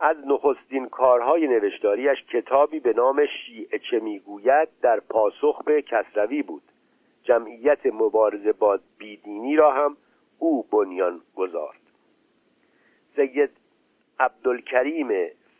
از 0.00 0.16
نخستین 0.26 0.88
کارهای 0.88 1.46
نوشتاریش 1.46 2.24
کتابی 2.32 2.80
به 2.80 2.92
نام 2.92 3.26
شیعه 3.26 3.78
چه 3.78 4.00
می‌گوید 4.00 4.68
در 4.82 5.00
پاسخ 5.00 5.64
به 5.64 5.82
کسروی 5.82 6.42
بود. 6.42 6.62
جمعیت 7.22 7.86
مبارزه 7.86 8.52
با 8.52 8.78
بیدینی 8.98 9.56
را 9.56 9.72
هم 9.72 9.96
او 10.38 10.62
بنیان 10.62 11.20
گذارد 11.36 11.80
سید 13.16 13.50
عبدالکریم 14.20 15.08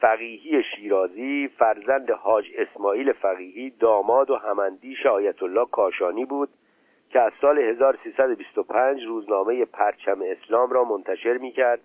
فقیهی 0.00 0.62
شیرازی 0.62 1.48
فرزند 1.58 2.10
حاج 2.10 2.44
اسماعیل 2.58 3.12
فقیهی 3.12 3.70
داماد 3.70 4.30
و 4.30 4.36
هماندیش 4.36 5.06
آیت 5.06 5.42
الله 5.42 5.66
کاشانی 5.66 6.24
بود 6.24 6.48
که 7.10 7.20
از 7.20 7.32
سال 7.40 7.58
1325 7.58 9.04
روزنامه 9.04 9.64
پرچم 9.64 10.18
اسلام 10.22 10.70
را 10.70 10.84
منتشر 10.84 11.38
می 11.38 11.52
کرد 11.52 11.80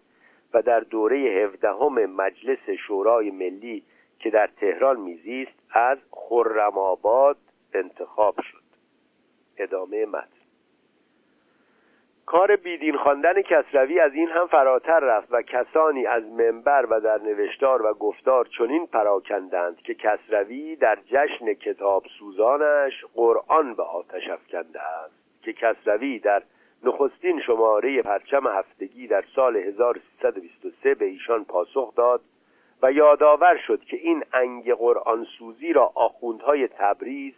و 0.53 0.61
در 0.61 0.79
دوره 0.79 1.17
هفدهم 1.17 2.05
مجلس 2.05 2.69
شورای 2.87 3.31
ملی 3.31 3.83
که 4.19 4.29
در 4.29 4.47
تهران 4.47 4.99
میزیست 4.99 5.51
از 5.71 5.97
خرم 6.11 6.77
آباد 6.77 7.37
انتخاب 7.73 8.35
شد. 8.41 8.61
ادامه 9.57 10.05
متن. 10.05 10.40
کار 12.31 12.55
بیدین 12.55 12.97
خواندن 12.97 13.41
کسروی 13.41 13.99
از 13.99 14.13
این 14.13 14.29
هم 14.29 14.47
فراتر 14.47 14.99
رفت 14.99 15.27
و 15.31 15.41
کسانی 15.41 16.05
از 16.05 16.23
منبر 16.23 16.85
و 16.89 16.99
در 16.99 17.17
نوشتار 17.17 17.85
و 17.85 17.93
گفتار 17.93 18.47
چنین 18.57 18.87
پراکندند 18.87 19.81
که 19.81 19.93
کسروی 19.93 20.75
در 20.75 20.97
جشن 21.05 21.53
کتاب 21.53 22.03
سوزانش 22.19 23.05
قرآن 23.15 23.75
به 23.75 23.83
آتش 23.83 24.29
افکنده 24.29 24.81
است 24.81 25.13
که 25.41 25.53
کسروی 25.53 26.19
در 26.19 26.43
نخستین 26.83 27.41
شماره 27.41 28.01
پرچم 28.01 28.47
هفتگی 28.47 29.07
در 29.07 29.23
سال 29.35 29.57
1323 29.57 30.95
به 30.95 31.05
ایشان 31.05 31.45
پاسخ 31.45 31.95
داد 31.95 32.21
و 32.81 32.91
یادآور 32.91 33.57
شد 33.67 33.83
که 33.83 33.97
این 33.97 34.23
انگ 34.33 34.73
قرآن 34.73 35.25
سوزی 35.39 35.73
را 35.73 35.91
آخوندهای 35.95 36.67
تبریز 36.67 37.33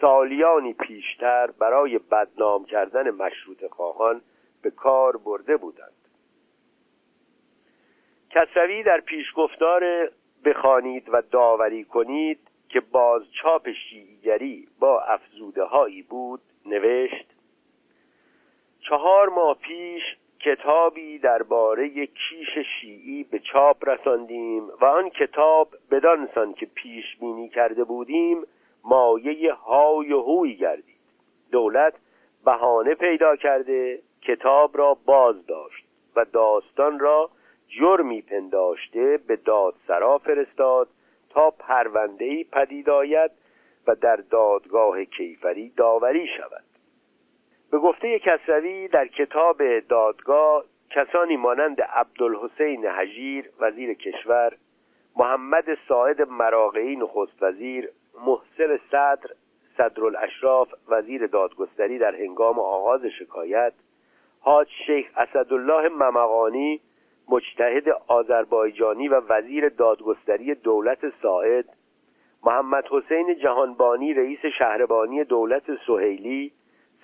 سالیانی 0.00 0.74
پیشتر 0.74 1.50
برای 1.50 1.98
بدنام 1.98 2.64
کردن 2.64 3.10
مشروط 3.10 3.64
خواهان 3.70 4.20
به 4.62 4.70
کار 4.70 5.16
برده 5.16 5.56
بودند. 5.56 5.92
کسروی 8.30 8.82
در 8.82 9.00
پیشگفتار 9.00 10.10
بخوانید 10.44 11.08
و 11.12 11.22
داوری 11.22 11.84
کنید 11.84 12.38
که 12.68 12.80
بازچاپ 12.80 13.68
شیعیگری 13.72 14.68
با 14.78 15.00
افزوده 15.00 15.64
هایی 15.64 16.02
بود 16.02 16.40
نوشت 16.66 17.26
چهار 18.80 19.28
ماه 19.28 19.54
پیش 19.54 20.02
کتابی 20.40 21.18
درباره 21.18 22.06
کیش 22.06 22.66
شیعی 22.80 23.24
به 23.24 23.38
چاپ 23.38 23.88
رساندیم 23.88 24.68
و 24.80 24.84
آن 24.84 25.10
کتاب 25.10 25.68
بدانسان 25.90 26.54
که 26.54 26.66
پیش 26.66 27.16
بینی 27.20 27.48
کرده 27.48 27.84
بودیم 27.84 28.42
مایه 28.84 29.52
های 29.52 30.12
و 30.12 30.20
هوی 30.20 30.54
گردید. 30.54 31.00
دولت 31.52 31.94
بهانه 32.44 32.94
پیدا 32.94 33.36
کرده 33.36 33.98
کتاب 34.22 34.78
را 34.78 34.94
باز 34.94 35.46
داشت 35.46 35.84
و 36.16 36.24
داستان 36.24 36.98
را 36.98 37.30
جرمی 37.68 38.22
پنداشته 38.22 39.18
به 39.26 39.36
دادسرا 39.36 40.18
فرستاد 40.18 40.88
تا 41.30 41.50
پرونده 41.50 42.44
پدید 42.44 42.90
آید 42.90 43.30
و 43.86 43.94
در 43.94 44.16
دادگاه 44.16 45.04
کیفری 45.04 45.72
داوری 45.76 46.26
شود. 46.26 46.64
به 47.70 47.78
گفته 47.78 48.18
کسروی 48.18 48.88
در 48.88 49.06
کتاب 49.06 49.78
دادگاه 49.78 50.64
کسانی 50.90 51.36
مانند 51.36 51.82
عبدالحسین 51.82 52.86
حجیر 52.86 53.50
وزیر 53.60 53.94
کشور 53.94 54.56
محمد 55.16 55.64
ساعد 55.88 56.22
مراقعی 56.22 56.96
نخست 56.96 57.42
وزیر 57.42 57.90
محسن 58.26 58.80
صدر 58.90 59.30
صدرالاشراف 59.76 60.68
وزیر 60.88 61.26
دادگستری 61.26 61.98
در 61.98 62.14
هنگام 62.14 62.58
آغاز 62.58 63.00
شکایت 63.18 63.72
حاج 64.40 64.68
شیخ 64.86 65.06
اسدالله 65.16 65.88
ممقانی 65.88 66.80
مجتهد 67.28 67.88
آذربایجانی 68.06 69.08
و 69.08 69.20
وزیر 69.28 69.68
دادگستری 69.68 70.54
دولت 70.54 70.98
ساعد 71.22 71.64
محمد 72.44 72.84
حسین 72.90 73.38
جهانبانی 73.42 74.14
رئیس 74.14 74.46
شهربانی 74.58 75.24
دولت 75.24 75.62
سهیلی 75.86 76.52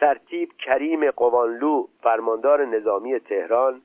سرتیب 0.00 0.52
کریم 0.58 1.10
قوانلو 1.10 1.86
فرماندار 2.02 2.64
نظامی 2.64 3.18
تهران 3.18 3.80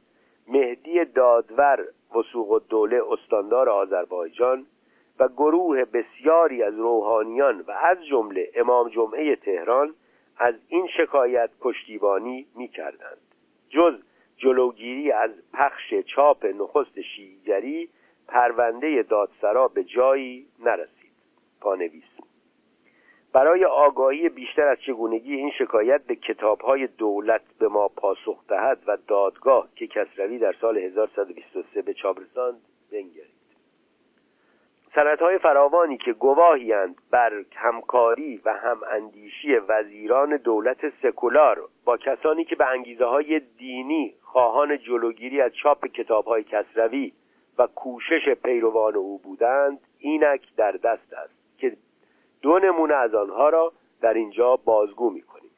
مهدی 0.48 1.06
دادور 1.06 1.86
وسوق 2.16 2.52
الدوله 2.52 3.02
استاندار 3.12 3.70
آذربایجان 3.70 4.66
و 5.22 5.28
گروه 5.28 5.86
بسیاری 5.86 6.64
از 6.64 6.76
روحانیان 6.76 7.62
و 7.62 7.72
از 7.72 8.06
جمله 8.06 8.52
امام 8.56 8.90
جمعه 8.90 9.36
تهران 9.36 9.94
از 10.38 10.56
این 10.68 10.88
شکایت 10.98 11.50
پشتیبانی 11.60 12.46
می 12.56 12.68
کردند. 12.68 13.22
جز 13.70 13.94
جلوگیری 14.38 15.12
از 15.12 15.32
پخش 15.54 15.94
چاپ 16.16 16.46
نخست 16.46 17.02
شیعیگری 17.02 17.90
پرونده 18.28 19.04
دادسرا 19.04 19.68
به 19.68 19.84
جایی 19.84 20.48
نرسید. 20.60 21.12
پانویس. 21.62 22.04
برای 23.34 23.66
آگاهی 23.66 24.30
بیشتر 24.30 24.68
از 24.68 24.78
چگونگی 24.86 25.36
این 25.36 25.52
شکایت 25.52 26.02
به 26.02 26.16
کتابهای 26.16 26.88
دولت 26.88 27.42
به 27.60 27.68
ما 27.68 27.88
پاسخ 27.88 28.48
دهد 28.48 28.80
و 28.88 28.98
دادگاه 29.08 29.68
که 29.76 29.88
کسروی 29.88 30.40
در 30.40 30.56
سال 30.62 30.78
1123 30.78 31.82
به 31.82 31.94
چاپ 31.94 32.20
رساند 32.20 32.62
بنگرید 32.92 33.31
سندهای 34.96 35.38
فراوانی 35.38 35.98
که 35.98 36.14
گواهیند 36.14 36.96
بر 37.12 37.34
همکاری 37.56 38.42
و 38.46 38.54
هم 38.54 38.82
اندیشی 38.92 39.56
وزیران 39.56 40.38
دولت 40.38 40.78
سکولار 41.02 41.62
با 41.86 41.98
کسانی 41.98 42.46
که 42.46 42.56
به 42.56 42.66
انگیزه 42.66 43.06
های 43.06 43.40
دینی 43.40 44.14
خواهان 44.22 44.78
جلوگیری 44.78 45.42
از 45.42 45.52
چاپ 45.56 45.88
کتاب 45.88 46.26
های 46.26 46.44
کسروی 46.44 47.14
و 47.58 47.68
کوشش 47.68 48.30
پیروان 48.44 48.96
او 48.96 49.18
بودند 49.18 49.80
اینک 50.00 50.42
در 50.58 50.72
دست 50.72 51.14
است 51.14 51.34
که 51.58 51.78
دو 52.42 52.60
نمونه 52.60 52.94
از 52.94 53.16
آنها 53.16 53.50
را 53.50 53.74
در 54.02 54.14
اینجا 54.14 54.56
بازگو 54.56 55.10
می 55.10 55.22
کنیم 55.22 55.52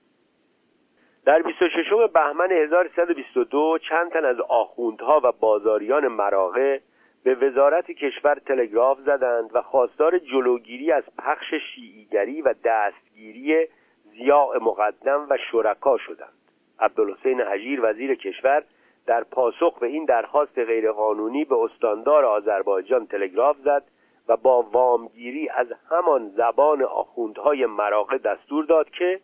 در 1.26 1.42
26 1.42 1.86
بهمن 2.14 2.52
1122 2.52 3.78
چند 3.90 4.12
تن 4.12 4.26
از 4.26 4.40
آخوندها 4.40 5.22
و 5.24 5.32
بازاریان 5.32 6.08
مراغه 6.08 6.82
به 7.24 7.36
وزارت 7.36 7.92
کشور 7.92 8.36
تلگراف 8.36 9.00
زدند 9.00 9.50
و 9.54 9.62
خواستار 9.62 10.18
جلوگیری 10.18 10.92
از 10.92 11.04
پخش 11.18 11.54
شیعیگری 11.54 12.42
و 12.42 12.54
دستگیری 12.64 13.68
زیاء 14.12 14.60
مقدم 14.60 15.28
و 15.30 15.38
شرکا 15.52 15.98
شدند. 15.98 16.34
عبدالحسین 16.80 17.42
حجیر 17.42 17.80
وزیر 17.84 18.16
کشور 18.16 18.64
در 19.06 19.24
پاسخ 19.24 19.80
به 19.80 19.88
این 19.88 20.06
درخواست 20.06 20.60
غیرقانونی 20.60 21.46
به 21.46 21.56
استاندار 21.56 22.26
آذربایجان 22.26 23.08
تلگراف 23.08 23.58
زد 23.58 23.84
و 24.28 24.38
با 24.38 24.62
وامگیری 24.62 25.50
از 25.50 25.68
همان 25.90 26.30
زبان 26.30 26.84
آخوندهای 26.84 27.66
مراقه 27.66 28.18
دستور 28.18 28.66
داد 28.66 28.90
که 28.90 29.20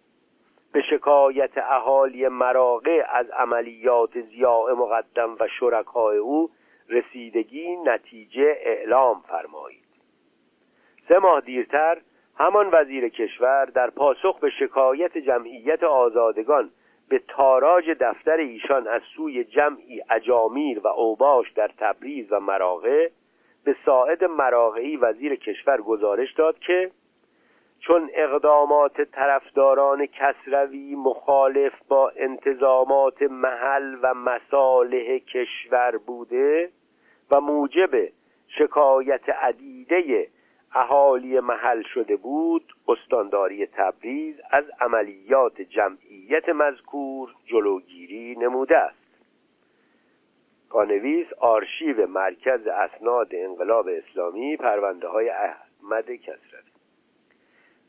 به 0.73 0.81
شکایت 0.81 1.57
اهالی 1.57 2.27
مراقه 2.27 3.05
از 3.09 3.29
عملیات 3.29 4.21
زیاء 4.21 4.75
مقدم 4.75 5.35
و 5.39 5.47
شرکای 5.59 6.17
او 6.17 6.49
رسیدگی 6.89 7.75
نتیجه 7.75 8.57
اعلام 8.59 9.23
فرمایید. 9.27 9.89
سه 11.07 11.19
ماه 11.19 11.41
دیرتر 11.41 11.97
همان 12.37 12.69
وزیر 12.71 13.09
کشور 13.09 13.65
در 13.65 13.89
پاسخ 13.89 14.39
به 14.39 14.49
شکایت 14.49 15.17
جمعیت 15.17 15.83
آزادگان 15.83 16.71
به 17.09 17.21
تاراج 17.27 17.89
دفتر 17.89 18.37
ایشان 18.37 18.87
از 18.87 19.01
سوی 19.15 19.43
جمعی 19.43 20.01
اجامیر 20.09 20.79
و 20.79 20.87
اوباش 20.87 21.51
در 21.51 21.71
تبریز 21.77 22.31
و 22.31 22.39
مراغه 22.39 23.11
به 23.63 23.75
ساعد 23.85 24.23
مراغعی 24.23 24.97
وزیر 24.97 25.35
کشور 25.35 25.81
گزارش 25.81 26.33
داد 26.33 26.59
که 26.59 26.91
چون 27.79 28.09
اقدامات 28.13 29.01
طرفداران 29.01 30.05
کسروی 30.05 30.95
مخالف 30.95 31.73
با 31.87 32.11
انتظامات 32.15 33.21
محل 33.21 33.97
و 34.01 34.13
مصالح 34.13 35.17
کشور 35.17 35.97
بوده 35.97 36.69
و 37.31 37.41
موجب 37.41 37.89
شکایت 38.47 39.29
عدیده 39.29 40.29
اهالی 40.75 41.39
محل 41.39 41.81
شده 41.81 42.15
بود 42.15 42.73
استانداری 42.87 43.65
تبریز 43.65 44.35
از 44.51 44.63
عملیات 44.81 45.61
جمعیت 45.61 46.49
مذکور 46.49 47.35
جلوگیری 47.45 48.35
نموده 48.35 48.77
است. 48.77 48.99
پانویس 50.69 51.27
آرشیو 51.39 52.07
مرکز 52.07 52.67
اسناد 52.67 53.27
انقلاب 53.31 53.87
اسلامی 53.87 54.57
پرونده 54.57 55.07
های 55.07 55.29
احمد 55.29 56.11
کسروی 56.11 56.69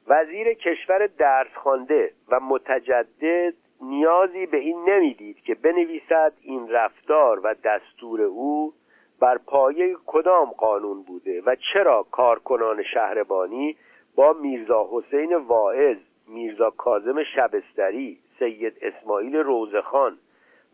وزیر 0.07 0.55
کشور 0.55 1.07
درس 1.07 1.55
خوانده 1.55 2.13
و 2.29 2.41
متجدد 2.41 3.55
نیازی 3.81 4.47
به 4.47 4.57
این 4.57 4.85
نمی‌دید 4.89 5.41
که 5.41 5.55
بنویسد 5.55 6.33
این 6.43 6.69
رفتار 6.69 7.41
و 7.45 7.55
دستور 7.65 8.21
او 8.23 8.73
بر 9.21 9.39
پایه 9.39 9.97
کدام 10.07 10.51
قانون 10.51 11.03
بوده 11.03 11.43
و 11.47 11.57
چرا 11.73 12.07
کارکنان 12.11 12.83
شهربانی 12.83 13.77
با 14.15 14.33
میرزا 14.33 14.89
حسین 14.93 15.35
واعظ 15.35 15.97
میرزا 16.29 16.71
کازم 16.71 17.25
شبستری 17.25 18.19
سید 18.39 18.77
اسماعیل 18.83 19.37
روزخان 19.37 20.19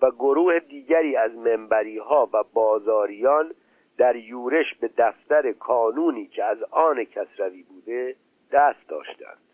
و 0.03 0.11
گروه 0.11 0.59
دیگری 0.59 1.17
از 1.17 1.35
منبری 1.35 1.99
ها 1.99 2.29
و 2.33 2.45
بازاریان 2.53 3.55
در 3.99 4.17
یورش 4.17 4.75
به 4.81 4.91
دفتر 4.99 5.53
کانونی 5.53 6.27
که 6.27 6.45
از 6.45 6.63
آن 6.71 7.05
کسروی 7.05 7.63
بوده 7.63 8.17
دست 8.53 8.89
داشتند. 8.89 9.46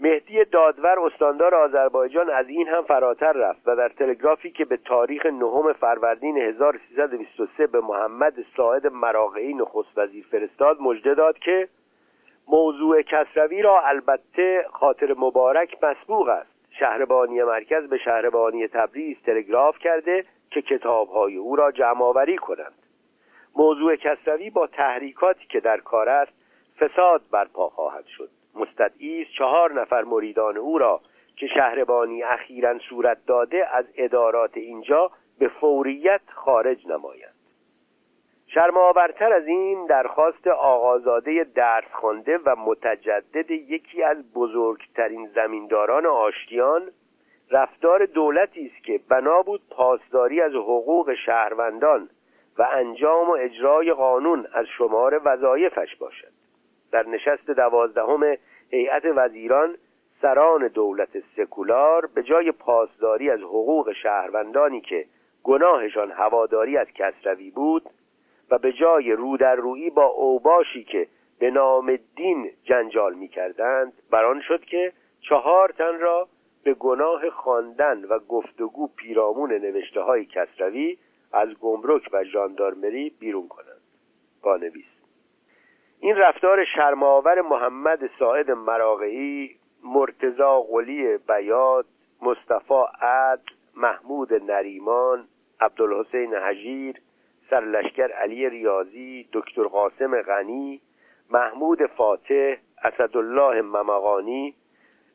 مهدی 0.00 0.44
دادور 0.44 1.00
استاندار 1.00 1.54
آذربایجان 1.54 2.30
از 2.30 2.48
این 2.48 2.68
هم 2.68 2.82
فراتر 2.82 3.32
رفت 3.32 3.60
و 3.66 3.76
در 3.76 3.88
تلگرافی 3.88 4.50
که 4.50 4.64
به 4.64 4.76
تاریخ 4.76 5.26
نهم 5.26 5.72
فروردین 5.72 6.36
1323 6.38 7.66
به 7.66 7.80
محمد 7.80 8.34
ساعد 8.56 8.86
مراقعی 8.86 9.54
نخست 9.54 9.98
وزیر 9.98 10.26
فرستاد 10.30 10.80
مژده 10.80 11.14
داد 11.14 11.38
که 11.38 11.68
موضوع 12.48 13.02
کسروی 13.02 13.62
را 13.62 13.80
البته 13.80 14.66
خاطر 14.70 15.14
مبارک 15.18 15.84
مسبوق 15.84 16.28
است. 16.28 16.50
شهربانی 16.70 17.42
مرکز 17.42 17.88
به 17.88 17.98
شهربانی 17.98 18.68
تبریز 18.68 19.16
تلگراف 19.26 19.78
کرده 19.78 20.24
که 20.50 20.62
کتابهای 20.62 21.36
او 21.36 21.56
را 21.56 21.72
جمع 21.72 22.02
آوری 22.02 22.36
کنند. 22.36 22.74
موضوع 23.56 23.96
کسروی 23.96 24.50
با 24.50 24.66
تحریکاتی 24.66 25.46
که 25.48 25.60
در 25.60 25.80
کار 25.80 26.08
است 26.08 26.32
فساد 26.78 27.22
برپا 27.30 27.68
خواهد 27.68 28.06
شد. 28.06 28.37
مستدعی 28.58 29.24
چهار 29.24 29.72
نفر 29.72 30.02
مریدان 30.02 30.56
او 30.56 30.78
را 30.78 31.00
که 31.36 31.46
شهربانی 31.46 32.22
اخیرا 32.22 32.78
صورت 32.78 33.18
داده 33.26 33.76
از 33.76 33.84
ادارات 33.96 34.56
اینجا 34.56 35.10
به 35.38 35.48
فوریت 35.48 36.20
خارج 36.34 36.86
نمایند. 36.86 37.34
شرماورتر 38.46 39.32
از 39.32 39.46
این 39.46 39.86
درخواست 39.86 40.46
آقازاده 40.46 41.46
درس 41.54 41.92
خوانده 41.92 42.38
و 42.38 42.56
متجدد 42.56 43.50
یکی 43.50 44.02
از 44.02 44.32
بزرگترین 44.32 45.28
زمینداران 45.34 46.06
آشتیان 46.06 46.82
رفتار 47.50 48.06
دولتی 48.06 48.72
است 48.74 48.84
که 48.84 49.00
بنا 49.08 49.42
بود 49.42 49.60
پاسداری 49.70 50.40
از 50.40 50.52
حقوق 50.52 51.14
شهروندان 51.26 52.08
و 52.58 52.68
انجام 52.72 53.30
و 53.30 53.32
اجرای 53.32 53.92
قانون 53.92 54.46
از 54.52 54.66
شمار 54.78 55.20
وظایفش 55.24 55.96
باشد. 55.96 56.32
در 56.92 57.06
نشست 57.06 57.50
دوازدهم 57.50 58.36
هیئت 58.70 59.02
وزیران 59.04 59.76
سران 60.22 60.68
دولت 60.68 61.08
سکولار 61.36 62.06
به 62.06 62.22
جای 62.22 62.52
پاسداری 62.52 63.30
از 63.30 63.40
حقوق 63.40 63.92
شهروندانی 63.92 64.80
که 64.80 65.06
گناهشان 65.42 66.10
هواداری 66.10 66.76
از 66.76 66.86
کسروی 66.94 67.50
بود 67.50 67.82
و 68.50 68.58
به 68.58 68.72
جای 68.72 69.12
رو 69.12 69.36
روی 69.36 69.90
با 69.90 70.04
اوباشی 70.04 70.84
که 70.84 71.08
به 71.38 71.50
نام 71.50 71.98
دین 72.16 72.50
جنجال 72.64 73.14
می 73.14 73.28
کردند 73.28 73.92
بران 74.10 74.40
شد 74.40 74.64
که 74.64 74.92
چهار 75.20 75.68
تن 75.68 75.98
را 76.00 76.28
به 76.64 76.74
گناه 76.74 77.30
خواندن 77.30 78.04
و 78.04 78.18
گفتگو 78.18 78.88
پیرامون 78.96 79.52
نوشته 79.52 80.00
های 80.00 80.24
کسروی 80.24 80.98
از 81.32 81.48
گمرک 81.54 82.08
و 82.12 82.24
ژاندارمری 82.24 83.10
بیرون 83.20 83.48
کنند. 83.48 83.80
پانویس 84.42 84.87
این 86.00 86.16
رفتار 86.16 86.64
شرماور 86.64 87.40
محمد 87.40 88.10
ساعد 88.18 88.50
مراقعی 88.50 89.56
مرتزا 89.84 90.60
قلی 90.60 91.18
بیاد 91.18 91.86
مصطفی 92.22 92.82
عدل 93.00 93.42
محمود 93.76 94.34
نریمان 94.50 95.28
عبدالحسین 95.60 96.34
حجیر 96.34 96.96
سرلشکر 97.50 98.12
علی 98.12 98.48
ریاضی 98.48 99.28
دکتر 99.32 99.62
قاسم 99.62 100.22
غنی 100.22 100.80
محمود 101.30 101.86
فاتح 101.86 102.56
اسدالله 102.84 103.62
ممقانی 103.62 104.54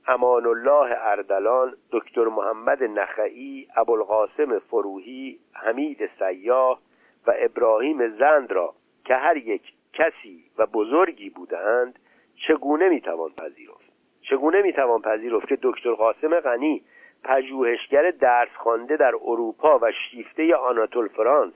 امان 0.07 0.45
الله 0.45 0.97
اردلان 0.99 1.73
دکتر 1.91 2.25
محمد 2.27 2.83
نخعی 2.83 3.67
ابوالقاسم 3.75 4.59
فروهی 4.59 5.39
حمید 5.53 6.09
سیاه 6.19 6.79
و 7.27 7.33
ابراهیم 7.39 8.09
زند 8.09 8.51
را 8.51 8.73
که 9.05 9.15
هر 9.15 9.37
یک 9.37 9.73
کسی 9.93 10.43
و 10.57 10.65
بزرگی 10.65 11.29
بودند 11.29 11.99
چگونه 12.47 12.89
می‌توان 12.89 13.31
پذیرفت؟ 13.31 13.93
چگونه 14.21 14.61
می‌توان 14.61 15.01
پذیرفت 15.01 15.47
که 15.47 15.57
دکتر 15.61 15.93
قاسم 15.93 16.39
غنی 16.39 16.83
پژوهشگر 17.23 18.11
درس 18.11 18.49
خوانده 18.57 18.97
در 18.97 19.15
اروپا 19.15 19.79
و 19.81 19.91
شیفته 19.91 20.55
آناتول 20.55 21.07
فرانس 21.07 21.53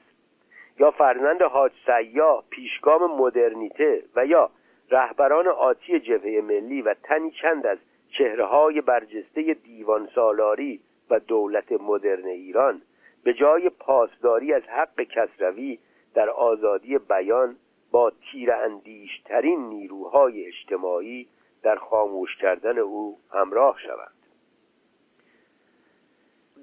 یا 0.80 0.92
فرزند 0.92 1.42
حاج 1.42 1.72
سیا 1.86 2.44
پیشگام 2.50 3.18
مدرنیته 3.18 4.04
و 4.16 4.26
یا 4.26 4.50
رهبران 4.92 5.48
آتی 5.48 6.00
جبهه 6.00 6.42
ملی 6.42 6.82
و 6.82 6.94
تنی 7.04 7.32
چند 7.32 7.68
از 7.68 7.78
چهره 8.18 8.46
های 8.46 8.82
برجسته 8.82 9.54
دیوان 9.54 10.10
سالاری 10.16 10.80
و 11.10 11.20
دولت 11.20 11.72
مدرن 11.72 12.28
ایران 12.28 12.82
به 13.24 13.34
جای 13.34 13.70
پاسداری 13.70 14.54
از 14.54 14.64
حق 14.64 15.02
کسروی 15.02 15.80
در 16.14 16.30
آزادی 16.30 16.98
بیان 16.98 17.56
با 17.92 18.12
تیر 18.32 18.52
اندیشترین 18.52 19.70
نیروهای 19.70 20.46
اجتماعی 20.46 21.28
در 21.64 21.76
خاموش 21.76 22.36
کردن 22.36 22.78
او 22.78 23.18
همراه 23.34 23.78
شوند 23.80 24.18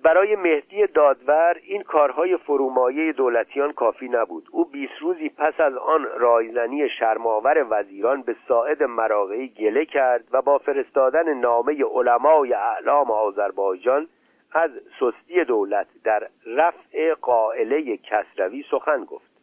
برای 0.04 0.36
مهدی 0.36 0.86
دادور 0.86 1.56
این 1.62 1.82
کارهای 1.82 2.36
فرومایه 2.36 3.12
دولتیان 3.12 3.72
کافی 3.72 4.08
نبود. 4.08 4.48
او 4.50 4.64
بیست 4.64 4.92
روزی 5.00 5.28
پس 5.28 5.60
از 5.60 5.76
آن 5.76 6.06
رایزنی 6.18 6.88
شرماور 6.88 7.66
وزیران 7.70 8.22
به 8.22 8.36
ساعد 8.48 8.82
مراغعی 8.82 9.48
گله 9.48 9.84
کرد 9.84 10.24
و 10.32 10.42
با 10.42 10.58
فرستادن 10.58 11.34
نامه 11.34 11.84
علمای 11.84 12.52
اعلام 12.54 13.10
آذربایجان 13.10 14.08
از 14.52 14.70
سستی 15.00 15.44
دولت 15.44 15.86
در 16.04 16.28
رفع 16.46 17.14
قائله 17.14 17.96
کسروی 17.96 18.64
سخن 18.70 19.04
گفت. 19.04 19.33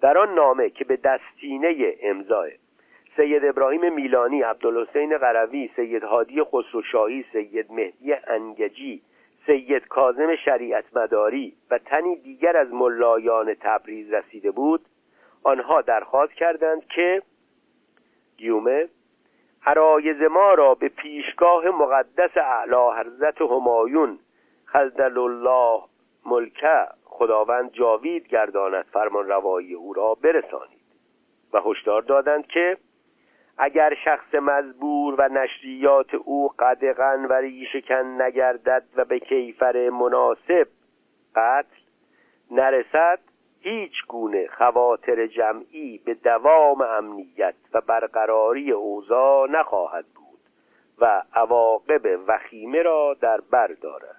در 0.00 0.18
آن 0.18 0.34
نامه 0.34 0.70
که 0.70 0.84
به 0.84 0.96
دستینه 0.96 1.96
امضای 2.02 2.52
سید 3.16 3.44
ابراهیم 3.44 3.92
میلانی 3.94 4.42
عبدالحسین 4.42 5.18
قروی 5.18 5.70
سید 5.76 6.04
هادی 6.04 6.42
خسروشاهی 6.42 7.24
سید 7.32 7.72
مهدی 7.72 8.12
انگجی 8.12 9.02
سید 9.46 9.88
کازم 9.88 10.36
شریعت 10.36 10.84
مداری 10.96 11.52
و 11.70 11.78
تنی 11.78 12.16
دیگر 12.16 12.56
از 12.56 12.72
ملایان 12.72 13.54
تبریز 13.54 14.12
رسیده 14.12 14.50
بود 14.50 14.80
آنها 15.44 15.80
درخواست 15.80 16.32
کردند 16.32 16.86
که 16.86 17.22
گیومه 18.36 18.88
عرایز 19.66 20.22
ما 20.22 20.54
را 20.54 20.74
به 20.74 20.88
پیشگاه 20.88 21.68
مقدس 21.68 22.36
اعلی 22.36 23.00
حضرت 23.00 23.42
همایون 23.42 24.18
خزدل 24.66 25.18
الله 25.18 25.82
ملکه 26.26 26.86
خداوند 27.18 27.72
جاوید 27.72 28.28
گرداند 28.28 28.84
فرمان 28.84 29.28
روایی 29.28 29.74
او 29.74 29.92
را 29.92 30.14
برسانید. 30.14 30.78
و 31.52 31.60
هشدار 31.60 32.02
دادند 32.02 32.46
که 32.46 32.76
اگر 33.58 33.94
شخص 34.04 34.34
مزبور 34.34 35.14
و 35.18 35.28
نشریات 35.28 36.14
او 36.14 36.48
قدغن 36.58 37.24
و 37.24 37.32
ریشکن 37.32 38.22
نگردد 38.22 38.82
و 38.96 39.04
به 39.04 39.18
کیفر 39.18 39.90
مناسب 39.90 40.68
قتل 41.36 41.76
نرسد 42.50 43.18
هیچ 43.60 43.92
گونه 44.08 44.46
خواطر 44.46 45.26
جمعی 45.26 45.98
به 46.04 46.14
دوام 46.14 46.80
امنیت 46.80 47.54
و 47.72 47.80
برقراری 47.80 48.72
اوضاع 48.72 49.50
نخواهد 49.50 50.04
بود 50.14 50.40
و 50.98 51.22
عواقب 51.34 52.20
وخیمه 52.26 52.82
را 52.82 53.16
در 53.20 53.40
بر 53.40 53.66
دارد. 53.66 54.17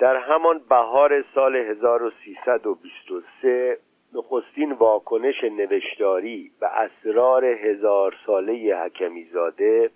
در 0.00 0.16
همان 0.16 0.60
بهار 0.68 1.24
سال 1.34 1.56
1323 1.56 3.78
نخستین 4.14 4.72
واکنش 4.72 5.44
نوشتاری 5.44 6.52
و 6.60 6.64
اسرار 6.64 7.44
هزار 7.44 8.16
ساله 8.26 8.76
حکمیزاده 8.76 9.90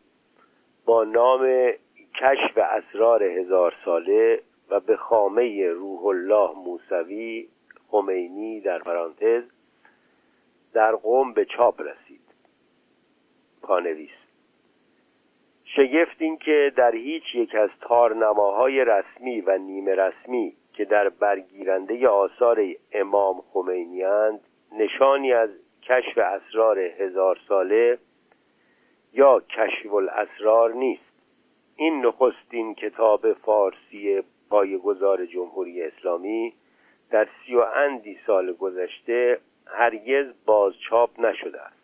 با 0.85 1.05
نام 1.05 1.73
کشف 2.15 2.59
اسرار 2.59 3.23
هزار 3.23 3.75
ساله 3.85 4.43
و 4.71 4.81
به 4.81 4.97
خامه 4.97 5.69
روح 5.69 6.07
الله 6.07 6.51
موسوی 6.65 7.49
خمینی 7.89 8.61
در 8.61 8.79
پرانتز 8.79 9.43
در 10.73 10.95
قوم 10.95 11.33
به 11.33 11.45
چاپ 11.45 11.81
رسید. 11.81 12.21
پانویس 13.63 14.24
شگفت 15.77 16.17
این 16.19 16.37
که 16.37 16.73
در 16.77 16.95
هیچ 16.95 17.35
یک 17.35 17.55
از 17.55 17.71
تارنماهای 17.81 18.85
رسمی 18.85 19.41
و 19.41 19.59
نیمه 19.59 19.95
رسمی 19.95 20.53
که 20.73 20.85
در 20.85 21.09
برگیرنده 21.09 22.09
آثار 22.09 22.61
امام 22.93 23.43
خمینیاند 23.53 24.41
نشانی 24.79 25.33
از 25.33 25.51
کشف 25.83 26.19
اسرار 26.19 26.79
هزار 26.79 27.39
ساله 27.49 27.99
یا 29.13 29.41
کشف 29.41 29.95
الاسرار 29.95 30.73
نیست. 30.73 31.15
این 31.77 32.07
نخستین 32.07 32.75
کتاب 32.75 33.33
فارسی 33.33 34.23
پایگزار 34.51 35.27
جمهوری 35.27 35.83
اسلامی 35.83 36.53
در 37.11 37.29
سی 37.47 37.55
و 37.55 37.61
اندی 37.61 38.19
سال 38.27 38.53
گذشته 38.53 39.39
هرگز 39.67 40.27
بازچاپ 40.47 41.21
نشده 41.21 41.61
است. 41.61 41.84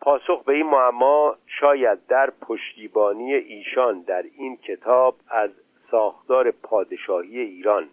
پاسخ 0.00 0.44
به 0.44 0.52
این 0.52 0.66
معما 0.66 1.36
شاید 1.46 2.06
در 2.06 2.30
پشتیبانی 2.30 3.34
ایشان 3.34 4.00
در 4.00 4.24
این 4.38 4.56
کتاب 4.56 5.16
از 5.28 5.50
ساختار 5.90 6.50
پادشاهی 6.50 7.40
ایران 7.40 7.88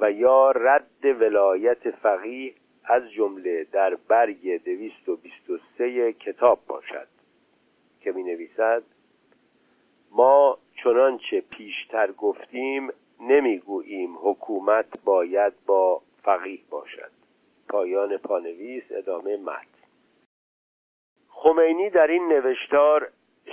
و 0.00 0.12
یا 0.12 0.50
رد 0.50 1.04
ولایت 1.04 1.90
فقیه 1.90 2.54
از 2.84 3.10
جمله 3.10 3.64
در 3.72 3.94
برگ 4.08 4.64
دویست 4.64 5.08
و 5.08 5.16
بیست 5.16 5.50
و 5.50 5.58
سه 5.78 6.12
کتاب 6.12 6.60
باشد 6.68 7.08
که 8.00 8.12
می 8.12 8.22
نویسد 8.22 8.82
ما 10.10 10.58
چنانچه 10.82 11.40
پیشتر 11.40 12.12
گفتیم 12.12 12.90
نمی‌گوییم 13.20 14.18
حکومت 14.22 15.04
باید 15.04 15.52
با 15.66 16.02
فقیه 16.22 16.60
باشد. 16.70 17.10
پایان 17.68 18.16
پانویس 18.16 18.84
ادامه 18.90 19.36
متن. 19.36 19.77
خمینی 21.42 21.90
در 21.90 22.06
این 22.06 22.28
نوشتار 22.28 23.08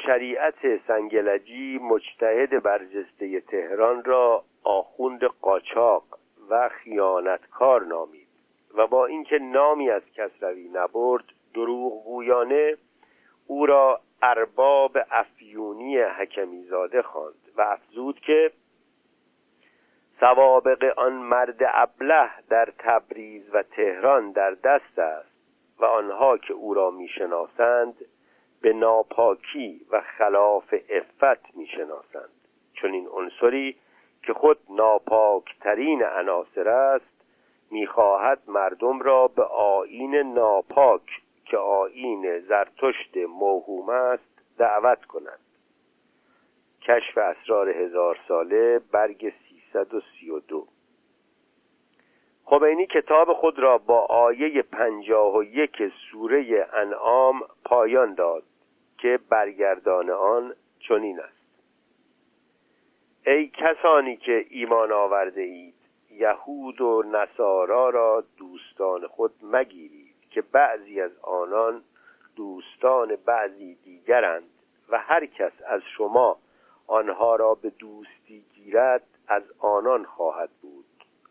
شریعت 0.06 0.86
سنگلجی 0.88 1.80
مجتهد 1.82 2.64
برجسته 2.64 3.42
تهران 3.42 4.04
را 4.04 4.44
آخوند 4.64 5.24
قاچاق 5.24 6.04
و 6.50 6.70
خیانتکار 6.70 7.86
نامید 7.86 8.28
و 8.76 8.88
با 8.88 9.06
اینکه 9.06 9.40
نامی 9.40 9.90
از 9.90 10.02
کسروی 10.16 10.70
نبرد 10.74 11.24
دروغگویانه 11.54 12.78
او 13.48 13.66
را 13.66 14.00
ارباب 14.24 14.98
افیونی 15.12 15.98
حکمیزاده 15.98 17.02
خواند 17.02 17.50
و 17.58 17.62
افزود 17.62 18.20
که 18.20 18.52
سوابق 20.20 20.94
آن 20.98 21.14
مرد 21.14 21.60
ابله 21.62 22.30
در 22.50 22.74
تبریز 22.80 23.44
و 23.54 23.64
تهران 23.64 24.32
در 24.32 24.52
دست 24.52 25.00
است. 25.00 25.35
و 25.80 25.86
آنها 25.86 26.38
که 26.38 26.54
او 26.54 26.74
را 26.74 26.92
می‌شناسند 26.92 28.06
به 28.62 28.74
ناپاکی 28.74 29.82
و 29.92 30.02
خلاف 30.02 30.74
افت 30.90 31.56
می‌شناسند. 31.56 32.30
چون 32.74 32.94
این 32.94 33.08
عنصری 33.08 33.76
که 34.24 34.34
خود 34.34 34.60
ناپاکترین 34.70 36.04
عناصر 36.04 36.70
است 36.70 37.16
می‌خواهد 37.72 38.42
مردم 38.48 39.00
را 39.00 39.28
به 39.28 39.44
آین 39.44 40.16
ناپاک 40.16 41.22
که 41.46 41.58
آین 41.58 42.40
زرتشت 42.40 43.18
موهوم 43.18 43.90
است 43.90 44.42
دعوت 44.58 45.06
کنند. 45.06 45.40
کشف 46.82 47.18
اسرار 47.18 47.70
هزار 47.70 48.18
ساله 48.28 48.80
برگ 48.92 49.34
332 49.50 50.68
خمینی 52.46 52.86
کتاب 52.86 53.34
خود 53.34 53.60
را 53.60 53.78
با 53.78 54.00
آیه 54.06 54.62
پنجاه 54.62 55.38
و 55.38 55.44
یک 55.44 55.94
سوره 56.12 56.68
انعام 56.74 57.44
پایان 57.66 58.14
داد 58.14 58.44
که 58.98 59.20
برگردان 59.30 60.10
آن 60.10 60.56
چنین 60.80 61.20
است. 61.20 61.46
ای 63.26 63.48
کسانی 63.48 64.18
که 64.18 64.46
ایمان 64.50 64.92
آورده 64.92 65.42
اید 65.42 65.74
یهود 66.12 66.82
و 66.82 67.04
نصارا 67.12 67.90
را 67.90 68.24
دوستان 68.38 69.08
خود 69.08 69.32
مگیرید 69.44 70.16
که 70.32 70.42
بعضی 70.42 71.02
از 71.02 71.12
آنان 71.22 71.82
دوستان 72.36 73.16
بعضی 73.26 73.76
دیگرند 73.76 74.50
و 74.90 75.00
هر 75.00 75.26
کس 75.26 75.52
از 75.68 75.82
شما 75.98 76.38
آنها 76.88 77.36
را 77.36 77.54
به 77.54 77.70
دوستی 77.70 78.46
گیرد 78.56 79.04
از 79.28 79.44
آنان 79.60 80.04
خواهد 80.04 80.50
بود. 80.62 80.86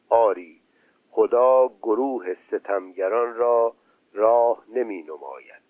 آری 0.09 0.61
خدا 1.15 1.71
گروه 1.83 2.35
ستمگران 2.35 3.35
را 3.35 3.75
راه 4.13 4.65
نمی 4.69 5.03
نماید 5.03 5.63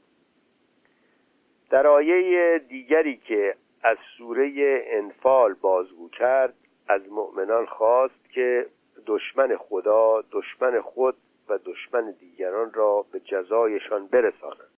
در 1.71 1.87
آیه 1.87 2.59
دیگری 2.69 3.17
که 3.17 3.57
از 3.83 3.97
سوره 4.19 4.83
انفال 4.87 5.55
بازگو 5.55 6.09
کرد 6.09 6.55
از 6.89 7.09
مؤمنان 7.09 7.67
خواست 7.67 8.31
که 8.31 8.67
دشمن 9.07 9.57
خدا 9.57 10.25
دشمن 10.33 10.81
خود 10.81 11.17
و 11.49 11.59
دشمن 11.59 12.11
دیگران 12.21 12.73
را 12.73 13.07
به 13.13 13.21
جزایشان 13.21 14.07
برسانند. 14.07 14.71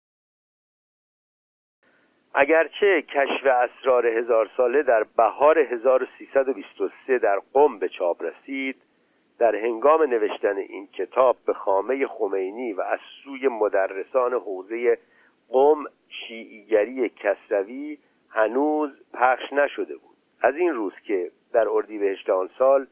اگرچه 2.34 3.02
کشف 3.02 3.46
اسرار 3.46 4.06
هزار 4.06 4.50
ساله 4.56 4.82
در 4.82 5.04
بهار 5.16 5.58
1323 5.58 7.18
در 7.18 7.40
قم 7.54 7.78
به 7.78 7.88
چاپ 7.88 8.22
رسید 8.22 8.85
در 9.38 9.56
هنگام 9.56 10.02
نوشتن 10.02 10.56
این 10.56 10.86
کتاب 10.86 11.36
به 11.46 11.52
خامه 11.52 12.06
خمینی 12.06 12.72
و 12.72 12.80
از 12.80 12.98
سوی 13.24 13.48
مدرسان 13.48 14.32
حوزه 14.32 14.98
قم 15.48 15.84
شیعیگری 16.08 17.08
کسروی 17.08 17.98
هنوز 18.28 18.90
پخش 19.14 19.52
نشده 19.52 19.96
بود. 19.96 20.16
از 20.40 20.56
این 20.56 20.74
روز 20.74 20.92
که 21.06 21.30
در 21.52 21.68
اردیبهشت 21.68 22.30
آن 22.30 22.50
سال 22.58 22.86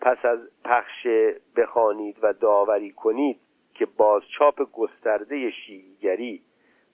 پس 0.00 0.24
از 0.24 0.38
پخش 0.64 1.06
بخوانید 1.56 2.16
و 2.22 2.32
داوری 2.32 2.90
کنید 2.90 3.40
که 3.74 3.86
بازچاپ 3.86 4.72
گسترده 4.72 5.50
شیعیگری 5.50 6.42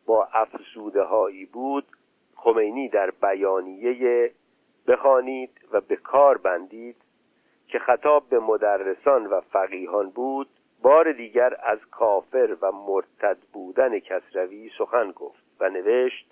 با 0.07 0.29
افسوده 0.33 1.03
هایی 1.03 1.47
بود 1.47 1.85
خمینی 2.37 2.89
در 2.89 3.11
بیانیه 3.11 4.31
بخوانید 4.89 5.51
و 5.73 5.81
به 5.81 5.97
کار 5.97 6.39
بندید 6.39 6.97
که 7.69 7.79
خطاب 7.79 8.29
به 8.29 8.39
مدرسان 8.39 9.27
و 9.27 9.41
فقیهان 9.41 10.11
بود 10.11 10.49
بار 10.83 11.13
دیگر 11.13 11.57
از 11.63 11.79
کافر 11.91 12.57
و 12.61 12.73
مرتد 12.73 13.37
بودن 13.53 13.99
کسروی 13.99 14.71
سخن 14.79 15.11
گفت 15.11 15.43
و 15.61 15.69
نوشت 15.69 16.27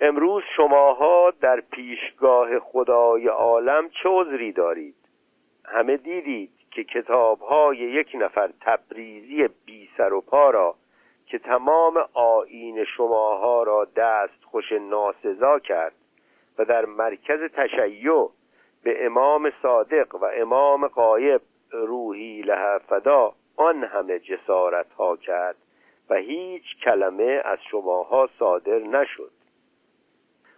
امروز 0.00 0.42
شماها 0.56 1.32
در 1.40 1.60
پیشگاه 1.60 2.58
خدای 2.58 3.28
عالم 3.28 3.88
چه 3.88 4.08
عذری 4.08 4.52
دارید؟ 4.52 4.94
همه 5.64 5.96
دیدید 5.96 6.50
که 6.70 6.84
کتابهای 6.84 7.76
یک 7.76 8.08
نفر 8.14 8.50
تبریزی 8.60 9.48
بی 9.66 9.88
سر 9.96 10.12
و 10.12 10.20
پا 10.20 10.50
را 10.50 10.74
که 11.26 11.38
تمام 11.38 12.04
آین 12.14 12.84
شماها 12.84 13.62
را 13.62 13.84
دست 13.96 14.44
خوش 14.44 14.72
ناسزا 14.72 15.58
کرد 15.58 15.94
و 16.58 16.64
در 16.64 16.84
مرکز 16.84 17.40
تشیع 17.40 18.30
به 18.84 19.06
امام 19.06 19.52
صادق 19.62 20.14
و 20.14 20.30
امام 20.34 20.86
قایب 20.86 21.40
روحی 21.72 22.42
لحفدا 22.42 23.32
آن 23.56 23.84
همه 23.84 24.18
جسارت 24.18 24.92
ها 24.92 25.16
کرد 25.16 25.56
و 26.10 26.14
هیچ 26.14 26.64
کلمه 26.84 27.42
از 27.44 27.58
شماها 27.70 28.28
صادر 28.38 28.78
نشد. 28.78 29.30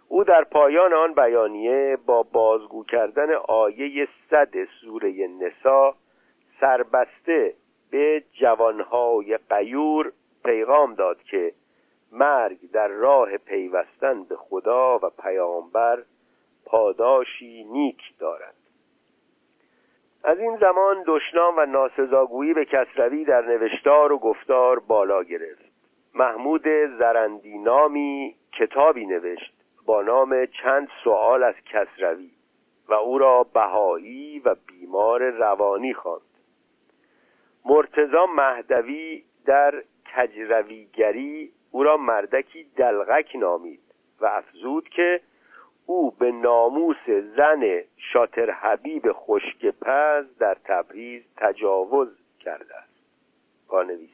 او 0.07 0.23
در 0.23 0.43
پایان 0.43 0.93
آن 0.93 1.13
بیانیه 1.13 1.97
با 2.05 2.23
بازگو 2.23 2.83
کردن 2.83 3.33
آیه 3.33 4.07
صد 4.29 4.53
سوره 4.81 5.27
نسا 5.27 5.95
سربسته 6.59 7.53
به 7.91 8.23
جوانهای 8.33 9.39
قیور 9.49 10.11
پیغام 10.45 10.95
داد 10.95 11.23
که 11.23 11.53
مرگ 12.11 12.71
در 12.71 12.87
راه 12.87 13.37
پیوستن 13.37 14.23
به 14.23 14.35
خدا 14.35 14.99
و 14.99 15.09
پیامبر 15.09 16.03
پاداشی 16.73 17.63
نیک 17.63 18.01
دارد. 18.19 18.55
از 20.23 20.39
این 20.39 20.57
زمان 20.57 21.03
دشنام 21.07 21.53
و 21.57 21.65
ناسزاگویی 21.65 22.53
به 22.53 22.65
کسروی 22.65 23.25
در 23.25 23.41
نوشتار 23.41 24.11
و 24.11 24.17
گفتار 24.17 24.79
بالا 24.79 25.23
گرفت. 25.23 25.65
محمود 26.13 26.67
زرندی 26.99 27.57
نامی 27.57 28.35
کتابی 28.51 29.05
نوشت 29.05 29.53
با 29.85 30.01
نام 30.01 30.45
چند 30.45 30.87
سوال 31.03 31.43
از 31.43 31.55
کسروی 31.65 32.31
و 32.87 32.93
او 32.93 33.17
را 33.17 33.43
بهایی 33.43 34.39
و 34.39 34.55
بیمار 34.67 35.29
روانی 35.29 35.93
خواند. 35.93 36.21
مرتزا 37.65 38.25
مهدوی 38.25 39.23
در 39.45 39.83
کجرویگری 40.15 41.51
او 41.71 41.83
را 41.83 41.97
مردکی 41.97 42.63
دلغک 42.63 43.35
نامید 43.35 43.81
و 44.21 44.25
افزود 44.25 44.89
که 44.89 45.21
او 45.85 46.11
به 46.11 46.31
ناموس 46.31 47.09
زن 47.37 47.81
شاتر 47.97 48.51
حبیب 48.51 49.11
خشک 49.11 49.65
پز 49.65 50.37
در 50.39 50.57
تبریز 50.65 51.23
تجاوز 51.37 52.09
کرده 52.39 52.75
است. 52.75 52.93
پانویس 53.67 54.09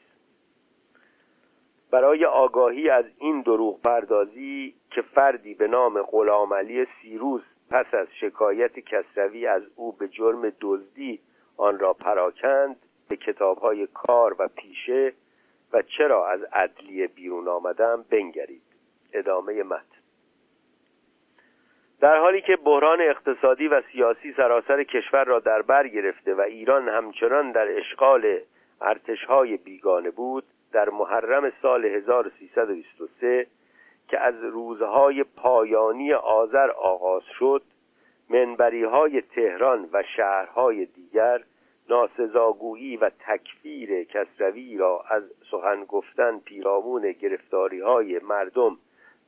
برای 1.91 2.25
آگاهی 2.25 2.89
از 2.89 3.05
این 3.17 3.41
دروغ 3.41 3.81
پردازی 3.81 4.75
که 4.91 5.01
فردی 5.01 5.53
به 5.53 5.67
نام 5.67 6.01
غلام 6.01 6.53
علی 6.53 6.87
سیروز 7.01 7.41
پس 7.69 7.93
از 7.93 8.07
شکایت 8.21 8.79
کسروی 8.79 9.47
از 9.47 9.63
او 9.75 9.91
به 9.91 10.07
جرم 10.07 10.53
دزدی 10.61 11.19
آن 11.57 11.79
را 11.79 11.93
پراکند 11.93 12.75
به 13.07 13.15
کتابهای 13.15 13.87
کار 13.87 14.35
و 14.39 14.47
پیشه 14.47 15.13
و 15.73 15.81
چرا 15.81 16.27
از 16.27 16.43
عدلیه 16.43 17.07
بیرون 17.07 17.47
آمدم 17.47 18.05
بنگرید. 18.09 18.61
ادامه 19.13 19.63
متن. 19.63 19.88
در 22.01 22.17
حالی 22.17 22.41
که 22.41 22.55
بحران 22.55 23.01
اقتصادی 23.01 23.67
و 23.67 23.81
سیاسی 23.91 24.33
سراسر 24.33 24.83
کشور 24.83 25.23
را 25.23 25.39
در 25.39 25.61
بر 25.61 25.87
گرفته 25.87 26.33
و 26.33 26.41
ایران 26.41 26.89
همچنان 26.89 27.51
در 27.51 27.77
اشغال 27.77 28.39
ارتشهای 28.81 29.57
بیگانه 29.57 30.11
بود 30.11 30.43
در 30.71 30.89
محرم 30.89 31.51
سال 31.61 31.85
1323 31.85 33.47
که 34.07 34.19
از 34.19 34.43
روزهای 34.43 35.23
پایانی 35.23 36.13
آذر 36.13 36.69
آغاز 36.69 37.23
شد 37.39 37.61
منبری 38.29 38.83
های 38.83 39.21
تهران 39.21 39.89
و 39.93 40.03
شهرهای 40.15 40.85
دیگر 40.85 41.43
ناسزاگویی 41.89 42.97
و 42.97 43.11
تکفیر 43.19 44.03
کسروی 44.03 44.77
را 44.77 45.03
از 45.09 45.23
سخن 45.51 45.85
گفتن 45.85 46.39
پیرامون 46.39 47.11
گرفتاری 47.11 47.79
های 47.79 48.19
مردم 48.19 48.77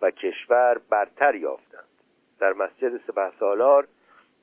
و 0.01 0.11
کشور 0.11 0.81
برتر 0.89 1.35
یافتند. 1.35 1.90
در 2.41 2.53
مسجد 2.53 2.97
سپه 2.97 3.31
سالار 3.39 3.87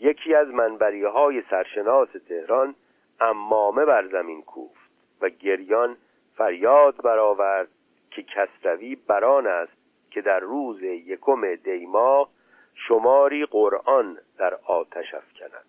یکی 0.00 0.34
از 0.34 0.48
منبری 0.48 1.04
های 1.04 1.42
سرشناس 1.50 2.08
تهران 2.28 2.74
امامه 3.20 3.84
بر 3.84 4.06
زمین 4.06 4.42
کوفت 4.42 4.90
و 5.20 5.28
گریان 5.28 5.96
فریاد 6.36 6.96
برآورد 6.96 7.68
که 8.10 8.22
کسروی 8.22 8.96
بران 8.96 9.46
است 9.46 9.72
که 10.10 10.20
در 10.20 10.40
روز 10.40 10.82
یکم 10.82 11.54
دیما 11.54 12.28
شماری 12.74 13.46
قرآن 13.46 14.18
در 14.38 14.54
آتش 14.54 15.14
افکند. 15.14 15.66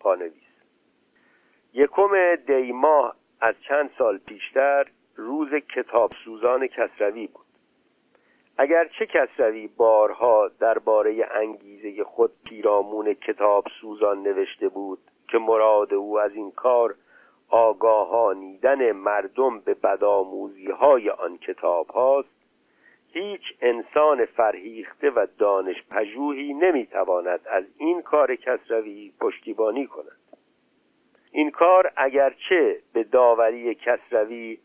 پانویس. 0.00 0.32
یکم 1.72 2.36
دیما 2.36 3.14
از 3.40 3.54
چند 3.68 3.90
سال 3.98 4.18
پیشتر 4.18 4.86
روز 5.16 5.54
کتاب 5.54 6.12
سوزان 6.24 6.66
کسروی 6.66 7.26
بود. 7.26 7.51
اگرچه 8.58 9.06
کسروی 9.06 9.66
بارها 9.66 10.50
درباره 10.60 11.28
انگیزه 11.34 12.04
خود 12.04 12.30
پیرامون 12.44 13.14
کتاب 13.14 13.64
سوزان 13.80 14.22
نوشته 14.22 14.68
بود 14.68 14.98
که 15.28 15.38
مراد 15.38 15.94
او 15.94 16.20
از 16.20 16.34
این 16.34 16.50
کار 16.50 16.94
آگاهانیدن 17.48 18.92
مردم 18.92 19.60
به 19.60 19.74
بدآموزی 19.74 20.70
های 20.70 21.10
آن 21.10 21.38
کتاب 21.38 21.86
هاست 21.90 22.28
هیچ 23.12 23.42
انسان 23.60 24.24
فرهیخته 24.24 25.10
و 25.10 25.26
دانش 25.38 25.76
پژوهی 25.90 26.54
نمی‌تواند 26.54 27.40
از 27.46 27.64
این 27.78 28.02
کار 28.02 28.36
کسروی 28.36 29.12
پشتیبانی 29.20 29.86
کند. 29.86 30.18
این 31.32 31.50
کار 31.50 31.92
اگرچه 31.96 32.78
به 32.92 33.04
داوری 33.04 33.74
کسروی 33.74 34.58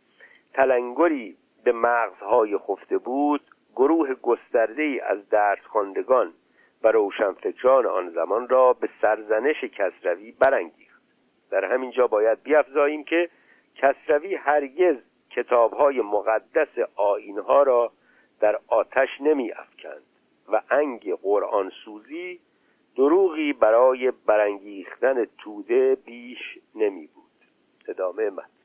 تلنگری 0.53 1.37
به 1.63 1.71
مغزهای 1.71 2.57
خفته 2.57 2.97
بود 2.97 3.41
گروه 3.77 4.13
گسترده 4.13 5.01
از 5.05 5.29
درس 5.29 5.59
خواندگان 5.65 6.33
و 6.83 6.91
روشنفکران 6.91 7.85
آن 7.85 8.09
زمان 8.09 8.49
را 8.49 8.73
به 8.73 8.89
سرزنش 9.01 9.63
کسروی 9.63 10.31
برانگیخت. 10.31 11.01
در 11.51 11.65
همین 11.65 11.91
جا 11.91 12.07
باید 12.07 12.43
بیافزاییم 12.43 13.03
که 13.03 13.29
کسروی 13.75 14.35
هرگز 14.35 14.95
کتابهای 15.29 16.01
مقدس 16.01 16.67
آینها 16.95 17.63
را 17.63 17.91
در 18.39 18.59
آتش 18.67 19.09
نمی 19.19 19.51
افکند 19.51 20.03
و 20.51 20.61
انگ 20.71 21.13
قرآن 21.13 21.71
سوزی 21.85 22.39
دروغی 22.95 23.53
برای 23.53 24.11
برانگیختن 24.11 25.25
توده 25.37 25.97
بیش 26.05 26.59
نمی 26.75 27.07
بود 27.07 27.31
ادامه 27.87 28.29
مد 28.29 28.56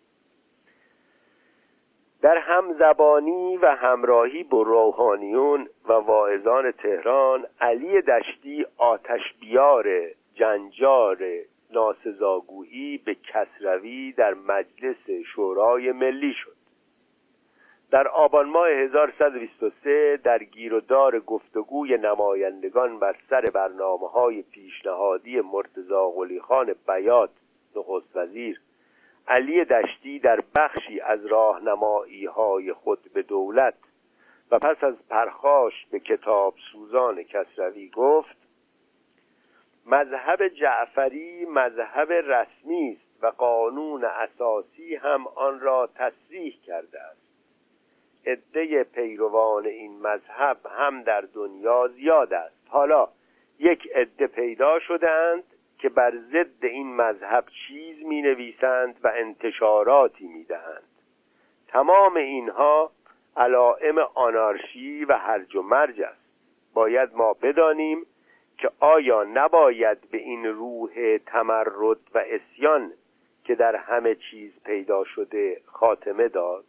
در 2.23 2.39
همزبانی 2.39 3.57
و 3.57 3.67
همراهی 3.67 4.43
با 4.43 4.63
روحانیون 4.63 5.69
و 5.89 5.93
واعظان 5.93 6.71
تهران 6.71 7.47
علی 7.61 8.03
دشتی 8.03 8.67
آتش 8.77 9.21
بیار 9.41 9.89
جنجار 10.35 11.19
ناسزاگویی 11.73 12.99
به 12.99 13.15
کسروی 13.15 14.13
در 14.13 14.35
مجلس 14.35 15.11
شورای 15.35 15.93
ملی 15.93 16.35
شد. 16.35 16.57
در 17.91 18.09
آبان 18.09 18.49
ماه 18.49 18.69
1123 18.69 20.17
در 20.17 20.45
گیر 20.45 20.75
و 20.75 20.81
دار 20.81 21.21
گفتگوی 21.21 21.99
نمایندگان 21.99 22.99
بر 22.99 23.17
سر 23.31 23.41
برنامه 23.41 24.09
های 24.09 24.43
پیشنهادی 24.43 25.41
مرتزا 25.41 26.09
قلی 26.09 26.41
خان 26.41 26.75
بیات 26.87 27.31
نخست 27.77 28.17
وزیر 28.17 28.61
علی 29.29 29.65
دشتی 29.65 30.19
در 30.19 30.41
بخشی 30.57 31.01
از 31.01 31.27
راهنمایی 31.27 32.27
های 32.27 32.73
خود 32.73 33.13
به 33.15 33.23
دولت 33.23 33.75
و 34.51 34.59
پس 34.59 34.85
از 34.85 34.95
پرخاش 35.09 35.87
به 35.91 36.01
کتاب 36.01 36.55
سوزان 36.73 37.23
کسروی 37.23 37.89
گفت 37.89 38.37
مذهب 39.87 40.49
جعفری 40.49 41.45
مذهب 41.45 42.13
رسمی 42.13 42.99
است 43.01 43.25
و 43.25 43.27
قانون 43.27 44.05
اساسی 44.05 44.95
هم 44.95 45.27
آن 45.27 45.61
را 45.61 45.89
تصریح 45.95 46.55
کرده 46.67 47.03
است. 47.03 47.23
عده 48.27 48.85
پیروان 48.85 49.67
این 49.67 50.01
مذهب 50.01 50.57
هم 50.67 51.03
در 51.03 51.21
دنیا 51.21 51.89
زیاد 51.89 52.33
است. 52.35 52.57
حالا 52.69 53.09
یک 53.59 53.89
عده 53.95 54.27
پیدا 54.27 54.79
شدند 54.79 55.45
که 55.83 55.89
بر 55.89 56.13
ضد 56.33 56.65
این 56.65 56.97
مذهب 56.97 57.45
چیز 57.67 58.07
می 58.07 58.23
نویسند 58.23 58.97
و 59.03 59.13
انتشاراتی 59.15 60.27
می 60.27 60.45
دهند 60.45 60.89
تمام 61.69 62.17
اینها 62.17 62.91
علائم 63.37 63.99
آنارشی 64.15 65.05
و 65.05 65.13
هرج 65.13 65.57
و 65.57 65.63
مرج 65.63 66.01
است. 66.01 66.21
باید 66.75 67.15
ما 67.15 67.33
بدانیم 67.33 68.07
که 68.59 68.71
آیا 68.81 69.25
نباید 69.25 70.11
به 70.11 70.19
این 70.19 70.45
روح 70.45 71.19
تمرد 71.27 71.99
و 72.15 72.19
اسیان 72.27 72.93
که 73.45 73.55
در 73.55 73.77
همه 73.77 74.15
چیز 74.15 74.53
پیدا 74.65 75.05
شده 75.05 75.61
خاتمه 75.67 76.29
داد؟ 76.29 76.65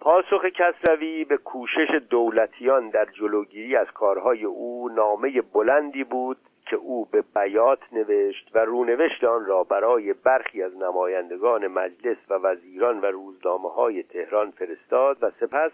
پاسخ 0.00 0.44
کسروی 0.44 1.24
به 1.24 1.36
کوشش 1.36 1.88
دولتیان 2.10 2.90
در 2.90 3.04
جلوگیری 3.04 3.76
از 3.76 3.86
کارهای 3.86 4.44
او 4.44 4.88
نامه 4.88 5.42
بلندی 5.42 6.04
بود 6.04 6.38
که 6.66 6.76
او 6.76 7.04
به 7.04 7.24
بیات 7.34 7.78
نوشت 7.92 8.50
و 8.54 8.58
رونوشت 8.58 9.24
آن 9.24 9.46
را 9.46 9.64
برای 9.64 10.12
برخی 10.12 10.62
از 10.62 10.76
نمایندگان 10.76 11.66
مجلس 11.66 12.16
و 12.28 12.34
وزیران 12.34 13.00
و 13.00 13.06
روزنامه 13.06 13.70
های 13.70 14.02
تهران 14.02 14.50
فرستاد 14.50 15.18
و 15.22 15.30
سپس 15.40 15.70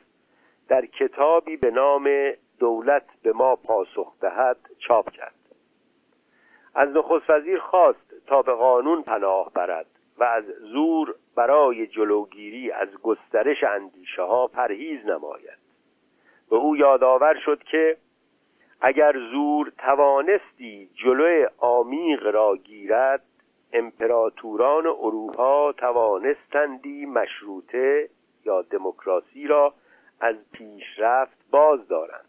در 0.69 0.87
کتابی 0.87 1.57
به 1.57 1.71
نام 1.71 2.33
دولت 2.59 3.07
به 3.23 3.33
ما 3.33 3.57
پاسخ 3.57 4.21
دهد 4.21 4.57
چاپ 4.79 5.11
کرد. 5.11 5.35
از 6.75 6.89
نخست 6.89 7.31
وزیر 7.31 7.59
خواست 7.59 8.15
تا 8.27 8.43
به 8.43 8.53
قانون 8.53 9.03
پناه 9.03 9.53
برد 9.55 9.87
و 10.19 10.25
از 10.25 10.45
زور 10.45 11.15
برای 11.37 11.87
جلوگیری 11.87 12.71
از 12.71 12.89
گسترش 13.03 13.65
اندیشه 13.65 14.23
ها 14.23 14.47
پرهیز 14.47 15.07
نماید. 15.07 15.59
به 16.51 16.57
او 16.57 16.77
یادآور 16.77 17.35
شد 17.45 17.63
که 17.63 17.97
اگر 18.81 19.13
زور 19.33 19.73
توانستی 19.79 20.91
جلو 20.95 21.47
عمیق 21.63 22.27
را 22.27 22.57
گیرد 22.57 23.23
امپراتوران 23.73 24.87
اروپا 24.87 25.73
توانستندی 25.73 27.07
مشروطه 27.07 28.09
یا 28.45 28.63
دموکراسی 28.63 29.47
را 29.47 29.75
از 30.21 30.37
پیشرفت 30.53 31.37
باز 31.51 31.89
دارند. 31.89 32.25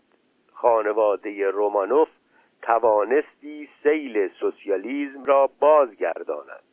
خانواده 0.54 1.50
رومانوف 1.50 2.08
توانستی 2.62 3.70
سیل 3.84 4.28
سوسیالیزم 4.28 5.26
را 5.26 5.50
بازگرداند. 5.60 6.64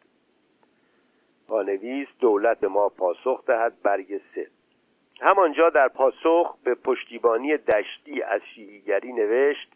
پانویس 1.49 2.09
دولت 2.21 2.65
ما 2.65 2.89
پاسخ 2.89 3.45
دهد 3.47 3.83
برگ 3.83 4.21
سه. 4.35 4.47
همانجا 5.21 5.71
در 5.71 5.89
پاسخ 5.89 6.57
به 6.65 6.75
پشتیبانی 6.75 7.57
دشتی 7.57 8.23
از 8.23 8.41
شیعیگری 8.55 9.13
نوشت 9.13 9.69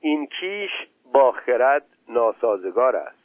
این 0.00 0.26
کیش 0.26 0.70
با 1.12 1.32
خرد 1.32 1.86
ناسازگار 2.08 2.96
است 2.96 3.18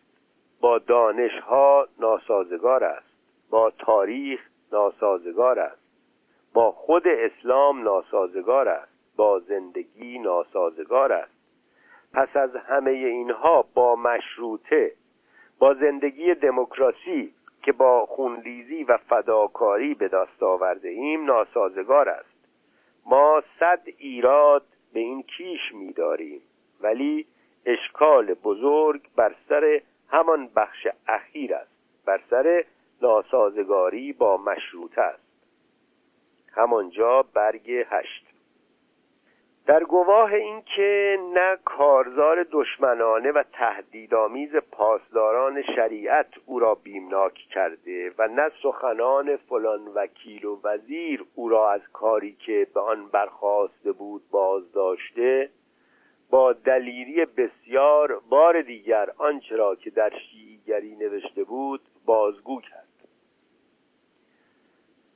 با 0.62 0.80
دانشها 0.80 1.88
ناسازگار 2.00 2.84
است 2.84 3.14
با 3.50 3.70
تاریخ 3.70 4.40
ناسازگار 4.72 5.60
است 5.60 5.84
با 6.54 6.72
خود 6.72 7.08
اسلام 7.08 7.84
ناسازگار 7.84 8.70
است 8.70 8.94
با 9.16 9.40
زندگی 9.40 10.20
ناسازگار 10.20 11.14
است. 11.14 11.34
پس 12.14 12.36
از 12.36 12.56
همه 12.56 12.92
اینها 12.92 13.66
با 13.74 13.96
مشروطه 13.96 14.92
با 15.60 15.74
زندگی 15.74 16.34
دموکراسی 16.34 17.34
که 17.64 17.72
با 17.72 18.06
خونریزی 18.06 18.84
و 18.84 18.98
فداکاری 18.98 19.94
به 19.94 20.08
دست 20.08 20.44
آورده 20.44 20.90
ایم 20.90 21.26
ناسازگار 21.26 22.10
است. 22.10 22.34
ما 23.06 23.44
صد 23.60 23.82
ایراد 23.98 24.66
به 24.94 25.00
این 25.00 25.24
کیش 25.24 25.74
میداریم 25.74 26.42
ولی 26.82 27.26
اشکال 27.66 28.34
بزرگ 28.34 29.02
بر 29.16 29.36
سر 29.50 29.82
همان 30.10 30.50
بخش 30.56 30.88
اخیر 31.08 31.56
است 31.56 31.72
بر 32.06 32.22
سر 32.30 32.66
ناسازگاری 33.02 34.14
با 34.14 34.38
مشروطه 34.38 35.02
است. 35.02 35.24
همانجا 36.52 37.24
برگ 37.34 37.72
هشت. 37.72 38.23
در 39.66 39.84
گواه 39.84 40.34
اینکه 40.34 41.18
نه 41.34 41.58
کارزار 41.66 42.46
دشمنانه 42.52 43.32
و 43.32 43.44
تهدیدآمیز 43.54 44.56
پاسداران 44.56 45.62
شریعت 45.62 46.28
او 46.46 46.60
را 46.60 46.76
بیمناک 46.76 47.34
کرده 47.34 48.12
و 48.18 48.28
نه 48.28 48.52
سخنان 48.64 49.36
فلان 49.36 49.88
وکیل 49.96 50.46
و 50.46 50.60
وزیر 50.64 51.26
او 51.36 51.50
را 51.50 51.72
از 51.72 51.82
کاری 51.94 52.38
که 52.46 52.68
به 52.74 52.80
آن 52.80 53.08
برخواسته 53.08 53.92
بود 53.92 54.22
بازداشته 54.32 55.50
با 56.30 56.54
دلیری 56.54 57.26
بسیار 57.26 58.20
بار 58.30 58.62
دیگر 58.62 59.10
آنچه 59.18 59.56
را 59.56 59.76
که 59.76 59.90
در 59.90 60.12
شیعیگری 60.20 60.96
نوشته 60.96 61.44
بود 61.44 61.82
بازگو 62.06 62.62
کرد. 62.62 62.88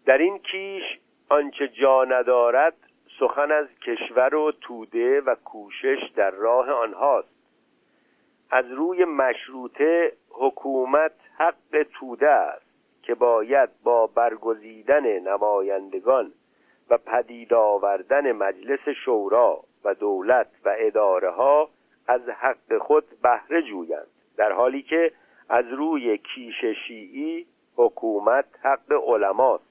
در 0.05 0.17
این 0.17 0.39
کیش 0.39 0.83
آنچه 1.29 1.67
جا 1.67 2.03
ندارد 2.03 2.86
سخن 3.19 3.51
از 3.51 3.67
کشور 3.81 4.35
و 4.35 4.51
توده 4.51 5.21
و 5.21 5.35
کوشش 5.35 6.11
در 6.15 6.31
راه 6.31 6.71
آنهاست. 6.71 7.37
از 8.51 8.71
روی 8.71 9.05
مشروطه 9.05 10.13
حکومت 10.29 11.11
حق 11.37 11.85
توده 11.93 12.29
است 12.29 12.65
که 13.03 13.15
باید 13.15 13.69
با 13.83 14.07
برگزیدن 14.07 15.19
نمایندگان 15.19 16.31
و 16.89 16.97
پدید 16.97 17.53
آوردن 17.53 18.31
مجلس 18.31 18.89
شورا 19.05 19.63
و 19.83 19.93
دولت 19.93 20.47
و 20.65 20.75
اداره 20.77 21.29
ها 21.29 21.69
از 22.07 22.21
حق 22.29 22.77
خود 22.77 23.05
بهره 23.21 23.61
جویند 23.61 24.07
در 24.37 24.51
حالی 24.51 24.81
که 24.81 25.11
از 25.49 25.65
روی 25.67 26.17
کیش 26.17 26.65
شیعی 26.65 27.45
حکومت 27.75 28.45
حق 28.61 28.93
علماست. 29.07 29.66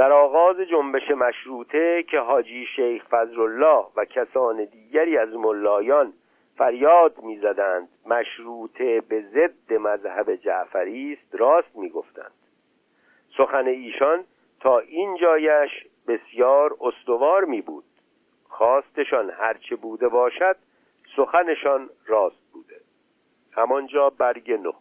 در 0.00 0.12
آغاز 0.12 0.56
جنبش 0.56 1.10
مشروطه 1.10 2.02
که 2.02 2.18
حاجی 2.18 2.66
شیخ 2.76 3.04
فضلالله 3.10 3.84
و 3.96 4.04
کسان 4.04 4.64
دیگری 4.64 5.18
از 5.18 5.28
ملایان 5.34 6.12
فریاد 6.56 7.22
می‌زدند 7.22 7.88
مشروطه 8.06 9.00
به 9.00 9.20
ضد 9.20 9.72
مذهب 9.72 10.36
جعفری 10.36 11.12
است 11.12 11.34
راست 11.34 11.76
می‌گفتند. 11.76 12.32
سخن 13.36 13.66
ایشان 13.66 14.24
تا 14.60 14.78
این 14.78 15.16
جایش 15.16 15.70
بسیار 16.08 16.76
استوار 16.80 17.44
می 17.44 17.60
بود 17.60 17.84
خواستشان 18.48 19.30
هرچه 19.30 19.76
بوده 19.76 20.08
باشد 20.08 20.56
سخنشان 21.16 21.90
راست 22.06 22.52
بوده. 22.52 22.80
همانجا 23.52 24.10
برگ 24.10 24.52
نه 24.52 24.72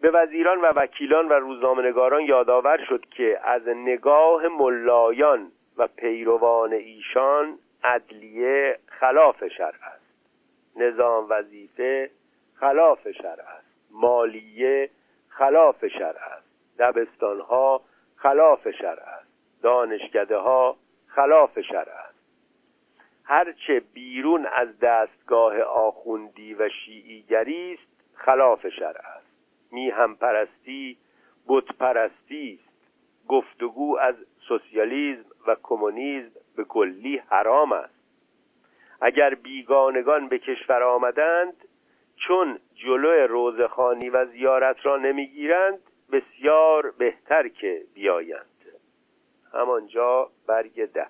به 0.00 0.10
وزیران 0.10 0.60
و 0.60 0.66
وکیلان 0.66 1.28
و 1.28 1.32
روزنامهنگاران 1.32 2.22
یادآور 2.22 2.84
شد 2.88 3.04
که 3.10 3.40
از 3.44 3.68
نگاه 3.68 4.48
ملایان 4.48 5.52
و 5.76 5.86
پیروان 5.86 6.72
ایشان 6.72 7.58
عدلیه 7.84 8.78
خلاف 8.86 9.48
شرع 9.48 9.78
است. 9.94 10.08
نظام 10.76 11.26
وظیفه 11.28 12.10
خلاف 12.54 13.10
شرع 13.10 13.44
است. 13.58 13.66
مالیه 13.90 14.90
خلاف 15.28 15.86
شرع 15.86 16.22
است. 16.36 16.48
دبستانها 16.78 17.80
خلاف 18.16 18.70
شرع 18.70 19.02
است. 19.20 19.28
دانشکده 19.62 20.36
ها 20.36 20.76
خلاف 21.06 21.60
شرع 21.60 21.92
است. 22.08 22.18
هرچه 23.24 23.82
بیرون 23.94 24.46
از 24.46 24.78
دستگاه 24.78 25.60
آخوندی 25.60 26.54
و 26.54 26.68
شیعیگری 26.68 27.74
است 27.74 27.88
خلاف 28.14 28.68
شرع 28.68 29.00
است. 29.16 29.27
میهم 29.72 30.16
پرستی 30.16 30.98
بتپرستی 31.48 32.60
است. 32.60 32.68
گفتگو 33.28 33.98
از 33.98 34.14
سوسیالیسم 34.48 35.24
و 35.46 35.56
کمونیسم 35.62 36.30
به 36.56 36.64
کلی 36.64 37.16
حرام 37.16 37.72
است. 37.72 37.94
اگر 39.00 39.34
بیگانگان 39.34 40.28
به 40.28 40.38
کشور 40.38 40.82
آمدند 40.82 41.68
چون 42.16 42.58
جلو 42.74 43.26
روزخانی 43.26 44.10
و 44.10 44.26
زیارت 44.26 44.86
را 44.86 44.96
نمی‌گیرند 44.96 45.78
بسیار 46.12 46.90
بهتر 46.90 47.48
که 47.48 47.82
بیایند. 47.94 48.46
همانجا 49.52 50.30
برگ 50.46 50.84
ده. 50.84 51.06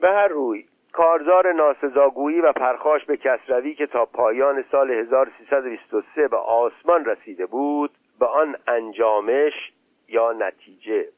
به 0.00 0.08
هر 0.08 0.28
روی 0.28 0.66
کارزار 0.96 1.52
ناسزاگویی 1.52 2.40
و 2.40 2.52
پرخاش 2.52 3.04
به 3.04 3.16
کسروی 3.16 3.74
که 3.74 3.86
تا 3.86 4.04
پایان 4.04 4.64
سال 4.72 4.90
1323 4.90 6.28
به 6.28 6.36
آسمان 6.36 7.04
رسیده 7.04 7.46
بود 7.46 7.90
به 8.20 8.26
آن 8.26 8.56
انجامش 8.68 9.72
یا 10.08 10.32
نتیجه 10.32 11.08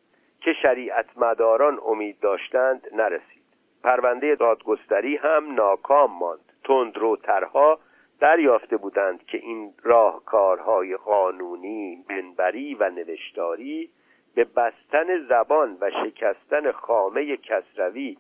که 0.41 0.53
شریعت 0.53 1.07
مداران 1.17 1.79
امید 1.87 2.21
داشتند 2.21 2.87
نرسید. 2.93 3.43
پرونده 3.85 4.35
دادگستری 4.35 5.17
هم 5.17 5.55
ناکام 5.55 6.19
ماند. 6.19 6.53
تندروترها 6.65 7.79
دریافته 8.21 8.77
بودند 8.77 9.27
که 9.27 9.39
این 9.39 9.75
راهکارهای 9.83 10.97
قانونی 10.97 12.05
منبری 12.11 12.75
و 12.75 12.91
نوشتاری 12.91 13.91
به 14.35 14.45
بستن 14.45 15.27
زبان 15.29 15.77
و 15.81 15.91
شکستن 15.91 16.73
خامه 16.73 17.37
کسروی 17.37 18.17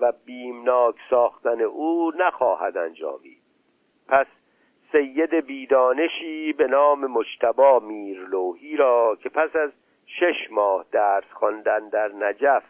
و 0.00 0.12
بیمناک 0.24 0.94
ساختن 1.10 1.60
او 1.60 2.12
نخواهد 2.18 2.76
انجامید. 2.76 3.42
پس 4.08 4.26
سید 4.92 5.34
بیدانشی 5.34 6.52
به 6.52 6.66
نام 6.66 7.06
مجتبا 7.06 7.78
میرلوهی 7.78 8.76
را 8.76 9.18
که 9.22 9.28
پس 9.28 9.56
از 9.56 9.70
شش 10.06 10.50
ماه 10.50 10.84
درس 10.92 11.24
خواندن 11.32 11.88
در 11.88 12.08
نجف 12.08 12.62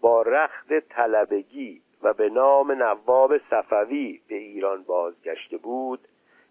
با 0.00 0.22
رخت 0.22 0.78
طلبگی 0.78 1.82
و 2.02 2.12
به 2.12 2.30
نام 2.30 2.72
نواب 2.72 3.38
صفوی 3.38 4.20
به 4.28 4.34
ایران 4.34 4.82
بازگشته 4.82 5.56
بود 5.56 6.00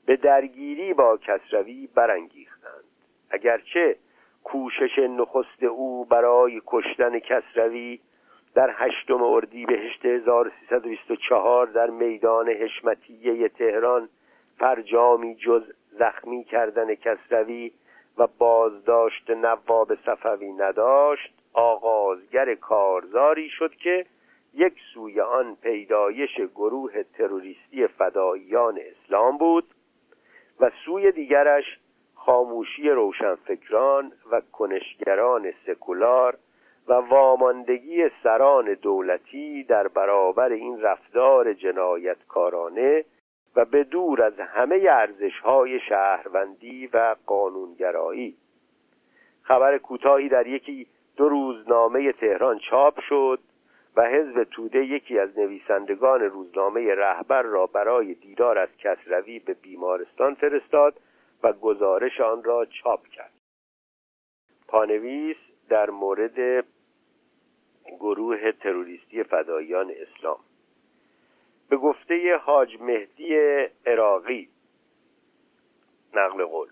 به 0.05 0.15
درگیری 0.15 0.93
با 0.93 1.17
کسروی 1.17 1.87
برانگیختند. 1.95 2.83
اگرچه 3.29 3.97
کوشش 4.43 4.99
نخست 4.99 5.63
او 5.63 6.05
برای 6.05 6.61
کشتن 6.67 7.19
کسروی 7.19 7.99
در 8.55 8.69
هشتم 8.73 9.23
اردیبهشت 9.23 10.05
1324 10.05 11.67
در 11.67 11.89
میدان 11.89 12.49
حشمتیه 12.49 13.49
تهران 13.49 14.09
فرجامی 14.57 15.35
جز 15.35 15.63
زخمی 15.91 16.43
کردن 16.43 16.95
کسروی 16.95 17.71
و 18.17 18.27
بازداشت 18.37 19.29
نواب 19.29 19.95
صفوی 19.95 20.51
نداشت 20.51 21.33
آغازگر 21.53 22.55
کارزاری 22.55 23.49
شد 23.49 23.75
که 23.75 24.05
یک 24.53 24.73
سوی 24.93 25.21
آن 25.21 25.55
پیدایش 25.55 26.35
گروه 26.55 27.03
تروریستی 27.03 27.87
فداییان 27.87 28.79
اسلام 28.79 29.37
بود 29.37 29.65
و 30.59 30.71
سوی 30.85 31.11
دیگرش 31.11 31.79
خاموشی 32.15 32.89
روشنفکران 32.89 34.11
و 34.31 34.41
کنشگران 34.51 35.53
سکولار 35.65 36.37
و 36.87 36.93
واماندگی 36.93 38.09
سران 38.23 38.73
دولتی 38.73 39.63
در 39.63 39.87
برابر 39.87 40.49
این 40.49 40.81
رفتار 40.81 41.53
جنایتکارانه 41.53 43.05
و 43.55 43.65
به 43.65 43.83
دور 43.83 44.23
از 44.23 44.39
همه 44.39 44.87
ارزش‌های 44.89 45.79
شهروندی 45.79 46.87
و 46.87 47.15
قانونگرایی. 47.25 48.37
خبر 49.41 49.77
کوتاهی 49.77 50.29
در 50.29 50.47
یکی 50.47 50.87
دو 51.17 51.29
روزنامه 51.29 52.11
تهران 52.11 52.59
چاپ 52.59 52.99
شد 52.99 53.39
و 53.95 54.09
حزب 54.09 54.43
توده 54.43 54.85
یکی 54.85 55.19
از 55.19 55.39
نویسندگان 55.39 56.21
روزنامه 56.21 56.95
رهبر 56.95 57.41
را 57.41 57.67
برای 57.67 58.13
دیدار 58.13 58.57
از 58.57 58.69
کسروی 58.77 59.39
به 59.39 59.53
بیمارستان 59.53 60.33
فرستاد 60.33 60.99
و 61.43 61.53
گزارش 61.53 62.21
آن 62.21 62.43
را 62.43 62.65
چاپ 62.65 63.07
کرد. 63.07 63.33
پانویس 64.67 65.37
در 65.69 65.89
مورد 65.89 66.65
گروه 67.99 68.51
تروریستی 68.51 69.23
فدایان 69.23 69.91
اسلام. 69.91 70.39
به 71.69 71.77
گفته 71.77 72.37
حاج 72.37 72.81
مهدی 72.81 73.37
عراقی 73.85 74.49
نقل 76.13 76.45
قول. 76.45 76.67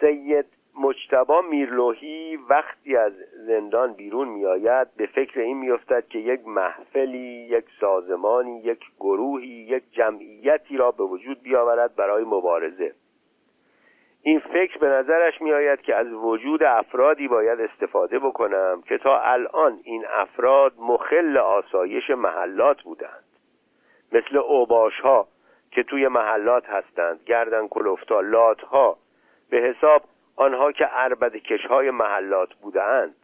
سید 0.00 0.46
مجتبا 0.80 1.40
میرلوهی 1.40 2.36
وقتی 2.36 2.96
از 2.96 3.12
زندان 3.46 3.92
بیرون 3.92 4.28
میآید 4.28 4.94
به 4.96 5.06
فکر 5.06 5.40
این 5.40 5.56
میافتد 5.56 6.08
که 6.08 6.18
یک 6.18 6.46
محفلی 6.46 7.46
یک 7.50 7.64
سازمانی 7.80 8.60
یک 8.60 8.80
گروهی 9.00 9.48
یک 9.48 9.82
جمعیتی 9.92 10.76
را 10.76 10.90
به 10.90 11.04
وجود 11.04 11.42
بیاورد 11.42 11.96
برای 11.96 12.24
مبارزه. 12.24 12.94
این 14.22 14.40
فکر 14.40 14.78
به 14.78 14.86
نظرش 14.86 15.40
میآید 15.42 15.80
که 15.82 15.94
از 15.94 16.12
وجود 16.12 16.62
افرادی 16.62 17.28
باید 17.28 17.60
استفاده 17.60 18.18
بکنم 18.18 18.82
که 18.86 18.98
تا 18.98 19.20
الان 19.20 19.80
این 19.84 20.04
افراد 20.10 20.72
مخل 20.78 21.36
آسایش 21.36 22.10
محلات 22.10 22.82
بودند. 22.82 23.24
مثل 24.12 24.36
اوباش 24.36 25.00
ها 25.00 25.28
که 25.70 25.82
توی 25.82 26.08
محلات 26.08 26.66
هستند 26.66 27.20
گردن 27.26 27.68
کلفتا 27.68 28.20
لات 28.20 28.60
ها 28.60 28.96
به 29.50 29.56
حساب 29.56 30.02
آنها 30.36 30.72
که 30.72 30.84
عربد 30.84 31.36
کشهای 31.36 31.90
محلات 31.90 32.54
بودند 32.54 33.14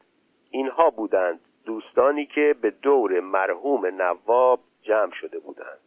اینها 0.51 0.90
بودند 0.90 1.40
دوستانی 1.66 2.27
که 2.27 2.55
به 2.62 2.70
دور 2.70 3.20
مرحوم 3.20 3.86
نواب 3.86 4.60
جمع 4.82 5.12
شده 5.12 5.39
بودند. 5.39 5.78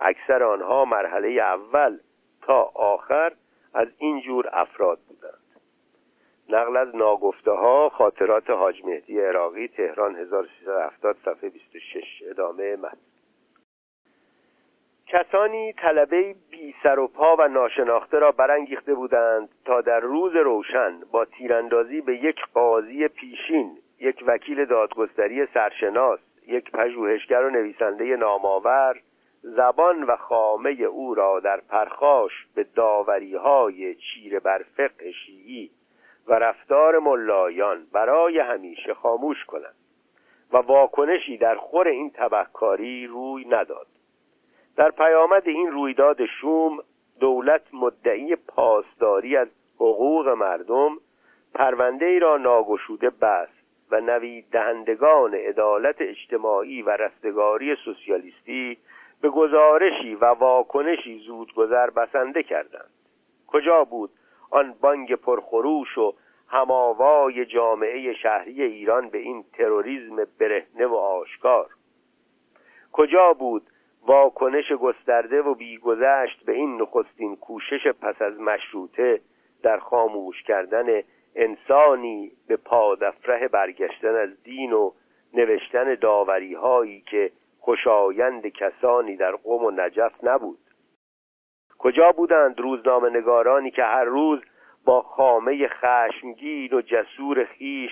اکثر 0.00 0.42
آنها 0.42 0.84
مرحله 0.84 1.28
اول 1.28 1.98
تا 2.42 2.62
آخر 2.74 3.32
از 3.74 3.88
این 3.98 4.20
جور 4.20 4.48
افراد 4.52 4.98
بودند. 5.08 5.38
نقل 6.48 6.76
از 6.76 6.96
ناگفته 6.96 7.50
ها 7.50 7.88
خاطرات 7.88 8.50
حاج 8.50 8.84
مهدی 8.84 9.20
عراقی 9.20 9.68
تهران 9.68 10.16
1370 10.16 11.16
صفحه 11.24 11.48
26 11.48 12.22
ادامه 12.30 12.76
متن. 12.76 12.96
کسانی 15.06 15.72
طلبه 15.72 16.34
بی 16.50 16.74
سر 16.82 16.98
و 16.98 17.08
پا 17.08 17.36
و 17.36 17.48
ناشناخته 17.48 18.18
را 18.18 18.32
برانگیخته 18.32 18.94
بودند 18.94 19.48
تا 19.64 19.80
در 19.80 20.00
روز 20.00 20.36
روشن 20.36 21.00
با 21.12 21.24
تیراندازی 21.24 22.00
به 22.00 22.16
یک 22.16 22.36
قاضی 22.54 23.08
پیشین 23.08 23.78
یک 24.00 24.24
وکیل 24.26 24.64
دادگستری 24.64 25.46
سرشناس 25.46 26.20
یک 26.46 26.70
پژوهشگر 26.70 27.42
و 27.42 27.50
نویسنده 27.50 28.16
نامآور 28.16 29.00
زبان 29.42 30.02
و 30.02 30.16
خامه 30.16 30.70
او 30.70 31.14
را 31.14 31.40
در 31.40 31.60
پرخاش 31.60 32.32
به 32.54 32.64
داوری 32.64 33.34
های 33.34 33.94
چیر 33.94 34.38
بر 34.38 34.64
فقه 34.76 35.12
شیعی 35.12 35.70
و 36.26 36.32
رفتار 36.32 36.98
ملایان 36.98 37.86
برای 37.92 38.38
همیشه 38.38 38.94
خاموش 38.94 39.44
کنند 39.44 39.74
و 40.52 40.56
واکنشی 40.56 41.36
در 41.36 41.54
خور 41.54 41.88
این 41.88 42.10
تبهکاری 42.10 43.06
روی 43.06 43.44
نداد. 43.44 43.86
در 44.76 44.90
پیامد 44.90 45.48
این 45.48 45.70
رویداد 45.70 46.26
شوم 46.26 46.78
دولت 47.20 47.62
مدعی 47.72 48.36
پاسداری 48.36 49.36
از 49.36 49.48
حقوق 49.76 50.28
مردم 50.28 50.98
پرونده 51.54 52.06
ای 52.06 52.18
را 52.18 52.36
ناگشوده 52.36 53.10
بست 53.10 53.58
و 53.90 54.00
نوید 54.00 54.44
دهندگان 54.50 55.34
عدالت 55.34 55.96
اجتماعی 56.00 56.82
و 56.82 56.90
رستگاری 56.90 57.76
سوسیالیستی 57.84 58.78
به 59.20 59.28
گزارشی 59.28 60.14
و 60.14 60.24
واکنشی 60.24 61.18
زودگذر 61.18 61.90
بسنده 61.90 62.42
کردند. 62.42 62.90
کجا 63.46 63.84
بود 63.84 64.10
آن 64.50 64.74
بانگ 64.80 65.14
پرخروش 65.14 65.98
و 65.98 66.14
هماوای 66.48 67.46
جامعه 67.46 68.14
شهری 68.14 68.62
ایران 68.62 69.08
به 69.08 69.18
این 69.18 69.44
تروریسم 69.52 70.16
برهنه 70.38 70.86
و 70.86 70.94
آشکار؟ 70.94 71.66
کجا 72.92 73.32
بود 73.32 73.62
واکنش 74.06 74.72
گسترده 74.72 75.42
و 75.42 75.54
بیگذشت 75.54 76.44
به 76.44 76.52
این 76.52 76.82
نخستین 76.82 77.36
کوشش 77.36 77.86
پس 78.00 78.22
از 78.22 78.40
مشروطه 78.40 79.20
در 79.62 79.78
خاموش 79.78 80.42
کردن 80.42 81.02
انسانی 81.34 82.32
به 82.48 82.56
پادفره 82.56 83.48
برگشتن 83.48 84.14
از 84.14 84.42
دین 84.42 84.72
و 84.72 84.92
نوشتن 85.34 85.94
داوری 85.94 86.54
هایی 86.54 87.00
که 87.00 87.30
خوشایند 87.68 88.46
کسانی 88.46 89.16
در 89.16 89.32
قوم 89.32 89.64
و 89.64 89.70
نجف 89.70 90.24
نبود. 90.24 90.58
کجا 91.78 92.12
بودند 92.12 92.60
روزنامه 92.60 93.10
نگارانی 93.10 93.70
که 93.70 93.82
هر 93.82 94.04
روز 94.04 94.40
با 94.84 95.02
خامه 95.02 95.68
خشمگین 95.68 96.74
و 96.74 96.80
جسور 96.80 97.44
خیش 97.44 97.90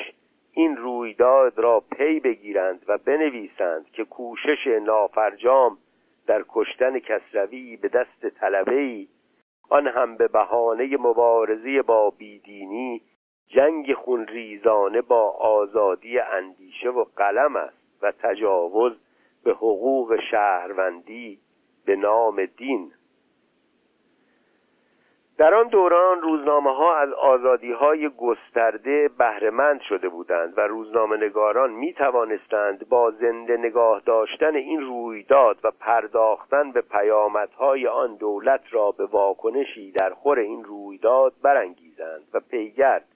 این 0.52 0.76
رویداد 0.76 1.58
را 1.58 1.80
پی 1.80 2.20
بگیرند 2.20 2.84
و 2.88 2.98
بنویسند 2.98 3.90
که 3.92 4.04
کوشش 4.04 4.66
نافرجام 4.66 5.78
در 6.26 6.44
کشتن 6.48 6.98
کسروی 6.98 7.76
به 7.76 7.88
دست 7.88 8.28
طلبه‌ای 8.28 9.08
آن 9.70 9.86
هم 9.86 10.16
به 10.16 10.28
بهانه 10.28 10.96
مبارزه 10.96 11.82
با 11.82 12.10
بیدینی 12.10 13.00
جنگ 13.48 13.94
خونریزانه 13.94 15.00
با 15.00 15.30
آزادی 15.30 16.18
اندیشه 16.18 16.88
و 16.90 17.04
قلم 17.16 17.56
است 17.56 18.02
و 18.02 18.12
تجاوز 18.12 18.92
به 19.46 19.52
حقوق 19.52 20.20
شهروندی 20.30 21.38
به 21.84 21.96
نام 21.96 22.44
دین. 22.44 22.92
در 25.38 25.54
آن 25.54 25.68
دوران 25.68 26.20
روزنامه 26.20 26.70
ها 26.70 26.96
از 26.96 27.12
آزادی 27.12 27.72
های 27.72 28.08
گسترده 28.08 29.10
بهرهمند 29.18 29.80
شده 29.80 30.08
بودند 30.08 30.58
و 30.58 30.60
روزنامه 30.60 31.16
نگاران 31.16 31.70
می 31.70 31.92
توانستند 31.92 32.88
با 32.88 33.10
زنده 33.10 33.56
نگاه 33.56 34.02
داشتن 34.06 34.54
این 34.54 34.80
رویداد 34.80 35.58
و 35.64 35.70
پرداختن 35.70 36.72
به 36.72 36.80
پیامدهای 36.80 37.86
آن 37.86 38.16
دولت 38.16 38.62
را 38.70 38.90
به 38.90 39.06
واکنشی 39.06 39.92
در 39.92 40.10
خور 40.10 40.38
این 40.38 40.64
رویداد 40.64 41.32
برانگیزند 41.42 42.22
و 42.34 42.40
پیگرد 42.40 43.08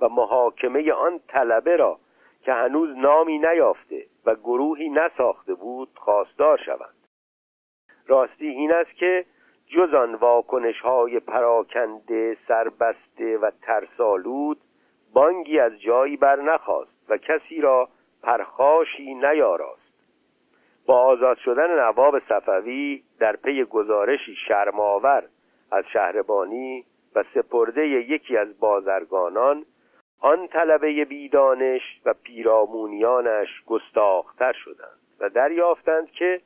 و 0.00 0.08
محاکمه 0.08 0.92
آن 0.92 1.20
طلبه 1.28 1.76
را 1.76 1.98
که 2.42 2.52
هنوز 2.52 2.96
نامی 2.96 3.38
نیافته 3.38 4.06
و 4.26 4.34
گروهی 4.34 4.88
نساخته 4.88 5.54
بود 5.54 5.88
خواستار 5.94 6.58
شوند. 6.58 6.94
راستی 8.06 8.46
این 8.46 8.72
است 8.72 8.94
که 8.96 9.24
جز 9.66 9.94
آن 9.94 10.14
واکنش 10.14 10.80
های 10.80 11.20
پراکنده 11.20 12.36
سربسته 12.48 13.38
و 13.38 13.50
ترسالود 13.62 14.60
بانگی 15.12 15.58
از 15.58 15.80
جایی 15.80 16.16
بر 16.16 16.36
نخواست 16.36 16.90
و 17.08 17.16
کسی 17.16 17.60
را 17.60 17.88
پرخاشی 18.22 19.14
نیاراست. 19.14 19.90
با 20.86 21.02
آزاد 21.02 21.36
شدن 21.36 21.80
نواب 21.80 22.18
صفوی 22.28 23.02
در 23.18 23.36
پی 23.36 23.64
گزارشی 23.64 24.34
شرماور 24.48 25.24
از 25.72 25.84
شهربانی 25.92 26.84
و 27.14 27.24
سپرده 27.34 27.86
یکی 27.86 28.36
از 28.36 28.58
بازرگانان 28.60 29.64
آن 30.20 30.46
طلبه 30.48 31.04
بیدانش 31.04 32.00
و 32.04 32.14
پیرامونیانش 32.14 33.48
گستاختر 33.66 34.52
شدند 34.52 34.98
و 35.20 35.28
دریافتند 35.28 36.10
که 36.10 36.40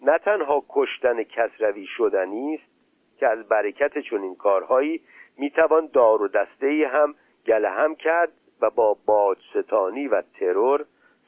نه 0.00 0.18
تنها 0.18 0.64
کشتن 0.68 1.22
کسروی 1.22 1.86
شدنی 1.86 2.54
است 2.54 2.72
که 3.18 3.28
از 3.28 3.48
برکت 3.48 3.98
چنین 3.98 4.36
کارهایی 4.36 5.00
می‌توان 5.38 5.86
دار 5.92 6.22
و 6.22 6.28
دسته 6.28 6.90
هم 6.92 7.14
گله 7.46 7.70
هم 7.70 7.94
کرد 7.94 8.32
و 8.60 8.70
با 8.70 8.96
باجستانی 9.06 10.08
و 10.08 10.22
ترور 10.22 10.84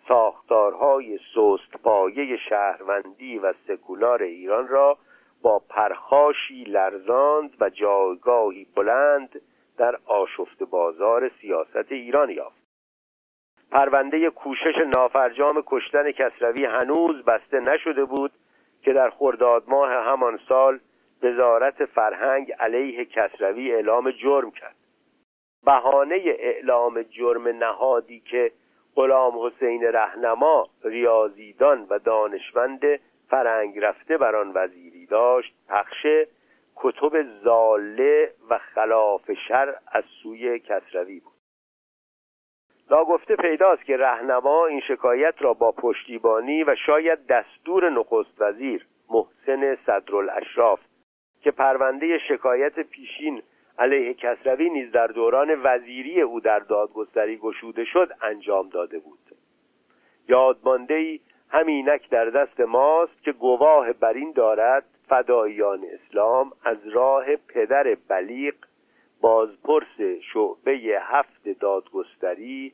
ساختارهای 0.09 1.19
سست 1.35 1.83
پایه 1.83 2.37
شهروندی 2.37 3.39
و 3.39 3.53
سکولار 3.69 4.23
ایران 4.23 4.69
را 4.69 4.99
با 5.43 5.59
پرخاشی 5.69 6.65
لرزاند 6.65 7.57
و 7.61 7.71
جایگاهی 7.71 8.67
بلند 8.77 9.41
در 9.79 9.97
آشفت 10.07 10.63
بازار 10.63 11.31
سیاست 11.41 11.93
ایران 11.93 12.31
یافت. 12.31 12.65
پرونده 13.71 14.31
کوشش 14.31 14.75
نافرجام 14.97 15.63
کشتن 15.67 16.13
کسروی 16.13 16.65
هنوز 16.65 17.25
بسته 17.25 17.61
نشده 17.61 18.05
بود 18.05 18.33
که 18.83 18.93
در 18.93 19.11
خرداد 19.11 19.65
ماه 19.69 19.91
همان 19.91 20.41
سال 20.49 20.81
وزارت 21.23 21.85
فرهنگ 21.85 22.53
علیه 22.53 23.05
کسروی 23.05 23.73
اعلام 23.73 24.11
جرم 24.11 24.51
کرد. 24.51 24.77
بهانه 25.65 26.23
اعلام 26.25 27.03
جرم 27.03 27.49
نهادی 27.49 28.21
که 28.21 28.53
غلام 28.97 29.47
حسین 29.47 29.83
رهنما 29.83 30.69
ریاضیدان 30.85 31.87
و 31.91 31.99
دانشمند 31.99 32.81
فرنگ 33.29 33.79
رفته 33.79 34.19
بر 34.19 34.37
آن 34.37 34.53
وزیری 34.55 35.07
داشت 35.07 35.55
پخش 35.69 36.07
کتب 36.77 37.23
زاله 37.45 38.35
و 38.51 38.59
خلاف 38.59 39.31
شر 39.49 39.75
از 39.87 40.05
سوی 40.23 40.59
کسروی 40.59 41.21
بود. 41.21 41.33
ناگفته 42.91 43.37
پیداست 43.37 43.85
که 43.85 43.97
رهنما 43.97 44.67
این 44.67 44.81
شکایت 44.81 45.35
را 45.39 45.55
با 45.55 45.73
پشتیبانی 45.73 46.65
و 46.65 46.75
شاید 46.87 47.27
دستور 47.27 47.91
نخست 47.91 48.41
وزیر 48.41 48.87
محسن 49.11 49.79
صدرالاشراف 49.87 50.81
که 51.41 51.51
پرونده 51.51 52.19
شکایت 52.19 52.81
پیشین 52.81 53.43
علیه 53.79 54.15
کسروی 54.15 54.71
نیز 54.71 54.93
در 54.93 55.07
دوران 55.07 55.61
وزیری 55.63 56.21
او 56.21 56.41
در 56.41 56.59
دادگستری 56.59 57.37
گشوده 57.37 57.85
شد 57.85 58.13
انجام 58.23 58.69
داده 58.69 58.99
بود. 58.99 59.19
یادمانده 60.29 60.95
ای 60.95 61.21
همینک 61.49 62.11
در 62.11 62.25
دست 62.25 62.61
ماست 62.61 63.23
که 63.23 63.33
گواه 63.33 63.93
بر 63.93 64.13
این 64.13 64.33
دارد 64.33 64.85
فدایان 65.09 65.85
اسلام 65.85 66.53
از 66.65 66.79
راه 66.87 67.37
پدر 67.37 67.97
بلیق 68.09 68.55
بازپرس 69.21 70.01
شعبه 70.33 70.73
هفت 71.01 71.49
دادگستری 71.61 72.73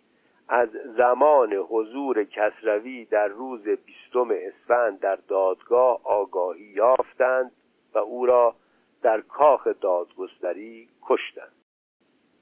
از 0.48 0.69
زمان 0.97 1.52
حضور 1.52 2.24
کسروی 2.24 3.05
در 3.05 3.28
روز 3.28 3.69
بیستم 3.69 4.28
اسفند 4.31 5.01
در 5.01 5.19
دادگاه 5.28 6.01
آگاهی 6.05 6.65
یافتند 6.65 7.52
و 7.94 7.98
او 7.98 8.27
را 8.27 8.55
در 9.02 9.20
کاخ 9.20 9.69
دادگستری 9.81 10.89
کشتند. 11.02 11.52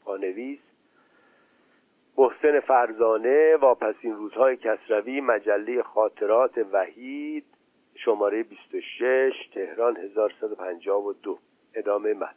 پانویس 0.05 0.59
محسن 2.19 2.61
فرزانه 2.61 3.57
واپسین 3.57 4.17
روزهای 4.17 4.57
کسروی 4.57 5.21
مجله 5.21 5.83
خاطرات 5.83 6.59
وحید 6.73 7.45
شماره 8.09 8.43
26 8.43 9.33
تهران 9.55 9.97
1152 9.97 11.39
ادامه 11.75 12.15
متن. 12.15 12.35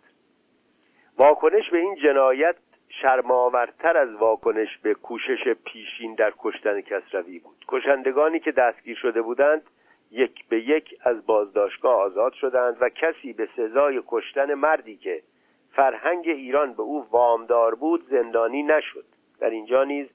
واکنش 1.18 1.70
به 1.70 1.78
این 1.78 1.96
جنایت 1.96 2.56
شرماورتر 2.90 3.98
از 3.98 4.14
واکنش 4.14 4.78
به 4.78 4.94
کوشش 4.94 5.54
پیشین 5.66 6.16
در 6.16 6.34
کشتن 6.40 6.82
کسروی 6.82 7.40
بود. 7.40 7.66
کشندگانی 7.68 8.40
که 8.40 8.52
دستگیر 8.52 8.98
شده 8.98 9.22
بودند 9.22 9.62
یک 10.12 10.48
به 10.50 10.62
یک 10.62 10.96
از 11.04 11.26
بازداشتگاه 11.26 11.96
آزاد 11.96 12.34
شدند 12.34 12.78
و 12.82 12.90
کسی 12.90 13.34
به 13.34 13.50
سزای 13.56 14.02
کشتن 14.08 14.54
مردی 14.54 14.98
که 14.98 15.22
فرهنگ 15.76 16.28
ایران 16.28 16.74
به 16.74 16.82
او 16.82 17.08
وامدار 17.12 17.76
بود 17.76 18.10
زندانی 18.10 18.64
نشد. 18.64 19.06
در 19.40 19.50
اینجا 19.50 19.84
نیز 19.84 20.08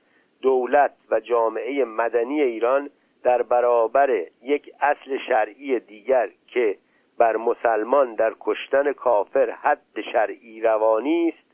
دولت 0.42 0.94
و 1.10 1.20
جامعه 1.20 1.84
مدنی 1.84 2.42
ایران 2.42 2.90
در 3.22 3.42
برابر 3.42 4.26
یک 4.42 4.70
اصل 4.80 5.18
شرعی 5.28 5.80
دیگر 5.80 6.28
که 6.46 6.78
بر 7.18 7.36
مسلمان 7.36 8.14
در 8.14 8.34
کشتن 8.40 8.92
کافر 8.92 9.50
حد 9.50 10.00
شرعی 10.12 10.60
روانی 10.60 11.28
است 11.28 11.46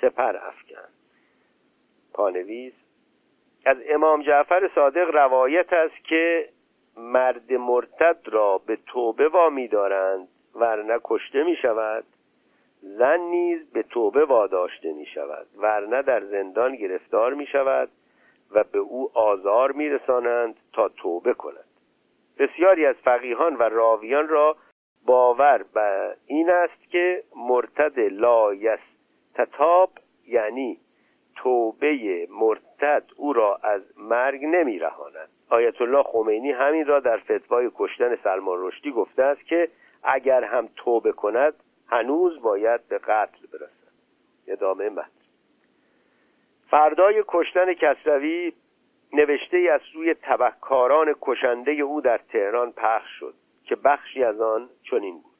سپر 0.00 0.36
افکن 0.36 0.88
پانویس 2.12 2.72
از 3.66 3.76
امام 3.88 4.22
جعفر 4.22 4.70
صادق 4.74 5.14
روایت 5.14 5.72
است 5.72 6.04
که 6.04 6.48
مرد 6.96 7.52
مرتد 7.52 8.18
را 8.24 8.58
به 8.58 8.78
توبه 8.86 9.28
وامی 9.28 9.68
دارند 9.68 10.28
ورنه 10.54 10.98
کشته 11.04 11.44
می 11.44 11.56
شود 11.56 12.04
زن 12.82 13.20
نیز 13.20 13.70
به 13.72 13.82
توبه 13.82 14.24
واداشته 14.24 14.92
می 14.92 15.06
شود 15.06 15.46
ورنه 15.56 16.02
در 16.02 16.24
زندان 16.24 16.76
گرفتار 16.76 17.34
می 17.34 17.46
شود 17.46 17.88
و 18.54 18.64
به 18.64 18.78
او 18.78 19.10
آزار 19.14 19.72
می 19.72 19.88
رسانند 19.88 20.56
تا 20.72 20.88
توبه 20.88 21.34
کند. 21.34 21.64
بسیاری 22.38 22.86
از 22.86 22.96
فقیهان 23.04 23.56
و 23.56 23.62
راویان 23.62 24.28
را 24.28 24.56
باور 25.06 25.64
به 25.74 26.16
این 26.26 26.50
است 26.50 26.90
که 26.90 27.24
مرتد 27.36 28.00
لا 28.00 28.50
تتاب 29.34 29.90
یعنی 30.26 30.78
توبه 31.36 32.26
مرتد 32.30 33.04
او 33.16 33.32
را 33.32 33.60
از 33.62 33.82
مرگ 33.96 34.44
نمی 34.44 34.78
رهاند 34.78 35.28
آیت 35.50 35.80
الله 35.80 36.02
خمینی 36.02 36.50
همین 36.50 36.86
را 36.86 37.00
در 37.00 37.16
فتوای 37.16 37.70
کشتن 37.74 38.16
سلمان 38.16 38.58
رشدی 38.60 38.92
گفته 38.92 39.22
است 39.22 39.46
که 39.46 39.68
اگر 40.02 40.44
هم 40.44 40.68
توبه 40.76 41.12
کند 41.12 41.54
هنوز 41.88 42.42
باید 42.42 42.88
به 42.88 42.98
قتل 42.98 43.46
برسد. 43.52 43.94
ادامه 44.48 44.88
متن. 44.88 45.23
فردای 46.74 47.24
کشتن 47.28 47.74
کسروی 47.74 48.52
نوشته 49.12 49.58
از 49.72 49.80
سوی 49.92 50.14
تبهکاران 50.14 51.14
کشنده 51.20 51.72
او 51.72 52.00
در 52.00 52.18
تهران 52.18 52.72
پخش 52.72 53.10
شد 53.20 53.34
که 53.64 53.76
بخشی 53.76 54.24
از 54.24 54.40
آن 54.40 54.68
چنین 54.82 55.14
بود. 55.14 55.34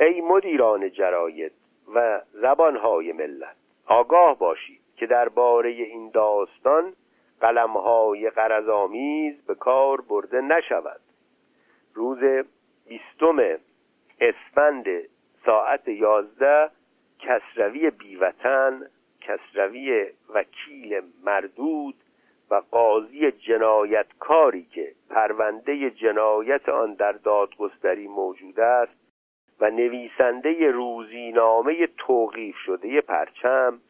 ای 0.00 0.20
مدیران 0.20 0.90
جراید 0.90 1.52
و 1.94 2.20
زبانهای 2.32 3.12
ملت 3.12 3.56
آگاه 3.86 4.38
باشید 4.38 4.80
که 4.96 5.06
درباره 5.06 5.70
این 5.70 6.10
داستان 6.10 6.92
قلمهای 7.40 8.30
قرضآمیز 8.30 9.46
به 9.46 9.54
کار 9.54 10.00
برده 10.00 10.40
نشود. 10.40 11.00
روز 11.94 12.18
بیستم 12.88 13.58
اسفند 14.20 14.86
ساعت 15.46 15.88
یازده 15.88 16.70
کسروی 17.18 17.90
بیوطن 17.90 18.86
کسروی 19.26 20.06
وکیل 20.34 21.00
مردود 21.24 21.94
و 22.50 22.62
قاضی 22.70 23.30
جنایتکاری 23.32 24.62
که 24.62 24.92
پرونده 25.10 25.90
جنایت 25.90 26.68
آن 26.68 26.94
در 26.94 27.12
دادگستری 27.12 28.08
موجود 28.08 28.60
است 28.60 29.06
و 29.60 29.70
نویسنده 29.70 30.70
روزینامه 30.70 31.86
توقیف 31.86 32.56
شده 32.56 33.00
پرچم 33.00 33.80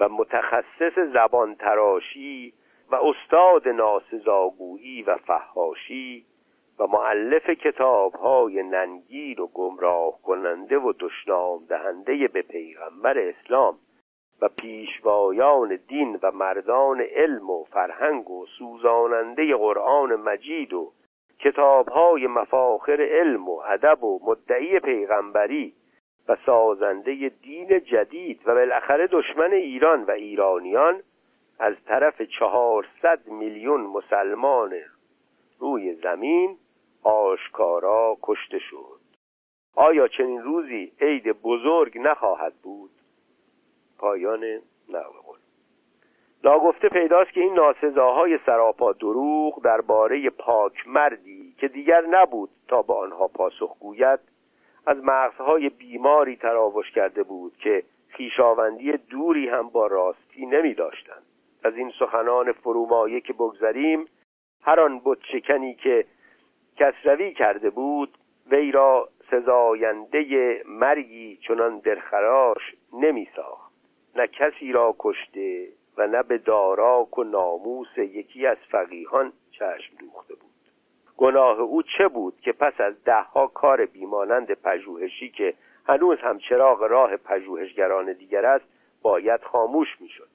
و 0.00 0.08
متخصص 0.08 0.98
زبان 1.12 1.54
تراشی 1.54 2.52
و 2.90 2.94
استاد 2.94 3.68
ناسزاگویی 3.68 5.02
و 5.02 5.16
فهاشی 5.16 6.26
و 6.78 6.86
معلف 6.86 7.50
کتاب 7.50 8.14
های 8.14 8.62
ننگیر 8.62 9.40
و 9.40 9.46
گمراه 9.46 10.22
کننده 10.22 10.78
و 10.78 10.92
دشنام 11.00 11.64
دهنده 11.68 12.28
به 12.28 12.42
پیغمبر 12.42 13.18
اسلام. 13.18 13.78
و 14.42 14.48
پیشوایان 14.48 15.78
دین 15.88 16.18
و 16.22 16.30
مردان 16.30 17.00
علم 17.00 17.50
و 17.50 17.64
فرهنگ 17.64 18.30
و 18.30 18.46
سوزاننده 18.58 19.56
قرآن 19.56 20.14
مجید 20.14 20.72
و 20.72 20.92
کتابهای 21.38 22.26
مفاخر 22.26 23.02
علم 23.02 23.48
و 23.48 23.60
ادب 23.68 24.04
و 24.04 24.20
مدعی 24.24 24.80
پیغمبری 24.80 25.74
و 26.28 26.36
سازنده 26.46 27.32
دین 27.42 27.80
جدید 27.80 28.40
و 28.46 28.54
بالاخره 28.54 29.06
دشمن 29.06 29.52
ایران 29.52 30.04
و 30.04 30.10
ایرانیان 30.10 31.02
از 31.58 31.74
طرف 31.86 32.22
چهارصد 32.22 33.26
میلیون 33.26 33.80
مسلمان 33.80 34.74
روی 35.58 35.94
زمین 35.94 36.56
آشکارا 37.02 38.16
کشته 38.22 38.58
شد. 38.58 39.00
آیا 39.76 40.08
چنین 40.08 40.42
روزی 40.42 40.92
عید 41.00 41.32
بزرگ 41.42 41.98
نخواهد 41.98 42.54
بود؟ 42.62 42.90
پایان 43.98 44.44
نقل 44.88 45.18
ناگفته 46.44 46.88
پیداست 46.88 47.32
که 47.32 47.40
این 47.40 47.54
ناسزاهای 47.54 48.38
سراپا 48.46 48.92
دروغ 48.92 49.62
درباره 49.62 50.30
پاک 50.30 50.88
مردی 50.88 51.54
که 51.58 51.68
دیگر 51.68 52.00
نبود 52.00 52.50
تا 52.68 52.82
به 52.82 52.94
آنها 52.94 53.28
پاسخ 53.28 53.78
گوید 53.80 54.20
از 54.86 54.96
مغزهای 55.04 55.68
بیماری 55.68 56.36
تراوش 56.36 56.90
کرده 56.90 57.22
بود 57.22 57.56
که 57.56 57.82
خیشاوندی 58.08 58.92
دوری 58.92 59.48
هم 59.48 59.68
با 59.68 59.86
راستی 59.86 60.46
نمی 60.46 60.74
داشتند. 60.74 61.22
از 61.64 61.76
این 61.76 61.92
سخنان 61.98 62.52
فرومایه 62.52 63.20
که 63.20 63.32
بگذریم 63.32 64.06
هر 64.62 64.80
آن 64.80 65.02
شکنی 65.32 65.74
که 65.74 66.04
کسروی 66.76 67.34
کرده 67.34 67.70
بود 67.70 68.18
وی 68.50 68.72
را 68.72 69.08
سزاینده 69.30 70.62
مرگی 70.66 71.36
چنان 71.36 71.78
درخراش 71.78 72.74
نمی 72.92 73.28
ساخت. 73.36 73.67
نه 74.18 74.26
کسی 74.26 74.72
را 74.72 74.94
کشته 74.98 75.68
و 75.96 76.06
نه 76.06 76.22
به 76.22 76.38
داراک 76.38 77.18
و 77.18 77.24
ناموس 77.24 77.98
یکی 77.98 78.46
از 78.46 78.56
فقیهان 78.70 79.32
چشم 79.50 79.96
دوخته 80.00 80.34
بود. 80.34 80.50
گناه 81.16 81.60
او 81.60 81.82
چه 81.82 82.08
بود 82.08 82.40
که 82.40 82.52
پس 82.52 82.80
از 82.80 83.04
دهها 83.04 83.46
کار 83.46 83.86
بیمانند 83.86 84.52
پژوهشی 84.52 85.28
که 85.28 85.54
هنوز 85.88 86.18
هم 86.18 86.38
چراغ 86.38 86.82
راه 86.82 87.16
پژوهشگران 87.16 88.12
دیگر 88.12 88.46
است 88.46 88.64
باید 89.02 89.42
خاموش 89.42 89.88
می‌شد. 90.00 90.28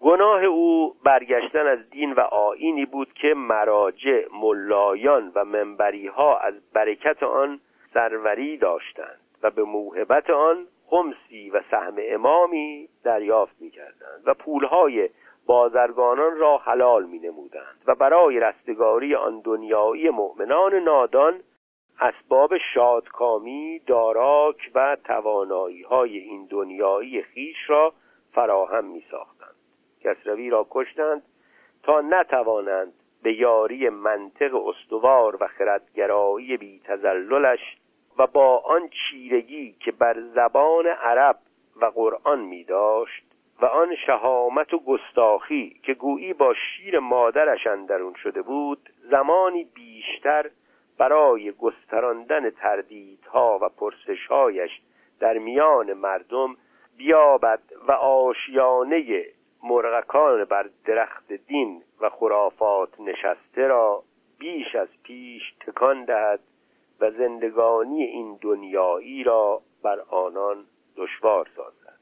گناه 0.00 0.44
او 0.44 0.94
برگشتن 1.04 1.66
از 1.66 1.90
دین 1.90 2.12
و 2.12 2.20
آینی 2.20 2.86
بود 2.86 3.12
که 3.12 3.34
مراجع 3.34 4.26
ملایان 4.32 5.32
و 5.34 5.44
منبری 5.44 6.06
ها 6.06 6.38
از 6.38 6.54
برکت 6.72 7.22
آن 7.22 7.60
سروری 7.94 8.56
داشتند 8.56 9.20
و 9.42 9.50
به 9.50 9.62
موهبت 9.62 10.30
آن 10.30 10.66
خمسی 10.90 11.50
و 11.50 11.62
سهم 11.70 11.94
امامی 11.98 12.88
دریافت 13.04 13.60
می 13.60 13.70
کردند 13.70 14.22
و 14.24 14.34
پولهای 14.34 15.10
بازرگانان 15.46 16.36
را 16.36 16.58
حلال 16.58 17.04
می 17.04 17.18
نمودند 17.18 17.82
و 17.86 17.94
برای 17.94 18.40
رستگاری 18.40 19.14
آن 19.14 19.40
دنیایی 19.40 20.10
مؤمنان 20.10 20.74
نادان 20.74 21.40
اسباب 22.00 22.52
شادکامی 22.74 23.78
داراک 23.86 24.70
و 24.74 24.96
توانایی 25.04 25.82
های 25.82 26.18
این 26.18 26.46
دنیایی 26.50 27.22
خیش 27.22 27.56
را 27.70 27.92
فراهم 28.32 28.84
می 28.84 29.04
ساختند 29.10 29.54
کسروی 30.00 30.50
را 30.50 30.66
کشتند 30.70 31.22
تا 31.82 32.00
نتوانند 32.00 32.92
به 33.22 33.32
یاری 33.32 33.88
منطق 33.88 34.54
استوار 34.54 35.36
و 35.40 35.46
خردگرایی 35.46 36.56
بی 36.56 36.80
تزللش 36.84 37.76
و 38.18 38.26
با 38.26 38.58
آن 38.58 38.88
چیرگی 38.88 39.74
که 39.80 39.92
بر 39.92 40.20
زبان 40.34 40.86
عرب 40.86 41.38
و 41.80 41.84
قرآن 41.84 42.40
می 42.40 42.64
داشت 42.64 43.24
و 43.62 43.66
آن 43.66 43.96
شهامت 44.06 44.74
و 44.74 44.78
گستاخی 44.78 45.80
که 45.82 45.94
گویی 45.94 46.32
با 46.32 46.54
شیر 46.54 46.98
مادرش 46.98 47.66
اندرون 47.66 48.14
شده 48.14 48.42
بود 48.42 48.90
زمانی 49.10 49.64
بیشتر 49.64 50.50
برای 50.98 51.52
گستراندن 51.52 52.50
تردیدها 52.50 53.58
و 53.62 53.68
پرسشهایش 53.68 54.70
در 55.20 55.38
میان 55.38 55.92
مردم 55.92 56.56
بیابد 56.96 57.62
و 57.88 57.92
آشیانه 57.92 59.24
مرغکان 59.62 60.44
بر 60.44 60.70
درخت 60.84 61.32
دین 61.32 61.82
و 62.00 62.10
خرافات 62.10 63.00
نشسته 63.00 63.66
را 63.66 64.02
بیش 64.38 64.74
از 64.74 64.88
پیش 65.02 65.42
تکان 65.66 66.04
دهد. 66.04 66.40
و 67.00 67.10
زندگانی 67.10 68.02
این 68.02 68.38
دنیایی 68.40 69.24
را 69.24 69.62
بر 69.82 70.00
آنان 70.00 70.64
دشوار 70.96 71.48
سازد. 71.56 71.98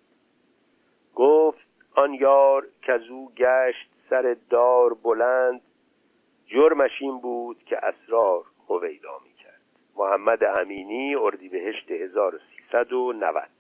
گفت 1.15 1.67
آن 1.95 2.15
یار 2.15 2.67
که 2.83 3.01
او 3.11 3.33
گشت 3.37 3.91
سر 4.11 4.37
دار 4.51 4.95
بلند 4.95 5.61
جرمش 6.47 6.91
این 7.01 7.21
بود 7.21 7.63
که 7.65 7.77
اسرار 7.77 8.45
هویدا 8.69 9.21
کرد 9.43 9.61
محمد 9.97 10.45
امینی 10.45 11.15
اردیبهشت 11.15 11.91
1390 11.91 13.56